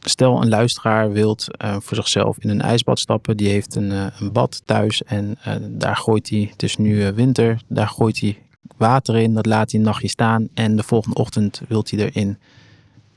Stel 0.07 0.43
een 0.43 0.49
luisteraar 0.49 1.13
wilt 1.13 1.47
uh, 1.65 1.77
voor 1.81 1.97
zichzelf 1.97 2.39
in 2.39 2.49
een 2.49 2.61
ijsbad 2.61 2.99
stappen. 2.99 3.37
Die 3.37 3.49
heeft 3.49 3.75
een, 3.75 3.91
uh, 3.91 4.07
een 4.19 4.33
bad 4.33 4.63
thuis 4.65 5.03
en 5.03 5.39
uh, 5.47 5.55
daar 5.71 5.97
gooit 5.97 6.31
hij, 6.31 6.49
het 6.51 6.63
is 6.63 6.77
nu 6.77 7.13
winter, 7.13 7.61
daar 7.69 7.89
gooit 7.89 8.21
hij 8.21 8.39
water 8.77 9.17
in. 9.17 9.35
Dat 9.35 9.47
laat 9.47 9.71
hij 9.71 9.81
een 9.81 9.87
nachtje 9.87 10.09
staan 10.09 10.49
en 10.55 10.77
de 10.77 10.83
volgende 10.83 11.17
ochtend 11.17 11.63
wilt 11.69 11.91
hij 11.91 12.01
erin 12.01 12.39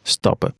stappen. 0.04 0.56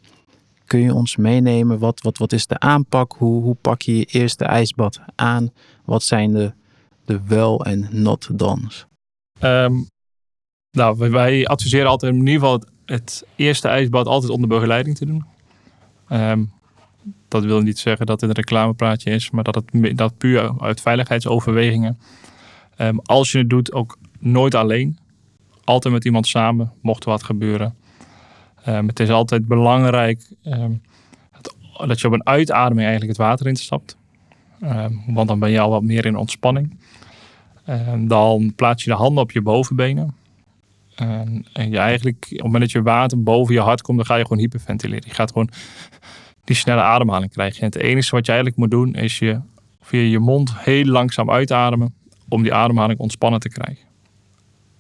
Kun 0.66 0.80
je 0.80 0.94
ons 0.94 1.16
meenemen? 1.16 1.80
Wat, 1.80 2.02
wat, 2.02 2.18
wat 2.18 2.32
is 2.32 2.48
de 2.48 2.60
aanpak? 2.60 3.16
Hoe, 3.18 3.44
hoe 3.44 3.56
pak 3.56 3.82
je 3.82 3.98
je 3.98 4.06
eerste 4.06 4.46
ijsbad 4.46 5.00
aan? 5.16 5.50
Wat 5.86 6.04
zijn 6.04 6.34
de, 6.34 6.54
de 7.08 7.20
wel- 7.28 7.66
en 7.66 7.88
not-dons? 7.92 8.86
Um, 9.42 9.88
nou, 10.72 11.10
wij 11.10 11.46
adviseren 11.46 11.90
altijd 11.90 12.14
in 12.14 12.20
ieder 12.20 12.34
geval 12.34 12.62
het, 12.86 13.26
eerste 13.36 13.68
ijsbad 13.68 14.08
altijd 14.08 14.32
onder 14.32 14.50
begeleiding 14.50 14.98
te 14.98 15.06
doen. 15.06 15.26
Um, 16.10 16.52
dat 17.28 17.44
wil 17.44 17.62
niet 17.62 17.80
zeggen 17.80 18.06
dat 18.06 18.22
het 18.22 18.30
een 18.30 18.36
reclamepraatje 18.36 19.12
is, 19.12 19.30
maar 19.30 19.44
dat 19.44 19.56
het 19.56 19.98
dat 19.98 20.18
puur 20.18 20.62
uit 20.62 20.82
veiligheidsoverwegingen. 20.82 22.00
Um, 22.78 23.00
als 23.00 23.32
je 23.32 23.38
het 23.38 23.50
doet, 23.50 23.74
ook 23.74 23.98
nooit 24.20 24.56
alleen. 24.56 24.98
Altijd 25.64 25.94
met 25.94 26.06
iemand 26.06 26.28
samen, 26.28 26.74
mocht 26.82 27.04
er 27.04 27.10
wat 27.10 27.24
gebeuren. 27.24 27.76
Het 28.62 29.00
is 29.00 29.10
altijd 29.10 29.48
belangrijk 29.48 30.34
dat, 31.42 31.56
dat, 31.88 32.00
je 32.00 32.08
op 32.08 32.14
een 32.14 32.28
uitademing 32.28 32.88
eigenlijk 32.88 33.18
het 33.18 33.28
water 33.28 33.48
instapt. 33.48 33.98
want 35.08 35.28
dan 35.28 35.40
ben 35.40 35.52
je 35.52 35.60
al 35.60 35.70
wat 35.70 35.84
meer 35.84 36.06
in 36.06 36.16
ontspanning. 36.16 36.78
Dan 38.08 38.54
plaats 38.56 38.84
je 38.84 38.90
de 38.90 38.96
handen 38.96 39.24
op 39.24 39.32
je 39.32 39.42
bovenbenen. 39.42 40.16
En, 40.96 41.46
en 41.54 41.70
je 41.70 41.78
eigenlijk, 41.78 42.26
op 42.30 42.30
het 42.30 42.44
moment 42.44 42.62
dat 42.62 42.72
je 42.72 42.82
water 42.82 43.24
boven 43.24 43.54
je 43.54 43.60
hart 43.60 43.82
komt, 43.82 43.98
dan 43.98 44.06
ga 44.06 44.16
je 44.16 44.22
gewoon 44.22 44.38
hyperventileren. 44.38 45.08
Je 45.08 45.14
gaat 45.14 45.32
gewoon 45.32 45.50
die 46.44 46.56
snelle 46.56 46.82
ademhaling 46.82 47.32
krijgen. 47.32 47.60
En 47.60 47.66
het 47.66 47.76
enige 47.76 48.16
wat 48.16 48.26
je 48.26 48.32
eigenlijk 48.32 48.62
moet 48.62 48.72
doen, 48.72 48.94
is 48.94 49.20
je 49.20 49.40
via 49.82 50.02
je 50.02 50.20
mond 50.20 50.52
heel 50.58 50.86
langzaam 50.86 51.32
uitademen 51.32 51.94
om 52.30 52.44
die 52.44 52.54
ademhaling 52.54 53.00
ontspannen 53.00 53.40
te 53.40 53.50
krijgen. 53.50 53.86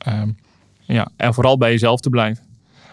Um, 0.07 0.37
ja, 0.85 1.09
en 1.15 1.33
vooral 1.33 1.57
bij 1.57 1.71
jezelf 1.71 1.99
te 1.99 2.09
blijven. 2.09 2.45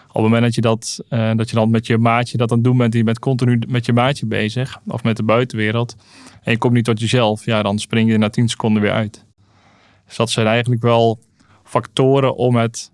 Op 0.07 0.21
het 0.21 0.23
moment 0.23 0.43
dat 0.43 0.55
je, 0.55 0.61
dat, 0.61 0.99
uh, 1.09 1.31
dat 1.35 1.49
je 1.49 1.55
dan 1.55 1.69
met 1.69 1.87
je 1.87 1.97
maatje 1.97 2.37
dat 2.37 2.51
aan 2.51 2.57
het 2.57 2.65
doen 2.65 2.77
bent, 2.77 2.93
je 2.93 3.03
bent 3.03 3.19
continu 3.19 3.59
met 3.67 3.85
je 3.85 3.93
maatje 3.93 4.25
bezig, 4.25 4.79
of 4.87 5.03
met 5.03 5.17
de 5.17 5.23
buitenwereld, 5.23 5.95
en 6.43 6.51
je 6.51 6.57
komt 6.57 6.73
niet 6.73 6.85
tot 6.85 6.99
jezelf, 6.99 7.45
ja, 7.45 7.63
dan 7.63 7.79
spring 7.79 8.11
je 8.11 8.17
na 8.17 8.29
10 8.29 8.49
seconden 8.49 8.81
weer 8.81 8.91
uit. 8.91 9.24
Dus 10.07 10.15
dat 10.15 10.29
zijn 10.29 10.47
eigenlijk 10.47 10.81
wel 10.81 11.19
factoren 11.63 12.35
om 12.35 12.55
het 12.55 12.93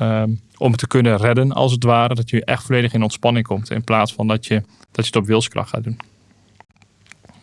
Um, 0.00 0.40
om 0.56 0.76
te 0.76 0.86
kunnen 0.86 1.16
redden, 1.16 1.52
als 1.52 1.72
het 1.72 1.84
ware. 1.84 2.14
Dat 2.14 2.30
je 2.30 2.44
echt 2.44 2.64
volledig 2.64 2.92
in 2.92 3.02
ontspanning 3.02 3.46
komt. 3.46 3.70
In 3.70 3.84
plaats 3.84 4.12
van 4.12 4.26
dat 4.26 4.46
je, 4.46 4.62
dat 4.90 5.04
je 5.04 5.10
het 5.12 5.16
op 5.16 5.26
wilskracht 5.26 5.68
gaat 5.68 5.84
doen. 5.84 5.98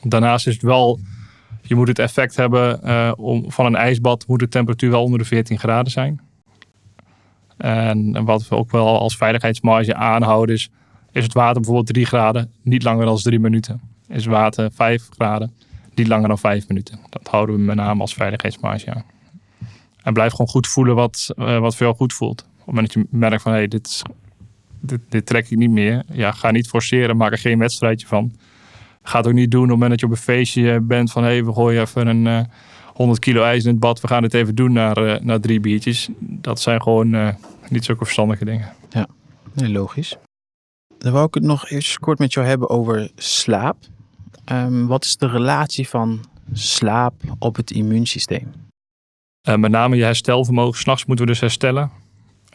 Daarnaast 0.04 0.48
is 0.48 0.54
het 0.54 0.64
wel, 0.64 1.00
je 1.62 1.76
moet 1.76 1.88
het 1.88 2.00
effect 2.00 2.36
hebben 2.36 2.80
uh, 2.84 3.12
om, 3.16 3.52
van 3.52 3.66
een 3.66 3.76
ijsbad, 3.76 4.28
moet 4.28 4.40
de 4.40 4.48
temperatuur 4.48 4.90
wel 4.90 5.04
onder 5.04 5.20
de 5.20 5.26
14 5.26 5.60
graden 5.60 5.92
zijn. 5.92 6.22
En, 7.58 8.16
en 8.16 8.26
wat 8.26 8.48
we 8.48 8.56
ook 8.56 8.72
wel 8.72 9.00
als 9.00 9.18
veiligheidsmarge 9.18 9.96
aanhouden 9.96 10.56
is, 10.56 10.70
is 11.12 11.24
het 11.24 11.34
water 11.34 11.56
bijvoorbeeld 11.56 11.88
3 11.88 12.06
graden, 12.06 12.52
niet 12.62 12.84
langer 12.84 13.06
dan 13.06 13.18
3 13.18 13.40
minuten. 13.40 13.82
Is 14.08 14.26
water 14.26 14.72
5 14.72 15.08
graden, 15.10 15.54
niet 16.00 16.08
langer 16.08 16.28
dan 16.28 16.40
5 16.40 16.68
minuten. 16.68 17.00
Dat 17.10 17.28
houden 17.28 17.56
we 17.56 17.62
met 17.62 17.76
name 17.76 18.02
als 18.02 18.14
veiligheidsmarge 18.14 18.94
aan. 18.94 19.04
En 20.04 20.14
blijf 20.14 20.32
gewoon 20.32 20.48
goed 20.48 20.68
voelen 20.68 20.96
wat, 20.96 21.30
uh, 21.36 21.60
wat 21.60 21.76
voor 21.76 21.86
jou 21.86 21.98
goed 21.98 22.14
voelt. 22.14 22.42
Op 22.42 22.58
het 22.58 22.66
moment 22.66 22.94
dat 22.94 23.04
je 23.04 23.18
merkt 23.18 23.42
van 23.42 23.52
hé, 23.52 23.58
hey, 23.58 23.68
dit, 23.68 24.02
dit, 24.80 25.00
dit 25.10 25.26
trek 25.26 25.50
ik 25.50 25.58
niet 25.58 25.70
meer. 25.70 26.04
Ja, 26.12 26.32
ga 26.32 26.52
niet 26.52 26.68
forceren, 26.68 27.18
maak 27.18 27.32
er 27.32 27.38
geen 27.38 27.60
wedstrijdje 27.60 28.08
van. 28.08 28.32
Ga 29.04 29.18
het 29.18 29.28
ook 29.28 29.34
niet 29.34 29.52
doen 29.52 29.64
op 29.64 29.70
het 29.70 29.80
moment 29.80 29.90
dat 29.90 30.00
je 30.00 30.06
op 30.06 30.12
een 30.12 30.34
feestje 30.34 30.82
bent 30.82 31.12
van 31.12 31.24
hé, 31.24 31.30
hey, 31.30 31.46
we 31.46 31.54
gooien 31.54 31.82
even 31.82 32.08
een 32.08 32.26
uh, 32.26 32.40
100 32.94 33.20
kilo 33.20 33.44
ijs 33.44 33.64
in 33.64 33.72
het 33.72 33.80
bad. 33.80 34.02
We 34.02 34.08
gaan 34.08 34.24
het 34.24 34.34
even 34.34 34.56
doen 34.56 34.74
naar, 34.74 34.98
uh, 34.98 35.20
naar 35.20 35.40
drie 35.40 35.60
biertjes. 35.60 36.10
Dat 36.20 36.62
zijn 36.62 36.82
gewoon 36.82 37.36
niet 37.70 37.86
zulke 37.86 38.04
verstandige 38.04 38.46
dingen. 38.46 38.72
Ja, 38.90 39.08
logisch. 39.54 40.18
Dan 40.98 41.12
wou 41.12 41.26
ik 41.26 41.34
het 41.34 41.44
nog 41.44 41.70
even 41.70 42.00
kort 42.00 42.20
met 42.20 42.34
jou 42.34 42.48
hebben 42.48 42.70
over 42.70 43.12
slaap. 43.16 43.78
Um, 44.52 44.88
wat 44.88 45.06
is 45.06 45.18
de 45.18 45.28
relatie 45.28 45.88
van 45.88 46.26
slaap 46.54 47.14
op 47.40 47.56
het 47.56 47.72
immuunsysteem? 47.72 48.52
Uh, 49.50 49.56
met 49.56 49.72
name 49.72 49.96
je 49.96 50.04
herstelvermogen. 50.04 50.80
S'nachts 50.80 51.06
moeten 51.06 51.26
we 51.26 51.32
dus 51.32 51.42
herstellen. 51.42 51.92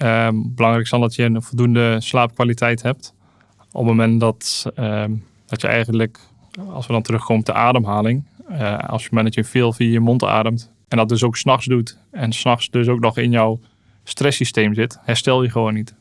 Uh, 0.02 0.28
belangrijk 0.32 0.84
is 0.84 0.90
dan 0.90 1.00
dat 1.00 1.14
je 1.14 1.22
een 1.22 1.42
voldoende 1.42 2.00
slaapkwaliteit 2.00 2.82
hebt. 2.82 3.14
Op 3.58 3.86
het 3.86 3.96
moment 3.96 4.20
dat, 4.20 4.66
uh, 4.78 5.04
dat 5.46 5.60
je 5.60 5.66
eigenlijk, 5.66 6.20
als 6.68 6.86
we 6.86 6.92
dan 6.92 7.02
terugkomen 7.02 7.40
op 7.40 7.46
de 7.46 7.52
ademhaling. 7.52 8.24
Uh, 8.50 8.78
als 8.78 9.02
je 9.02 9.08
moment 9.12 9.34
dat 9.34 9.44
je 9.44 9.50
veel 9.50 9.72
via 9.72 9.90
je 9.90 10.00
mond 10.00 10.24
ademt. 10.24 10.72
En 10.88 10.96
dat 10.96 11.08
dus 11.08 11.22
ook 11.22 11.36
s'nachts 11.36 11.66
doet. 11.66 11.98
En 12.10 12.32
s'nachts 12.32 12.70
dus 12.70 12.88
ook 12.88 13.00
nog 13.00 13.18
in 13.18 13.30
jouw 13.30 13.60
stresssysteem 14.04 14.74
zit. 14.74 14.98
Herstel 15.02 15.42
je 15.42 15.50
gewoon 15.50 15.74
niet. 15.74 15.94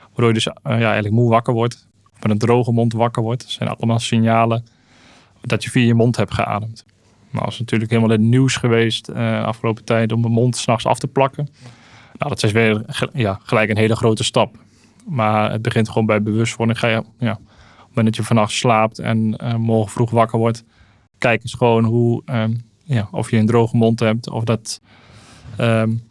Waardoor 0.00 0.26
je 0.26 0.32
dus 0.32 0.44
ja, 0.44 0.52
eigenlijk 0.64 1.14
moe 1.14 1.30
wakker 1.30 1.54
wordt. 1.54 1.88
Met 2.20 2.30
een 2.30 2.38
droge 2.38 2.72
mond 2.72 2.92
wakker 2.92 3.22
wordt. 3.22 3.42
Dat 3.42 3.50
zijn 3.50 3.68
allemaal 3.68 3.98
signalen 3.98 4.64
dat 5.40 5.64
je 5.64 5.70
via 5.70 5.86
je 5.86 5.94
mond 5.94 6.16
hebt 6.16 6.34
geademd. 6.34 6.84
Nou, 7.30 7.44
dat 7.44 7.52
is 7.52 7.58
natuurlijk 7.58 7.90
helemaal 7.90 8.12
het 8.12 8.20
nieuws 8.20 8.56
geweest 8.56 9.08
uh, 9.08 9.44
afgelopen 9.44 9.84
tijd 9.84 10.12
om 10.12 10.20
mijn 10.20 10.32
mond 10.32 10.56
s'nachts 10.56 10.86
af 10.86 10.98
te 10.98 11.06
plakken. 11.06 11.48
Nou, 12.18 12.30
dat 12.30 12.42
is 12.42 12.52
weer 12.52 12.84
ja, 13.12 13.40
gelijk 13.42 13.70
een 13.70 13.76
hele 13.76 13.96
grote 13.96 14.24
stap. 14.24 14.56
Maar 15.06 15.50
het 15.50 15.62
begint 15.62 15.88
gewoon 15.88 16.06
bij 16.06 16.22
bewustwording. 16.22 16.78
Ga 16.78 16.88
je, 16.88 17.02
ja, 17.18 17.32
op 17.32 17.38
het 17.76 17.88
moment 17.88 18.06
dat 18.06 18.16
je 18.16 18.22
vannacht 18.22 18.52
slaapt 18.52 18.98
en 18.98 19.36
uh, 19.42 19.54
morgen 19.54 19.90
vroeg 19.90 20.10
wakker 20.10 20.38
wordt, 20.38 20.64
kijk 21.18 21.42
eens 21.42 21.54
gewoon 21.54 21.84
hoe, 21.84 22.22
um, 22.26 22.60
ja, 22.84 23.08
of 23.10 23.30
je 23.30 23.36
een 23.36 23.46
droge 23.46 23.76
mond 23.76 24.00
hebt. 24.00 24.30
Of 24.30 24.44
dat, 24.44 24.80
um, 25.60 26.02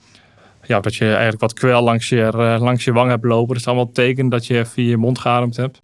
ja, 0.64 0.80
dat 0.80 0.96
je 0.96 1.06
eigenlijk 1.06 1.42
wat 1.42 1.54
kwel 1.54 1.84
langs 1.84 2.10
je, 2.10 2.32
uh, 2.36 2.58
langs 2.60 2.84
je 2.84 2.94
wang 2.94 3.10
hebt 3.10 3.24
lopen. 3.24 3.48
Dat 3.48 3.58
is 3.58 3.68
allemaal 3.68 3.92
teken 3.92 4.30
dat 4.30 4.46
je 4.46 4.66
via 4.66 4.90
je 4.90 4.98
mond 4.98 5.20
geademd 5.20 5.56
hebt. 5.56 5.82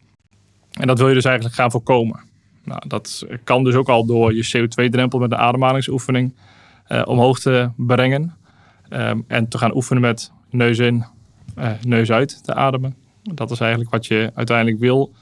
En 0.72 0.88
dat 0.88 0.98
wil 0.98 1.08
je 1.08 1.14
dus 1.14 1.26
eigenlijk 1.26 1.56
gaan 1.56 1.72
voorkomen. 1.72 2.32
Nou, 2.64 2.82
dat 2.88 3.26
kan 3.44 3.64
dus 3.64 3.76
ook 3.76 3.90
al 3.90 4.06
door 4.06 4.34
je 4.34 4.48
CO2-drempel 4.58 5.20
met 5.20 5.30
de 5.30 5.38
ademhalingsoefening 5.38 6.34
uh, 6.90 7.02
omhoog 7.06 7.40
te 7.40 7.70
brengen. 7.76 8.36
Um, 8.90 9.24
en 9.28 9.48
te 9.48 9.58
gaan 9.58 9.76
oefenen 9.76 10.02
met 10.02 10.32
neus 10.50 10.80
in, 10.80 11.06
uh, 11.58 11.72
neus 11.82 12.12
uit 12.12 12.44
te 12.44 12.54
ademen. 12.54 12.96
Dat 13.24 13.52
is 13.52 13.60
eigenlijk 13.60 13.92
wat 13.92 14.06
je 14.06 14.32
uiteindelijk 14.34 14.80
wil. 14.80 15.14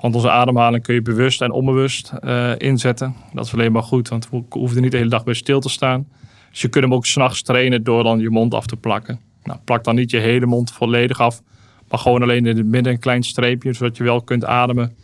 Want 0.00 0.14
onze 0.14 0.30
ademhaling 0.30 0.82
kun 0.82 0.94
je 0.94 1.02
bewust 1.02 1.42
en 1.42 1.50
onbewust 1.50 2.12
uh, 2.24 2.52
inzetten. 2.58 3.14
Dat 3.32 3.46
is 3.46 3.52
alleen 3.52 3.72
maar 3.72 3.82
goed, 3.82 4.08
want 4.08 4.30
we 4.30 4.42
hoeven 4.48 4.82
niet 4.82 4.90
de 4.90 4.96
hele 4.96 5.10
dag 5.10 5.24
bij 5.24 5.34
stil 5.34 5.60
te 5.60 5.68
staan. 5.68 6.08
Dus 6.50 6.60
je 6.60 6.68
kunt 6.68 6.84
hem 6.84 6.94
ook 6.94 7.06
s'nachts 7.06 7.42
trainen 7.42 7.84
door 7.84 8.02
dan 8.02 8.18
je 8.20 8.30
mond 8.30 8.54
af 8.54 8.66
te 8.66 8.76
plakken. 8.76 9.20
Nou, 9.42 9.58
plak 9.64 9.84
dan 9.84 9.94
niet 9.94 10.10
je 10.10 10.18
hele 10.18 10.46
mond 10.46 10.72
volledig 10.72 11.20
af, 11.20 11.42
maar 11.88 11.98
gewoon 11.98 12.22
alleen 12.22 12.46
in 12.46 12.56
het 12.56 12.66
midden 12.66 12.92
een 12.92 12.98
klein 12.98 13.22
streepje, 13.22 13.72
zodat 13.72 13.96
je 13.96 14.04
wel 14.04 14.22
kunt 14.22 14.44
ademen 14.44 14.96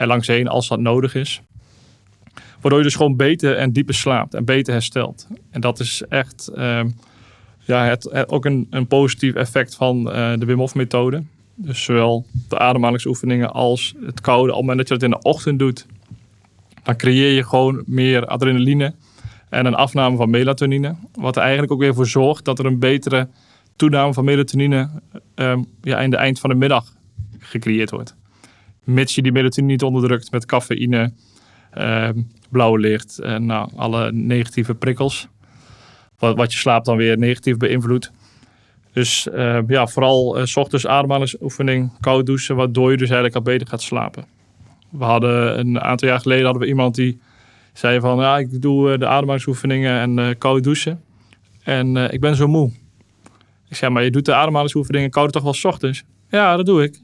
er 0.00 0.06
langs 0.06 0.26
heen 0.26 0.48
als 0.48 0.68
dat 0.68 0.80
nodig 0.80 1.14
is. 1.14 1.42
Waardoor 2.60 2.78
je 2.78 2.84
dus 2.84 2.94
gewoon 2.94 3.16
beter 3.16 3.56
en 3.56 3.72
dieper 3.72 3.94
slaapt 3.94 4.34
en 4.34 4.44
beter 4.44 4.72
herstelt. 4.72 5.26
En 5.50 5.60
dat 5.60 5.80
is 5.80 6.02
echt 6.08 6.50
uh, 6.54 6.80
ja, 7.60 7.84
het, 7.84 8.28
ook 8.28 8.44
een, 8.44 8.66
een 8.70 8.86
positief 8.86 9.34
effect 9.34 9.74
van 9.74 10.08
uh, 10.08 10.32
de 10.38 10.44
Wim 10.44 10.58
Hof 10.58 10.74
methode. 10.74 11.22
Dus 11.54 11.84
zowel 11.84 12.26
de 12.48 12.58
ademhalingsoefeningen 12.58 13.52
als 13.52 13.94
het 14.04 14.20
koude. 14.20 14.52
Op 14.52 14.58
het 14.58 14.66
moment 14.66 14.78
dat 14.78 14.88
je 14.88 14.94
dat 14.94 15.02
in 15.02 15.10
de 15.10 15.28
ochtend 15.28 15.58
doet, 15.58 15.86
dan 16.82 16.96
creëer 16.96 17.32
je 17.32 17.44
gewoon 17.44 17.82
meer 17.86 18.26
adrenaline 18.26 18.94
en 19.48 19.66
een 19.66 19.74
afname 19.74 20.16
van 20.16 20.30
melatonine. 20.30 20.94
Wat 21.14 21.36
er 21.36 21.42
eigenlijk 21.42 21.72
ook 21.72 21.80
weer 21.80 21.94
voor 21.94 22.06
zorgt 22.06 22.44
dat 22.44 22.58
er 22.58 22.66
een 22.66 22.78
betere 22.78 23.28
toename 23.76 24.12
van 24.12 24.24
melatonine 24.24 24.88
uh, 25.36 25.58
ja, 25.82 26.00
in 26.00 26.10
de 26.10 26.16
eind 26.16 26.40
van 26.40 26.50
de 26.50 26.56
middag 26.56 26.92
gecreëerd 27.38 27.90
wordt. 27.90 28.18
Mits 28.84 29.14
je 29.14 29.22
die 29.22 29.32
melatonine 29.32 29.72
niet 29.72 29.82
onderdrukt 29.82 30.30
met 30.30 30.46
cafeïne, 30.46 31.12
uh, 31.78 32.08
blauwe 32.48 32.78
licht 32.78 33.18
en 33.18 33.46
nou, 33.46 33.70
alle 33.76 34.12
negatieve 34.12 34.74
prikkels. 34.74 35.28
Wat, 36.18 36.36
wat 36.36 36.52
je 36.52 36.58
slaapt 36.58 36.86
dan 36.86 36.96
weer 36.96 37.18
negatief 37.18 37.56
beïnvloedt. 37.56 38.10
Dus 38.92 39.28
uh, 39.32 39.58
ja, 39.66 39.86
vooral 39.86 40.38
uh, 40.38 40.44
s 40.44 40.56
ochtends 40.56 40.86
ademhalingsoefening, 40.86 41.92
koud 42.00 42.26
douchen, 42.26 42.56
waardoor 42.56 42.90
je 42.90 42.96
dus 42.96 43.10
eigenlijk 43.10 43.36
al 43.36 43.52
beter 43.52 43.66
gaat 43.66 43.82
slapen. 43.82 44.24
We 44.90 45.04
hadden 45.04 45.58
een 45.58 45.80
aantal 45.80 46.08
jaar 46.08 46.20
geleden 46.20 46.44
hadden 46.44 46.62
we 46.62 46.68
iemand 46.68 46.94
die 46.94 47.20
zei 47.72 48.00
van 48.00 48.18
ja, 48.18 48.38
ik 48.38 48.62
doe 48.62 48.98
de 48.98 49.06
ademhalingsoefeningen 49.06 50.18
en 50.18 50.38
koud 50.38 50.64
douchen. 50.64 51.02
En 51.62 51.96
ik 51.96 52.20
ben 52.20 52.36
zo 52.36 52.46
moe. 52.46 52.72
Ik 53.68 53.76
zei, 53.76 53.92
maar 53.92 54.04
je 54.04 54.10
doet 54.10 54.24
de 54.24 54.34
ademhalingsoefeningen 54.34 55.10
koud 55.10 55.32
toch 55.32 55.42
wel 55.42 55.52
s 55.52 55.64
ochtends? 55.64 56.04
Ja, 56.28 56.56
dat 56.56 56.66
doe 56.66 56.82
ik. 56.82 57.00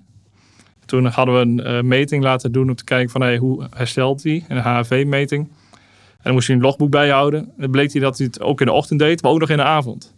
Toen 0.87 1.07
hadden 1.07 1.35
we 1.35 1.41
een 1.41 1.77
uh, 1.77 1.83
meting 1.83 2.23
laten 2.23 2.53
doen 2.53 2.69
om 2.69 2.75
te 2.75 2.85
kijken 2.85 3.11
van 3.11 3.21
hey, 3.21 3.37
hoe 3.37 3.67
herstelt 3.71 4.23
hij, 4.23 4.45
een 4.49 4.59
HRV-meting. 4.59 5.49
En 5.49 6.23
dan 6.23 6.33
moest 6.33 6.47
hij 6.47 6.57
een 6.57 6.63
logboek 6.63 6.91
bijhouden. 6.91 7.53
En 7.59 7.71
bleek 7.71 7.93
hij 7.93 8.01
dat 8.01 8.19
hij 8.19 8.27
het 8.27 8.41
ook 8.41 8.61
in 8.61 8.67
de 8.67 8.73
ochtend 8.73 8.99
deed, 8.99 9.23
maar 9.23 9.33
ook 9.33 9.41
nog 9.41 9.51
in 9.51 9.57
de 9.57 9.63
avond. 9.63 10.15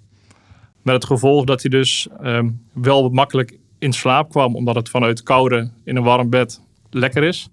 Met 0.82 0.94
het 0.94 1.04
gevolg 1.04 1.44
dat 1.44 1.62
hij 1.62 1.70
dus 1.70 2.08
um, 2.22 2.60
wel 2.72 3.08
makkelijk 3.08 3.58
in 3.78 3.92
slaap 3.92 4.30
kwam, 4.30 4.56
omdat 4.56 4.74
het 4.74 4.88
vanuit 4.88 5.22
koude 5.22 5.70
in 5.84 5.96
een 5.96 6.02
warm 6.02 6.30
bed 6.30 6.62
lekker 6.90 7.22
is. 7.22 7.50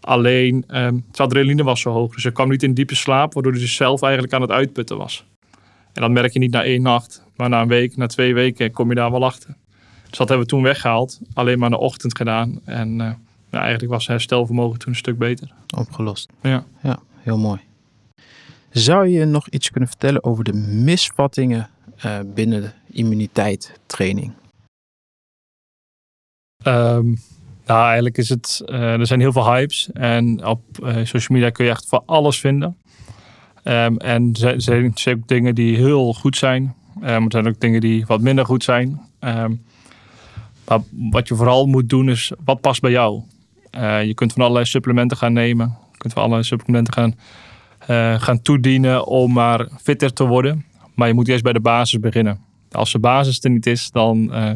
Alleen 0.00 0.64
het 0.66 1.20
adrenaline 1.20 1.62
was 1.62 1.80
zo 1.80 1.90
hoog. 1.90 2.14
Dus 2.14 2.24
ik 2.24 2.34
kwam 2.34 2.48
niet 2.48 2.62
in 2.62 2.74
diepe 2.74 2.94
slaap, 2.94 3.32
waardoor 3.32 3.52
hij 3.52 3.60
dus 3.60 3.74
zelf 3.74 4.02
eigenlijk 4.02 4.32
aan 4.32 4.40
het 4.40 4.50
uitputten 4.50 4.96
was. 4.98 5.24
En 5.92 6.02
dat 6.02 6.10
merk 6.10 6.32
je 6.32 6.38
niet 6.38 6.52
na 6.52 6.64
één 6.64 6.82
nacht. 6.82 7.24
Maar 7.36 7.48
na 7.48 7.60
een 7.60 7.68
week, 7.68 7.96
na 7.96 8.06
twee 8.06 8.34
weken 8.34 8.72
kom 8.72 8.88
je 8.88 8.94
daar 8.94 9.10
wel 9.10 9.24
achter. 9.24 9.56
Dus 10.12 10.20
dat 10.20 10.28
hebben 10.28 10.46
we 10.46 10.52
toen 10.52 10.62
weggehaald. 10.62 11.20
Alleen 11.34 11.58
maar 11.58 11.70
in 11.70 11.74
de 11.76 11.80
ochtend 11.82 12.16
gedaan. 12.16 12.60
En 12.64 12.88
eh, 13.00 13.06
nou, 13.50 13.62
eigenlijk 13.64 13.92
was 13.92 14.02
het 14.02 14.10
herstelvermogen 14.10 14.78
toen 14.78 14.92
een 14.92 14.98
stuk 14.98 15.18
beter. 15.18 15.52
Opgelost. 15.76 16.28
Ja. 16.42 16.64
Ja, 16.82 16.98
heel 17.18 17.38
mooi. 17.38 17.60
Zou 18.70 19.08
je 19.08 19.24
nog 19.24 19.48
iets 19.48 19.70
kunnen 19.70 19.88
vertellen 19.88 20.24
over 20.24 20.44
de 20.44 20.52
misvattingen 20.52 21.70
eh, 21.96 22.18
binnen 22.34 22.62
de 22.62 22.70
immuniteit 22.90 23.80
training? 23.86 24.32
Ehm, 26.64 27.06
nou, 27.66 27.84
eigenlijk 27.84 28.18
is 28.18 28.28
het, 28.28 28.62
eh, 28.66 28.92
er 28.92 29.06
zijn 29.06 29.20
heel 29.20 29.32
veel 29.32 29.52
hypes 29.52 29.90
en 29.92 30.46
op 30.46 30.62
social 31.02 31.38
media 31.38 31.50
kun 31.50 31.64
je 31.64 31.70
echt 31.70 31.86
van 31.88 32.02
alles 32.06 32.40
vinden. 32.40 32.76
Ehm, 33.62 33.96
en 33.96 34.32
er 34.42 34.60
zijn- 34.62 34.94
ook 35.08 35.28
dingen 35.28 35.54
die 35.54 35.76
heel 35.76 36.14
goed 36.14 36.36
zijn, 36.36 36.74
maar 37.00 37.10
er 37.22 37.24
zijn 37.30 37.48
ook 37.48 37.60
dingen 37.60 37.80
die 37.80 38.06
wat 38.06 38.20
minder 38.20 38.46
goed 38.46 38.64
zijn. 38.64 39.00
Ehm, 39.18 39.54
maar 40.66 40.78
wat 41.10 41.28
je 41.28 41.34
vooral 41.34 41.66
moet 41.66 41.88
doen 41.88 42.08
is, 42.08 42.32
wat 42.44 42.60
past 42.60 42.80
bij 42.80 42.90
jou? 42.90 43.22
Eh, 43.70 44.04
je 44.04 44.14
kunt 44.14 44.32
van 44.32 44.42
allerlei 44.42 44.66
supplementen 44.66 45.16
gaan 45.16 45.32
nemen. 45.32 45.76
Je 45.92 45.98
kunt 45.98 46.12
van 46.12 46.22
allerlei 46.22 46.46
supplementen 46.46 46.92
gaan, 46.92 47.14
eh, 47.86 48.20
gaan 48.20 48.42
toedienen 48.42 49.06
om 49.06 49.32
maar 49.32 49.68
fitter 49.82 50.12
te 50.12 50.26
worden. 50.26 50.64
Maar 50.94 51.08
je 51.08 51.14
moet 51.14 51.28
eerst 51.28 51.42
bij 51.42 51.52
de 51.52 51.60
basis 51.60 52.00
beginnen. 52.00 52.40
Als 52.70 52.92
de 52.92 52.98
basis 52.98 53.44
er 53.44 53.50
niet 53.50 53.66
is, 53.66 53.90
dan, 53.90 54.32
eh, 54.32 54.50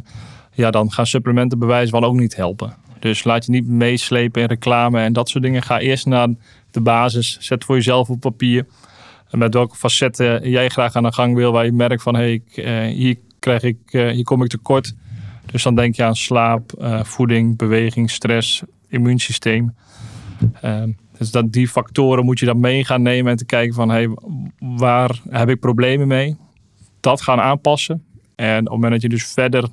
ja, 0.53 0.71
dan 0.71 0.93
gaan 0.93 1.07
supplementen 1.07 1.59
bewijzen 1.59 1.91
van 1.91 2.05
ook 2.05 2.15
niet 2.15 2.37
helpen. 2.37 2.75
Dus 2.99 3.25
laat 3.25 3.47
je 3.47 3.53
niet 3.53 3.69
meeslepen 3.69 4.43
in 4.43 4.49
reclame 4.49 5.01
en 5.01 5.13
dat 5.13 5.29
soort 5.29 5.45
dingen. 5.45 5.63
Ga 5.63 5.79
eerst 5.79 6.07
naar 6.07 6.29
de 6.71 6.81
basis. 6.81 7.39
Zet 7.41 7.65
voor 7.65 7.77
jezelf 7.77 8.09
op 8.09 8.21
papier. 8.21 8.67
Met 9.31 9.55
welke 9.55 9.77
facetten 9.77 10.51
jij 10.51 10.69
graag 10.69 10.97
aan 10.97 11.03
de 11.03 11.13
gang 11.13 11.35
wil. 11.35 11.53
Waar 11.53 11.65
je 11.65 11.73
merkt 11.73 12.03
van 12.03 12.15
hey, 12.15 12.33
ik, 12.33 12.57
eh, 12.57 12.85
hier, 12.85 13.17
krijg 13.39 13.63
ik, 13.63 13.79
hier 13.91 14.25
kom 14.25 14.43
ik 14.43 14.49
tekort. 14.49 14.95
Dus 15.47 15.63
dan 15.63 15.75
denk 15.75 15.95
je 15.95 16.05
aan 16.05 16.17
slaap, 16.17 16.73
eh, 16.73 17.05
voeding, 17.05 17.57
beweging, 17.57 18.11
stress, 18.11 18.63
immuunsysteem. 18.89 19.75
Ehm, 20.61 20.91
dus 21.19 21.31
dat, 21.31 21.53
die 21.53 21.69
factoren 21.69 22.25
moet 22.25 22.39
je 22.39 22.47
dan 22.47 22.61
mee 22.61 22.85
gaan 22.85 23.03
nemen 23.03 23.31
en 23.31 23.37
te 23.37 23.45
kijken 23.45 23.75
van 23.75 23.91
hey, 23.91 24.09
waar 24.59 25.21
heb 25.29 25.49
ik 25.49 25.61
problemen 25.61 26.09
mee? 26.09 26.37
Dat 27.01 27.23
gaan 27.23 27.41
aanpassen. 27.41 28.05
En 28.35 28.59
op 28.59 28.65
het 28.65 28.73
moment 28.73 28.93
dat 28.93 29.03
je 29.03 29.09
dus 29.09 29.27
verder 29.27 29.69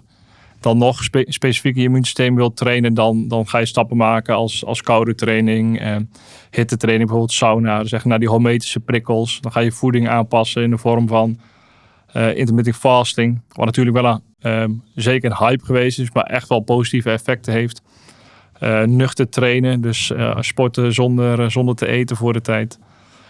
dan 0.64 0.78
nog 0.78 1.04
spe 1.04 1.26
specifiek 1.28 1.76
je 1.76 1.84
immuunsysteem 1.84 2.36
wilt 2.36 2.56
trainen, 2.56 2.94
dan, 2.94 3.28
dan 3.28 3.48
ga 3.48 3.58
je 3.58 3.66
stappen 3.66 3.98
maken 3.98 4.36
als, 4.36 4.66
als 4.66 4.82
koude 4.82 5.16
training, 5.16 5.80
eh, 5.80 5.96
hittetraining, 6.50 7.10
bijvoorbeeld 7.10 7.38
sauna. 7.38 7.82
Dus 7.82 7.92
echt 7.92 8.06
naar 8.06 8.20
die 8.20 8.30
hormetische 8.30 8.80
prikkels. 8.80 9.42
Dan 9.42 9.52
ga 9.52 9.60
je 9.60 9.72
voeding 9.72 10.10
aanpassen 10.10 10.64
in 10.64 10.70
de 10.70 10.78
vorm 10.78 11.08
van 11.08 11.40
eh 12.14 12.38
intermittent 12.38 12.76
fasting. 12.76 13.42
Wat 13.48 13.66
natuurlijk 13.66 13.96
wel 13.96 14.06
een, 14.06 14.22
ehm, 14.40 14.72
zeker 14.96 15.32
een 15.32 15.48
hype 15.48 15.66
geweest 15.66 16.00
is, 16.00 16.12
maar 16.12 16.24
echt 16.24 16.50
wel 16.50 16.60
positieve 16.60 17.12
effecten 17.12 17.54
heeft. 17.54 17.82
Eh, 18.60 18.84
nuchter 18.84 19.30
trainen, 19.30 19.82
dus 19.82 20.12
eh, 20.12 20.38
sporten 20.40 20.94
zonder, 20.94 21.52
zonder 21.52 21.76
te 21.76 21.88
eten 21.88 22.16
voor 22.16 22.34
de 22.34 22.42
tijd. 22.42 22.80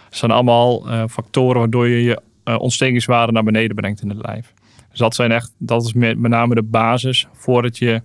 Dat 0.08 0.18
zijn 0.18 0.30
allemaal 0.30 0.86
factoren 1.08 1.58
waardoor 1.58 1.88
je 1.88 2.02
je 2.02 2.20
ontstekingswaarde 2.58 3.32
naar 3.32 3.44
beneden 3.44 3.76
brengt 3.76 4.02
in 4.02 4.08
het 4.08 4.26
lijf. 4.26 4.52
Dus 4.90 4.98
dat, 4.98 5.14
zijn 5.14 5.32
echt, 5.32 5.52
dat 5.58 5.84
is 5.84 5.92
met, 5.92 6.18
name 6.18 6.54
de 6.54 6.62
basis 6.62 7.26
voordat 7.32 7.78
je 7.78 8.02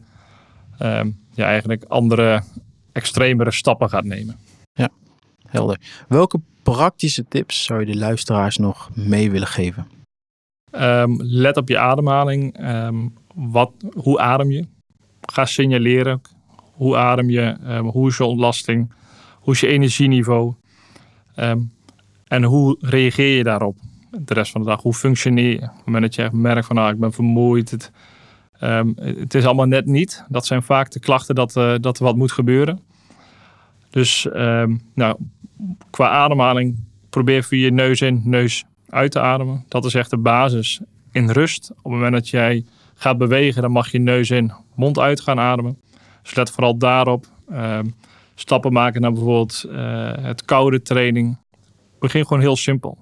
ja, 1.33 1.45
eigenlijk 1.45 1.83
andere, 1.83 2.41
extremere 2.91 3.51
stappen 3.51 3.89
gaat 3.89 4.03
nemen. 4.03 4.35
Helder. 5.49 5.79
Welke 6.07 6.39
praktische 6.63 7.25
tips 7.27 7.63
zou 7.63 7.79
je 7.79 7.85
de 7.85 7.97
luisteraars 7.97 8.57
nog 8.57 8.89
mee 8.93 9.31
willen 9.31 9.47
geven? 9.47 9.87
Ehm, 10.71 11.11
let 11.17 11.57
op 11.57 11.67
je 11.67 11.79
ademhaling. 11.79 12.57
Ehm, 12.57 13.07
wat, 13.35 13.71
hoe 13.93 14.19
adem 14.19 14.51
je? 14.51 14.67
Ga 15.21 15.45
signaleren. 15.45 16.21
Hoe 16.73 16.97
adem 16.97 17.29
je? 17.29 17.57
Ehm, 17.63 17.83
hoe 17.83 18.07
is 18.07 18.17
je 18.17 18.23
ontlasting? 18.23 18.93
Hoe 19.39 19.53
is 19.53 19.59
je 19.59 19.67
energieniveau? 19.67 20.53
En 22.27 22.43
hoe 22.43 22.77
reageer 22.79 23.37
je 23.37 23.43
daarop 23.43 23.77
de 24.11 24.33
rest 24.33 24.51
van 24.51 24.61
de 24.61 24.67
dag? 24.67 24.81
Hoe 24.81 24.93
functioneer 24.93 25.49
je? 25.49 25.61
Op 25.61 25.75
het 25.75 25.85
moment 25.85 26.03
dat 26.03 26.15
je 26.15 26.37
merkt 26.37 26.65
van 26.65 26.75
nou, 26.75 26.93
ik 26.93 26.99
ben 26.99 27.11
vermoeid. 27.11 27.71
Het, 27.71 27.91
het 28.95 29.33
is 29.33 29.45
allemaal 29.45 29.65
net 29.65 29.85
niet. 29.85 30.25
Dat 30.27 30.45
zijn 30.45 30.63
vaak 30.63 30.91
de 30.91 30.99
klachten 30.99 31.35
dat, 31.35 31.55
eh, 31.55 31.75
dat 31.79 31.97
er 31.97 32.03
wat 32.03 32.15
moet 32.15 32.31
gebeuren. 32.31 32.79
Dus 33.89 34.27
nou, 34.93 35.17
qua 35.89 36.09
ademhaling 36.09 36.79
probeer 37.09 37.43
via 37.43 37.65
je 37.65 37.71
neus 37.71 38.01
in, 38.01 38.21
neus 38.23 38.65
uit 38.89 39.11
te 39.11 39.19
ademen. 39.19 39.65
Dat 39.67 39.85
is 39.85 39.93
echt 39.93 40.09
de 40.09 40.17
basis 40.17 40.81
in 41.11 41.29
rust. 41.29 41.71
Op 41.71 41.83
het 41.83 41.93
moment 41.93 42.13
dat 42.13 42.29
jij 42.29 42.65
gaat 42.95 43.17
bewegen, 43.17 43.61
dan 43.61 43.71
mag 43.71 43.91
je 43.91 43.99
neus 43.99 44.29
in, 44.29 44.53
mond 44.75 44.99
uit 44.99 45.21
gaan 45.21 45.39
ademen. 45.39 45.77
Dus 46.21 46.35
let 46.35 46.51
vooral 46.51 46.77
daarop. 46.77 47.25
Ehm, 47.49 47.85
stappen 48.35 48.73
maken 48.73 49.01
naar 49.01 49.11
bijvoorbeeld 49.11 49.63
eh, 49.63 50.11
het 50.15 50.45
koude 50.45 50.81
training. 50.81 51.37
Begin 51.99 52.25
gewoon 52.25 52.41
heel 52.41 52.55
simpel. 52.55 52.97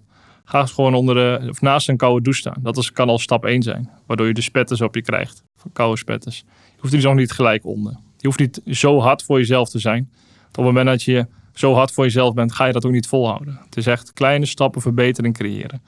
Ga 0.46 0.66
gewoon 0.66 0.94
onder 0.94 1.16
de, 1.16 1.48
of 1.50 1.62
naast 1.62 1.90
een 1.90 1.98
koude 1.98 2.22
douche 2.22 2.40
staan. 2.40 2.60
Dat 2.62 2.78
is, 2.78 2.92
kan 2.92 3.10
al 3.10 3.20
stap 3.20 3.46
1 3.46 3.62
zijn. 3.62 3.90
Waardoor 4.06 4.28
je 4.28 4.34
de 4.34 4.42
spetters 4.42 4.82
op 4.82 4.96
je 4.96 5.02
krijgt. 5.02 5.44
Van 5.56 5.72
koude 5.72 5.98
spetters. 5.98 6.44
Je 6.48 6.82
hoeft 6.82 6.94
er 6.94 7.00
dus 7.00 7.10
ook 7.10 7.16
niet 7.16 7.32
gelijk 7.32 7.66
onder. 7.66 7.92
Je 8.18 8.28
hoeft 8.28 8.40
niet 8.40 8.62
zo 8.66 9.00
hard 9.00 9.24
voor 9.24 9.38
jezelf 9.38 9.70
te 9.70 9.80
zijn. 9.80 10.10
Op 10.48 10.56
het 10.56 10.66
moment 10.66 10.86
dat 10.86 11.04
je 11.04 11.28
zo 11.58 11.74
hard 11.74 11.92
voor 11.92 12.04
jezelf 12.04 12.34
bent, 12.34 12.54
ga 12.54 12.66
je 12.66 12.74
dat 12.74 12.86
ook 12.86 12.92
niet 12.92 13.08
volhouden. 13.08 13.60
Het 13.66 13.78
is 13.78 13.88
echt 13.88 14.14
kleine 14.14 14.46
stappen 14.46 14.82
verbetering 14.82 15.34
creëren. 15.34 15.82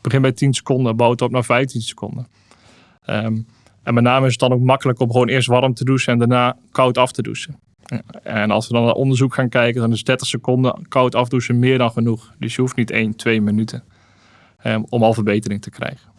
Begin 0.00 0.22
bij 0.22 0.32
10 0.32 0.54
seconden, 0.54 0.96
bouw 0.96 1.10
het 1.10 1.22
op 1.22 1.30
naar 1.30 1.44
15 1.44 1.80
seconden. 1.80 2.26
Ehm, 3.04 3.38
en 3.82 3.94
met 3.94 4.04
name 4.04 4.26
is 4.26 4.32
het 4.32 4.40
dan 4.40 4.52
ook 4.52 4.60
makkelijk 4.60 5.00
om 5.00 5.10
gewoon 5.10 5.28
eerst 5.28 5.48
warm 5.48 5.74
te 5.74 5.84
douchen 5.84 6.12
en 6.12 6.18
daarna 6.18 6.56
koud 6.70 6.98
af 6.98 7.12
te 7.12 7.22
douchen. 7.22 7.60
En 8.22 8.50
als 8.50 8.68
we 8.68 8.74
dan 8.74 8.84
naar 8.84 8.94
onderzoek 8.94 9.34
gaan 9.34 9.48
kijken, 9.48 9.80
dan 9.80 9.92
is 9.92 10.04
30 10.04 10.26
seconden 10.26 10.88
koud 10.88 11.14
afdouchen 11.14 11.58
meer 11.58 11.78
dan 11.78 11.90
genoeg. 11.90 12.34
Dus 12.38 12.54
je 12.54 12.60
hoeft 12.60 12.76
niet 12.76 12.90
1, 12.90 13.16
2 13.16 13.40
minuten 13.40 13.84
ehm, 14.58 14.82
om 14.88 15.02
al 15.02 15.14
verbetering 15.14 15.62
te 15.62 15.70
krijgen. 15.70 16.10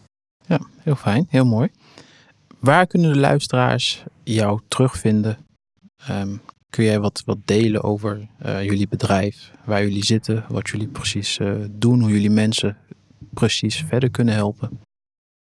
Ja, 0.46 0.60
heel 0.78 0.96
fijn, 0.96 1.26
heel 1.28 1.44
mooi. 1.44 1.68
Waar 2.58 2.86
kunnen 2.86 3.12
de 3.12 3.18
luisteraars 3.18 4.04
jou 4.22 4.60
terugvinden? 4.68 5.38
Ehm, 6.06 6.36
kun 6.74 6.84
jij 6.84 7.00
wat, 7.00 7.22
wat 7.24 7.38
delen 7.44 7.82
over 7.82 8.28
eh, 8.38 8.64
jullie 8.64 8.88
bedrijf, 8.88 9.50
waar 9.64 9.82
jullie 9.82 10.04
zitten, 10.04 10.44
wat 10.48 10.68
jullie 10.68 10.88
precies 10.88 11.38
eh, 11.38 11.52
doen, 11.70 12.00
hoe 12.00 12.10
jullie 12.10 12.30
mensen 12.30 12.76
precies 13.30 13.84
verder 13.88 14.10
kunnen 14.10 14.34
helpen? 14.34 14.80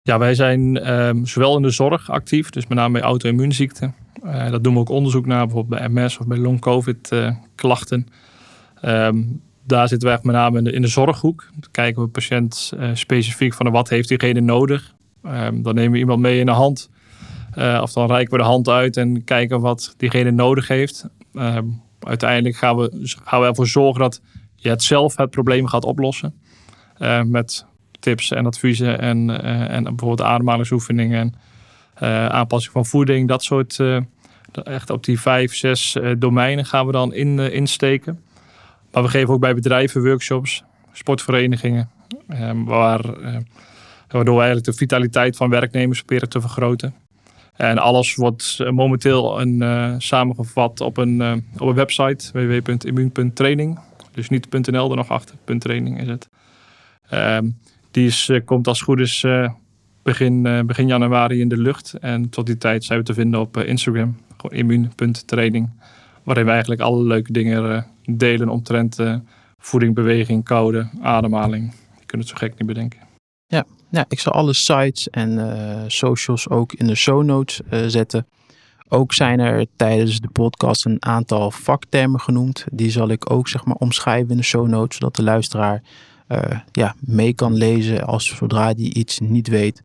Ja, 0.01 0.17
wij 0.19 0.35
zijn 0.35 0.77
ehm, 0.77 1.25
zowel 1.25 1.55
in 1.55 1.61
de 1.61 1.69
zorg 1.69 2.09
actief, 2.09 2.49
dus 2.49 2.67
met 2.67 2.77
name 2.77 2.93
bij 2.93 3.01
auto-immuunziekten. 3.01 3.95
Eh, 4.23 4.49
dat 4.51 4.63
doen 4.63 4.73
we 4.73 4.79
ook 4.79 4.89
onderzoek 4.89 5.25
naar, 5.25 5.45
bijvoorbeeld 5.45 5.81
bij 5.81 5.89
MS 5.89 6.17
of 6.17 6.27
bij 6.27 6.37
long-covid 6.37 7.11
eh, 7.11 7.35
klachten. 7.55 8.07
Ehm, 8.81 9.23
daar 9.63 9.87
zitten 9.87 10.11
echt 10.11 10.23
met 10.23 10.35
name 10.35 10.71
in 10.71 10.81
de, 10.81 10.87
zorghoek. 10.87 11.49
Dan 11.55 11.71
kijken 11.71 12.01
we 12.01 12.07
patiënt 12.07 12.73
specifiek 12.93 13.53
van 13.53 13.71
wat 13.71 13.89
heeft 13.89 14.07
diegene 14.07 14.41
nodig. 14.41 14.95
Ehm, 15.23 15.61
dan 15.61 15.75
nemen 15.75 15.91
we 15.91 15.97
iemand 15.97 16.19
mee 16.19 16.39
in 16.39 16.45
de 16.45 16.51
hand. 16.51 16.89
Eh, 17.57 17.79
of 17.81 17.93
dan 17.93 18.07
reiken 18.07 18.31
we 18.31 18.37
de 18.37 18.49
hand 18.49 18.69
uit 18.69 18.97
en 18.97 19.23
kijken 19.23 19.61
wat 19.61 19.93
diegene 19.97 20.31
nodig 20.31 20.67
heeft. 20.67 21.05
Ehm, 21.33 21.65
uiteindelijk 21.99 22.55
gaan 22.55 22.77
we, 22.77 22.89
gaan 23.23 23.41
we 23.41 23.47
ervoor 23.47 23.67
zorgen 23.67 24.01
dat 24.01 24.21
je 24.55 24.69
het 24.69 24.83
zelf 24.83 25.15
het 25.15 25.29
probleem 25.29 25.67
gaat 25.67 25.83
oplossen. 25.83 26.33
Eh, 26.97 27.21
met 27.21 27.65
tips 27.99 28.31
en 28.31 28.45
adviezen 28.45 28.99
en, 28.99 29.41
eh, 29.43 29.73
en 29.73 29.83
bijvoorbeeld 29.83 30.21
ademhalingsoefeningen 30.21 31.19
en 31.19 32.31
aanpassing 32.31 32.73
van 32.73 32.85
voeding. 32.85 33.27
Dat 33.27 33.43
soort, 33.43 33.79
echt 34.63 34.89
op 34.89 35.03
die 35.03 35.19
vijf, 35.19 35.55
zes 35.55 35.97
domeinen 36.17 36.65
gaan 36.65 36.85
we 36.85 36.91
dan 36.91 37.13
in, 37.13 37.39
insteken. 37.39 38.21
Maar 38.91 39.03
we 39.03 39.09
geven 39.09 39.33
ook 39.33 39.39
bij 39.39 39.53
bedrijven 39.53 40.03
workshops, 40.03 40.63
sportverenigingen, 40.91 41.89
eh, 42.27 42.51
waar, 42.65 43.01
waardoor 44.07 44.35
we 44.35 44.41
eigenlijk 44.41 44.65
de 44.65 44.73
vitaliteit 44.73 45.35
van 45.35 45.49
werknemers 45.49 45.99
proberen 45.99 46.29
te 46.29 46.41
vergroten. 46.41 47.06
En 47.57 47.77
alles 47.77 48.15
wordt 48.15 48.57
eh, 48.59 48.71
momenteel 48.71 49.41
een, 49.41 49.61
eh, 49.61 49.93
samengevat 49.97 50.81
op 50.81 50.97
een, 50.97 51.21
eh, 51.21 51.33
op 51.57 51.67
een 51.67 51.75
website 51.75 52.31
www.immuun.training. 52.31 53.79
Dus 54.11 54.29
niet 54.29 54.69
.nl 54.71 54.89
er 54.89 54.95
nog 54.95 55.09
achter, 55.09 55.35
.training 55.59 56.01
is 56.01 56.07
het. 56.07 56.29
Ehm, 57.09 57.49
die 57.91 58.05
is, 58.05 58.31
komt 58.45 58.67
als 58.67 58.81
goed 58.81 58.99
is 58.99 59.25
begin, 60.03 60.65
begin 60.65 60.87
januari 60.87 61.39
in 61.39 61.47
de 61.47 61.57
lucht. 61.57 61.93
En 61.93 62.29
tot 62.29 62.45
die 62.45 62.57
tijd 62.57 62.83
zijn 62.83 62.99
we 62.99 63.05
te 63.05 63.13
vinden 63.13 63.39
op 63.39 63.57
Instagram, 63.57 64.17
gewoon 64.37 64.57
immuun.training. 64.57 65.69
Waarin 66.23 66.45
we 66.45 66.51
eigenlijk 66.51 66.81
alle 66.81 67.03
leuke 67.03 67.31
dingen 67.31 67.85
delen 68.05 68.49
omtrent 68.49 68.97
voeding, 69.57 69.95
beweging, 69.95 70.43
koude, 70.43 70.89
ademhaling. 71.01 71.73
Je 71.99 72.05
kunt 72.05 72.21
het 72.21 72.31
zo 72.31 72.37
gek 72.37 72.57
niet 72.57 72.67
bedenken. 72.67 73.06
Ja, 73.89 74.05
ik 74.09 74.19
zal 74.19 74.33
alle 74.33 74.53
sites 74.53 75.09
en 75.09 75.51
eh, 75.51 75.83
socials 75.87 76.49
ook 76.49 76.73
in 76.73 76.87
de 76.87 76.95
show 76.95 77.23
notes 77.23 77.61
eh, 77.69 77.83
zetten. 77.87 78.27
Ook 78.89 79.13
zijn 79.13 79.39
er 79.39 79.65
tijdens 79.75 80.19
de 80.19 80.29
podcast 80.29 80.85
een 80.85 81.05
aantal 81.05 81.51
vaktermen 81.51 82.19
genoemd. 82.19 82.65
Die 82.71 82.91
zal 82.91 83.09
ik 83.09 83.31
ook 83.31 83.47
zeg 83.47 83.65
maar 83.65 83.75
omschrijven 83.75 84.29
in 84.29 84.37
de 84.37 84.43
show 84.43 84.67
notes, 84.67 84.97
zodat 84.97 85.15
de 85.15 85.23
luisteraar 85.23 85.83
uh, 86.27 86.39
ja, 86.71 86.95
mee 86.99 87.33
kan 87.33 87.53
lezen 87.53 88.05
als 88.05 88.35
zodra 88.35 88.73
die 88.73 88.93
iets 88.93 89.19
niet 89.19 89.47
weet. 89.47 89.83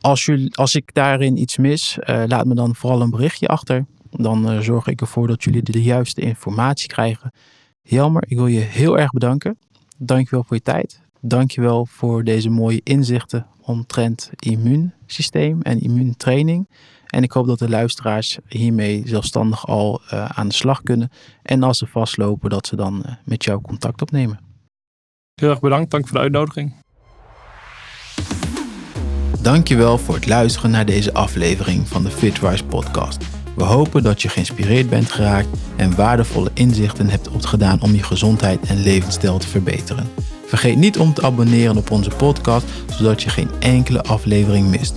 Als, 0.00 0.24
jullie, 0.24 0.56
als 0.56 0.74
ik 0.74 0.94
daarin 0.94 1.36
iets 1.36 1.56
mis, 1.56 1.98
laat 2.26 2.44
me 2.44 2.54
dan 2.54 2.74
vooral 2.74 3.00
een 3.00 3.10
berichtje 3.10 3.48
achter. 3.48 3.86
Dan 4.10 4.62
zorg 4.62 4.86
ik 4.86 5.00
ervoor 5.00 5.26
dat 5.26 5.44
jullie 5.44 5.62
de 5.62 5.82
juiste 5.82 6.20
informatie 6.20 6.88
krijgen. 6.88 7.32
Jelmer, 7.82 8.24
ik 8.26 8.36
wil 8.36 8.46
je 8.46 8.60
heel 8.60 8.98
erg 8.98 9.10
bedanken. 9.10 9.58
Dankjewel 9.98 10.44
voor 10.44 10.56
je 10.56 10.62
tijd. 10.62 11.03
Dankjewel 11.26 11.86
voor 11.86 12.24
deze 12.24 12.50
mooie 12.50 12.80
inzichten 12.82 13.46
omtrent 13.60 14.30
immuunsysteem 14.38 15.62
en 15.62 15.80
immuuntraining. 15.80 16.68
En 17.06 17.22
ik 17.22 17.32
hoop 17.32 17.46
dat 17.46 17.58
de 17.58 17.68
luisteraars 17.68 18.38
hiermee 18.48 19.02
zelfstandig 19.04 19.66
al 19.66 20.00
uh, 20.04 20.24
aan 20.24 20.48
de 20.48 20.54
slag 20.54 20.82
kunnen. 20.82 21.10
En 21.42 21.62
als 21.62 21.78
ze 21.78 21.86
vastlopen, 21.86 22.50
dat 22.50 22.66
ze 22.66 22.76
dan 22.76 23.02
uh, 23.06 23.12
met 23.24 23.44
jou 23.44 23.60
contact 23.60 24.02
opnemen. 24.02 24.38
Heel 25.34 25.50
erg 25.50 25.60
bedankt. 25.60 25.90
Dank 25.90 26.08
voor 26.08 26.16
de 26.16 26.22
uitnodiging. 26.22 26.74
Dankjewel 29.40 29.98
voor 29.98 30.14
het 30.14 30.26
luisteren 30.26 30.70
naar 30.70 30.86
deze 30.86 31.14
aflevering 31.14 31.88
van 31.88 32.02
de 32.02 32.10
Fitwise 32.10 32.64
podcast. 32.64 33.24
We 33.56 33.62
hopen 33.62 34.02
dat 34.02 34.22
je 34.22 34.28
geïnspireerd 34.28 34.90
bent 34.90 35.12
geraakt 35.12 35.48
en 35.76 35.96
waardevolle 35.96 36.50
inzichten 36.54 37.08
hebt 37.08 37.28
opgedaan 37.28 37.82
om 37.82 37.94
je 37.94 38.02
gezondheid 38.02 38.66
en 38.66 38.82
levensstijl 38.82 39.38
te 39.38 39.48
verbeteren. 39.48 40.06
Vergeet 40.54 40.78
niet 40.78 40.98
om 40.98 41.14
te 41.14 41.22
abonneren 41.22 41.76
op 41.76 41.90
onze 41.90 42.10
podcast, 42.10 42.66
zodat 42.96 43.22
je 43.22 43.30
geen 43.30 43.50
enkele 43.58 44.02
aflevering 44.02 44.68
mist. 44.68 44.94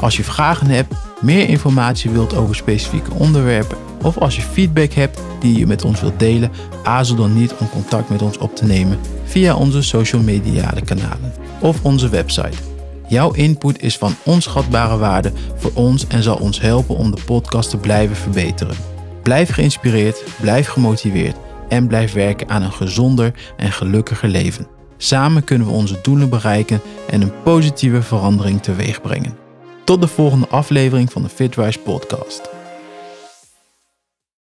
Als 0.00 0.16
je 0.16 0.24
vragen 0.24 0.66
hebt, 0.66 0.94
meer 1.20 1.48
informatie 1.48 2.10
wilt 2.10 2.34
over 2.34 2.54
specifieke 2.54 3.10
onderwerpen 3.12 3.76
of 4.02 4.18
als 4.18 4.36
je 4.36 4.42
feedback 4.42 4.92
hebt 4.92 5.20
die 5.40 5.58
je 5.58 5.66
met 5.66 5.84
ons 5.84 6.00
wilt 6.00 6.18
delen, 6.18 6.50
aarzel 6.82 7.16
dan 7.16 7.34
niet 7.34 7.54
om 7.54 7.70
contact 7.70 8.08
met 8.08 8.22
ons 8.22 8.38
op 8.38 8.56
te 8.56 8.64
nemen 8.64 8.98
via 9.24 9.56
onze 9.56 9.82
social 9.82 10.22
media 10.22 10.72
kanalen 10.84 11.32
of 11.60 11.84
onze 11.84 12.08
website. 12.08 12.58
Jouw 13.06 13.32
input 13.32 13.82
is 13.82 13.98
van 13.98 14.14
onschatbare 14.24 14.96
waarde 14.96 15.32
voor 15.56 15.72
ons 15.74 16.06
en 16.06 16.22
zal 16.22 16.36
ons 16.36 16.60
helpen 16.60 16.96
om 16.96 17.10
de 17.10 17.22
podcast 17.24 17.70
te 17.70 17.76
blijven 17.76 18.16
verbeteren. 18.16 18.76
Blijf 19.22 19.50
geïnspireerd, 19.50 20.22
blijf 20.40 20.68
gemotiveerd 20.68 21.36
en 21.68 21.86
blijf 21.86 22.12
werken 22.12 22.48
aan 22.48 22.62
een 22.62 22.72
gezonder 22.72 23.34
en 23.56 23.72
gelukkiger 23.72 24.28
leven. 24.28 24.77
Samen 25.00 25.44
kunnen 25.44 25.66
we 25.66 25.72
onze 25.72 25.98
doelen 26.02 26.28
bereiken 26.28 26.80
en 27.10 27.22
een 27.22 27.42
positieve 27.42 28.02
verandering 28.02 28.62
teweeg 28.62 29.00
brengen. 29.00 29.36
Tot 29.84 30.00
de 30.00 30.08
volgende 30.08 30.48
aflevering 30.48 31.12
van 31.12 31.22
de 31.22 31.28
Fitwise 31.28 31.78
podcast. 31.78 32.57